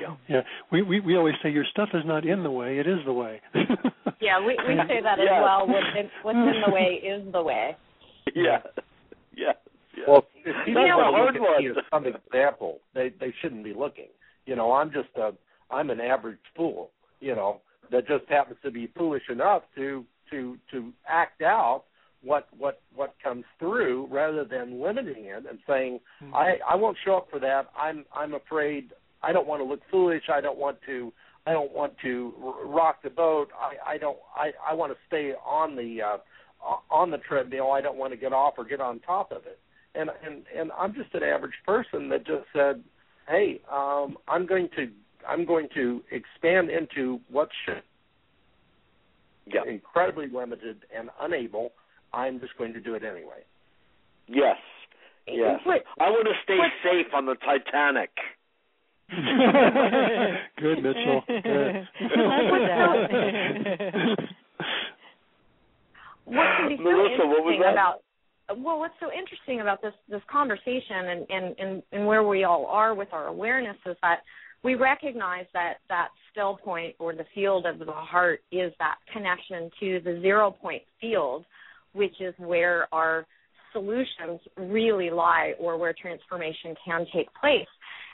[0.00, 0.14] Yeah.
[0.28, 0.40] Yeah.
[0.70, 3.12] We, we we always say your stuff is not in the way; it is the
[3.12, 3.40] way.
[4.22, 5.40] Yeah, we we say that as Yes.
[5.42, 5.66] well.
[5.66, 7.74] What's in, what's in the way is the way.
[8.34, 8.58] yeah
[9.34, 9.52] yeah
[9.96, 11.78] yeah Well, if people That's a want to hard look at me one.
[11.78, 14.08] as some example, they they shouldn't be looking.
[14.44, 15.32] You know, I'm just a
[15.70, 16.90] I'm an average fool.
[17.20, 21.84] You know, that just happens to be foolish enough to to to act out
[22.22, 26.34] what what what comes through rather than limiting it and saying Mhm.
[26.34, 27.70] I I won't show up for that.
[27.78, 28.90] I'm I'm afraid
[29.22, 30.24] I don't want to look foolish.
[30.32, 31.12] I don't want to
[31.46, 33.48] I don't want to r- rock the boat.
[33.58, 36.18] I I don't I I want to stay on the uh
[36.90, 37.70] on the treadmill.
[37.72, 39.58] I don't want to get off or get on top of it.
[39.94, 42.82] And and and I'm just an average person that just said,
[43.28, 44.88] "Hey, um I'm going to
[45.28, 47.82] I'm going to expand into what should
[49.46, 51.72] yeah incredibly limited and unable.
[52.12, 53.42] I'm just going to do it anyway."
[54.28, 54.56] yes
[55.26, 58.10] yes What- I want to stay what- safe on the Titanic
[60.60, 61.22] Good, Mitchell.
[61.26, 61.42] Good.
[66.24, 68.02] what can be so Melissa, what was interesting about
[68.58, 72.66] well what's so interesting about this this conversation and, and and and where we all
[72.66, 74.20] are with our awareness is that
[74.62, 79.70] we recognize that that still point or the field of the heart is that connection
[79.80, 81.44] to the zero point field
[81.92, 83.26] which is where our
[83.72, 87.66] solutions really lie or where transformation can take place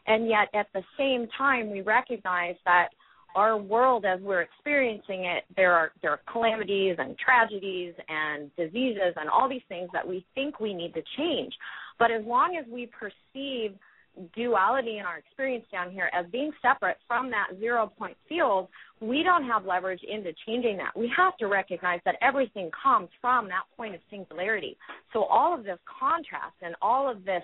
[0.07, 2.89] and yet at the same time we recognize that
[3.35, 9.15] our world as we're experiencing it there are there are calamities and tragedies and diseases
[9.17, 11.53] and all these things that we think we need to change.
[11.99, 13.73] But as long as we perceive
[14.35, 18.69] duality in our experience down here as being separate from that zero point field
[19.01, 20.97] we don't have leverage into changing that.
[20.97, 24.77] We have to recognize that everything comes from that point of singularity.
[25.13, 27.43] So all of this contrast and all of this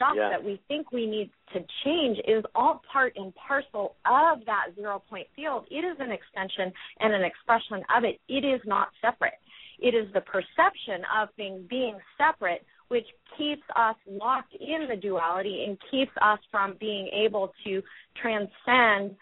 [0.00, 0.30] stuff Yeah.
[0.30, 4.98] that we think we need to change is all part and parcel of that zero
[4.98, 5.66] point field.
[5.70, 8.18] It is an extension and an expression of it.
[8.26, 9.38] It is not separate.
[9.78, 13.06] It is the perception of things being separate which
[13.36, 17.82] keeps us locked in the duality and keeps us from being able to
[18.20, 19.16] transcend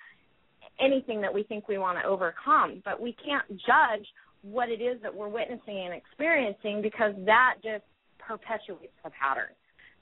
[0.80, 2.82] anything that we think we want to overcome.
[2.84, 4.06] But we can't judge
[4.42, 7.84] what it is that we're witnessing and experiencing because that just
[8.18, 9.52] perpetuates the pattern.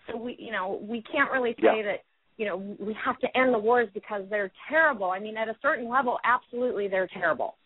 [0.07, 1.83] So we, you know, we can't really say Yeah.
[1.83, 2.03] that,
[2.37, 5.11] you know, we have to end the wars because they're terrible.
[5.11, 7.57] I mean, at a certain level, absolutely they're terrible.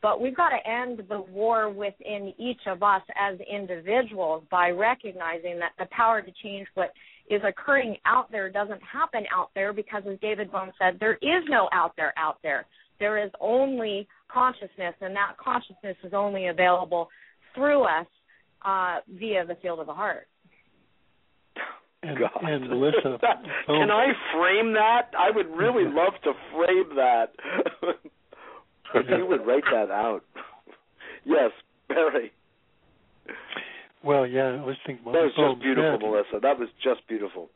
[0.00, 5.58] But we've got to end the war within each of us as individuals by recognizing
[5.60, 6.92] that the power to change what
[7.30, 11.42] is occurring out there doesn't happen out there because, as David Bohm said, there is
[11.48, 12.66] no out there out there.
[13.00, 17.08] There is only consciousness, and that consciousness is only available
[17.54, 18.06] through us
[18.64, 20.26] uh, via the field of the heart.
[22.08, 22.30] And, God.
[22.42, 23.18] and Melissa,
[23.66, 25.10] Can I frame that?
[25.18, 27.32] I would really love to frame that.
[28.94, 30.22] if you would write that out.
[31.24, 31.50] Yes,
[31.88, 32.32] Barry.
[34.02, 35.04] Well, yeah, I was thinking.
[35.12, 36.38] That was Bohm just beautiful, said- Melissa.
[36.42, 37.48] That was just beautiful.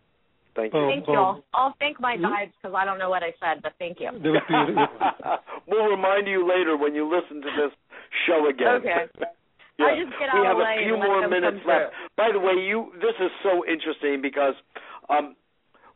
[0.57, 0.89] Thank you.
[0.91, 1.15] Thank boom.
[1.15, 1.43] you all.
[1.55, 2.23] I'll thank my Hmm?
[2.23, 4.11] guides because I don't know what I said, but thank you.
[4.11, 5.39] That was beautiful.
[5.69, 7.71] we'll remind you later when you listen to this
[8.27, 8.81] show again.
[8.83, 9.05] Okay.
[9.79, 9.87] Yeah.
[9.87, 11.95] I just get we have a few more minutes left.
[12.17, 14.55] By the way, you this is so interesting because
[15.09, 15.37] um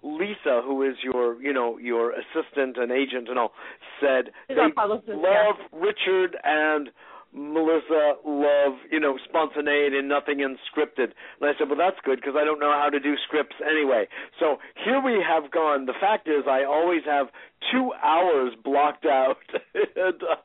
[0.02, 3.52] Lisa, who is your, you know, your assistant and agent and all,
[4.00, 6.90] said She's they love Richard and
[7.34, 11.16] Melissa love, you know, spontaneity and nothing unscripted.
[11.40, 14.06] And I said, well, that's good because I don't know how to do scripts anyway.
[14.38, 15.86] So here we have gone.
[15.86, 17.28] The fact is, I always have
[17.72, 19.38] two hours blocked out.
[19.74, 20.36] and, uh,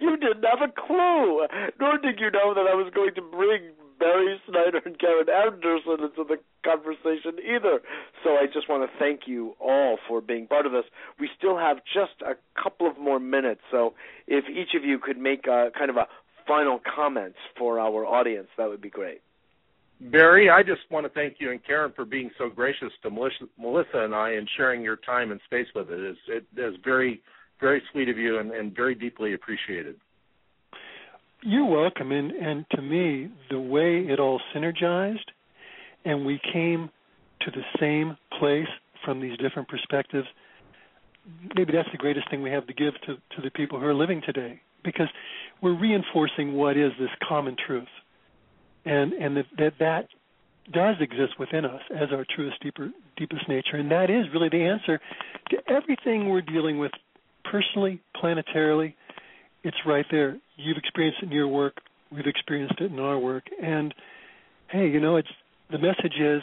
[0.00, 1.46] you didn't have a clue,
[1.80, 6.04] nor did you know that I was going to bring Barry Snyder and Karen Anderson
[6.04, 7.80] into the conversation either.
[8.22, 10.84] So I just want to thank you all for being part of this.
[11.18, 13.94] We still have just a couple of more minutes, so
[14.26, 16.06] if each of you could make a kind of a
[16.46, 19.20] final comments for our audience, that would be great.
[20.00, 23.46] Barry, I just want to thank you and Karen for being so gracious to Melissa,
[23.58, 25.98] Melissa and I and sharing your time and space with it.
[26.00, 27.22] It's, it is very,
[27.60, 29.96] very sweet of you and, and very deeply appreciated.
[31.42, 32.12] You're welcome.
[32.12, 35.30] And, and to me, the way it all synergized
[36.04, 36.90] and we came
[37.40, 38.68] to the same place
[39.04, 40.26] from these different perspectives,
[41.54, 43.94] maybe that's the greatest thing we have to give to, to the people who are
[43.94, 45.08] living today because
[45.62, 47.88] we're reinforcing what is this common truth.
[48.84, 50.08] And and that that, that
[50.72, 53.76] does exist within us as our truest deeper deepest nature.
[53.76, 55.00] And that is really the answer
[55.50, 56.92] to everything we're dealing with
[57.44, 58.94] personally planetarily.
[59.62, 60.36] It's right there.
[60.56, 61.78] You've experienced it in your work.
[62.12, 63.44] We've experienced it in our work.
[63.62, 63.94] And
[64.68, 65.28] hey you know it's
[65.70, 66.42] the message is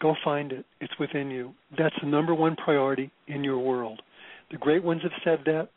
[0.00, 0.64] go find it.
[0.80, 1.52] It's within you.
[1.76, 4.02] That's the number one priority in your world.
[4.50, 5.68] The great ones have said that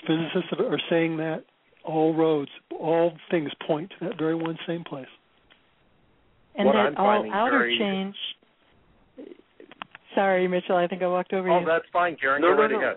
[0.00, 1.44] physicists are saying that
[1.84, 5.06] all roads, all things point to that very one same place.
[6.54, 7.78] And what that I'm all outer very...
[7.78, 8.14] change.
[10.14, 10.76] Sorry, Mitchell.
[10.76, 11.64] I think I walked over oh, you.
[11.64, 12.42] Oh, that's fine, Karen.
[12.42, 12.78] No, Go no, right no.
[12.78, 12.96] ahead.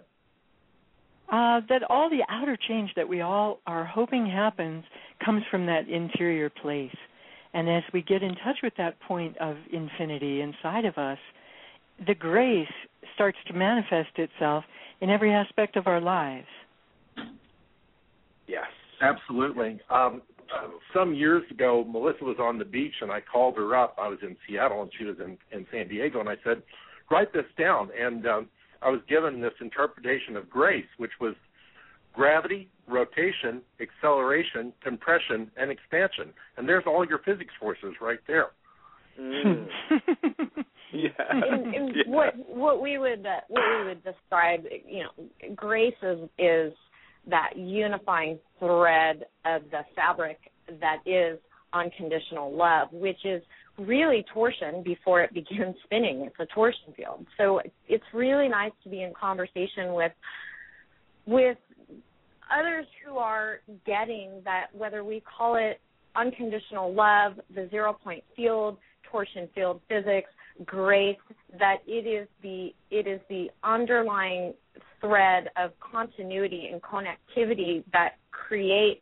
[1.28, 4.84] Uh, that all the outer change that we all are hoping happens
[5.24, 6.96] comes from that interior place.
[7.54, 11.18] And as we get in touch with that point of infinity inside of us,
[12.06, 12.68] the grace
[13.16, 14.66] starts to manifest itself
[15.02, 16.48] in every aspect of our lives.
[18.48, 18.66] Yes.
[19.02, 19.80] Absolutely.
[19.90, 20.22] Um,
[20.94, 23.96] some years ago, Melissa was on the beach, and I called her up.
[24.00, 26.62] I was in Seattle, and she was in, in San Diego, and I said,
[27.10, 28.48] "Write this down." And um,
[28.82, 31.36] I was given this interpretation of grace, which was
[32.14, 36.34] gravity, rotation, acceleration, compression, and expansion.
[36.58, 38.48] And there's all your physics forces right there.
[39.20, 39.68] Mm.
[40.94, 41.10] yeah.
[41.30, 42.04] And, and yeah.
[42.08, 46.74] what what we would uh, what we would describe, you know, grace is is
[47.30, 50.38] that unifying thread of the fabric
[50.80, 51.40] that is
[51.74, 53.42] unconditional love, which is
[53.78, 56.22] really torsion before it begins spinning.
[56.22, 57.26] It's a torsion field.
[57.38, 60.12] So it's really nice to be in conversation with
[61.28, 61.58] with
[62.56, 65.82] others who are getting that whether we call it
[66.16, 68.78] unconditional love, the zero point field,
[69.12, 70.30] torsion field physics,
[70.64, 71.18] grace,
[71.60, 74.54] that it is the it is the underlying
[75.02, 79.02] thread of continuity and connectivity that creates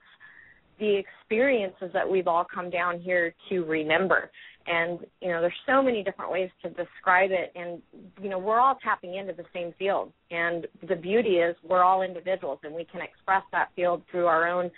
[0.79, 4.31] the experiences that we've all come down here to remember.
[4.65, 7.51] And, you know, there's so many different ways to describe it.
[7.55, 7.81] And,
[8.21, 10.11] you know, we're all tapping into the same field.
[10.31, 14.47] And the beauty is we're all individuals and we can express that field through our
[14.47, 14.71] own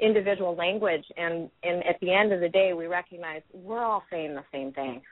[0.00, 1.04] individual language.
[1.16, 4.72] And, and at the end of the day, we recognize we're all saying the same
[4.72, 5.02] thing.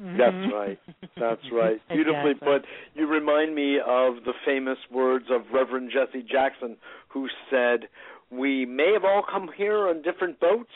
[0.00, 0.78] That's right.
[1.18, 1.54] That's mm-hmm.
[1.54, 1.80] right.
[1.88, 2.58] Beautifully Exactly.
[2.58, 2.64] put.
[2.94, 6.78] You remind me of the famous words of Reverend Jesse Jackson,
[7.08, 7.88] who said,
[8.30, 10.70] "We may have all come here on different boats,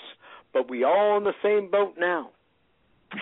[0.52, 2.30] but we all on the same boat now."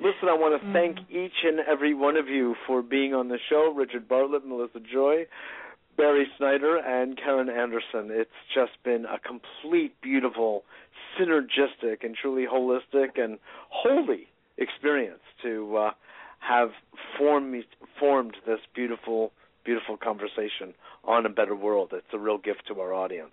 [0.00, 0.72] Listen, I want to mm.
[0.72, 3.72] thank each and every one of you for being on the show.
[3.76, 5.26] Richard Bartlett, Melissa Joy,
[6.00, 8.08] Barry Snyder, and Karen Anderson.
[8.10, 10.64] It's just been a complete, beautiful,
[11.18, 15.90] synergistic, and truly holistic and holy experience to uh,
[16.38, 16.70] have
[17.18, 17.64] formed
[17.98, 19.32] formed this beautiful,
[19.64, 20.72] beautiful conversation
[21.04, 21.90] on a better world.
[21.92, 23.32] It's a real gift to our audience.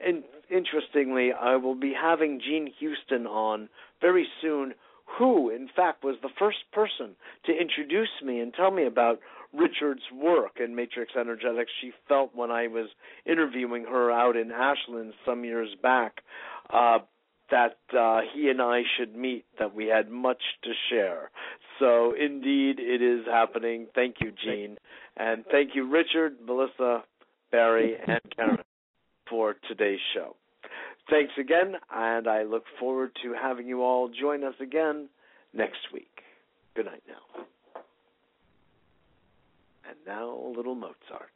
[0.05, 3.69] And interestingly, I will be having Jean Houston on
[4.01, 4.73] very soon,
[5.17, 7.15] who, in fact, was the first person
[7.45, 9.19] to introduce me and tell me about
[9.53, 11.71] Richard's work in Matrix Energetics.
[11.81, 12.89] She felt when I was
[13.25, 16.21] interviewing her out in Ashland some years back
[16.73, 16.99] uh,
[17.51, 21.29] that uh, he and I should meet, that we had much to share.
[21.79, 23.87] So, indeed, it is happening.
[23.93, 24.77] Thank you, Jean.
[25.15, 27.03] And thank you, Richard, Melissa,
[27.51, 28.57] Barry, and Karen.
[29.27, 30.35] For today's show.
[31.09, 35.07] Thanks again, and I look forward to having you all join us again
[35.53, 36.21] next week.
[36.75, 37.43] Good night now.
[39.87, 41.29] And now a little Mozart.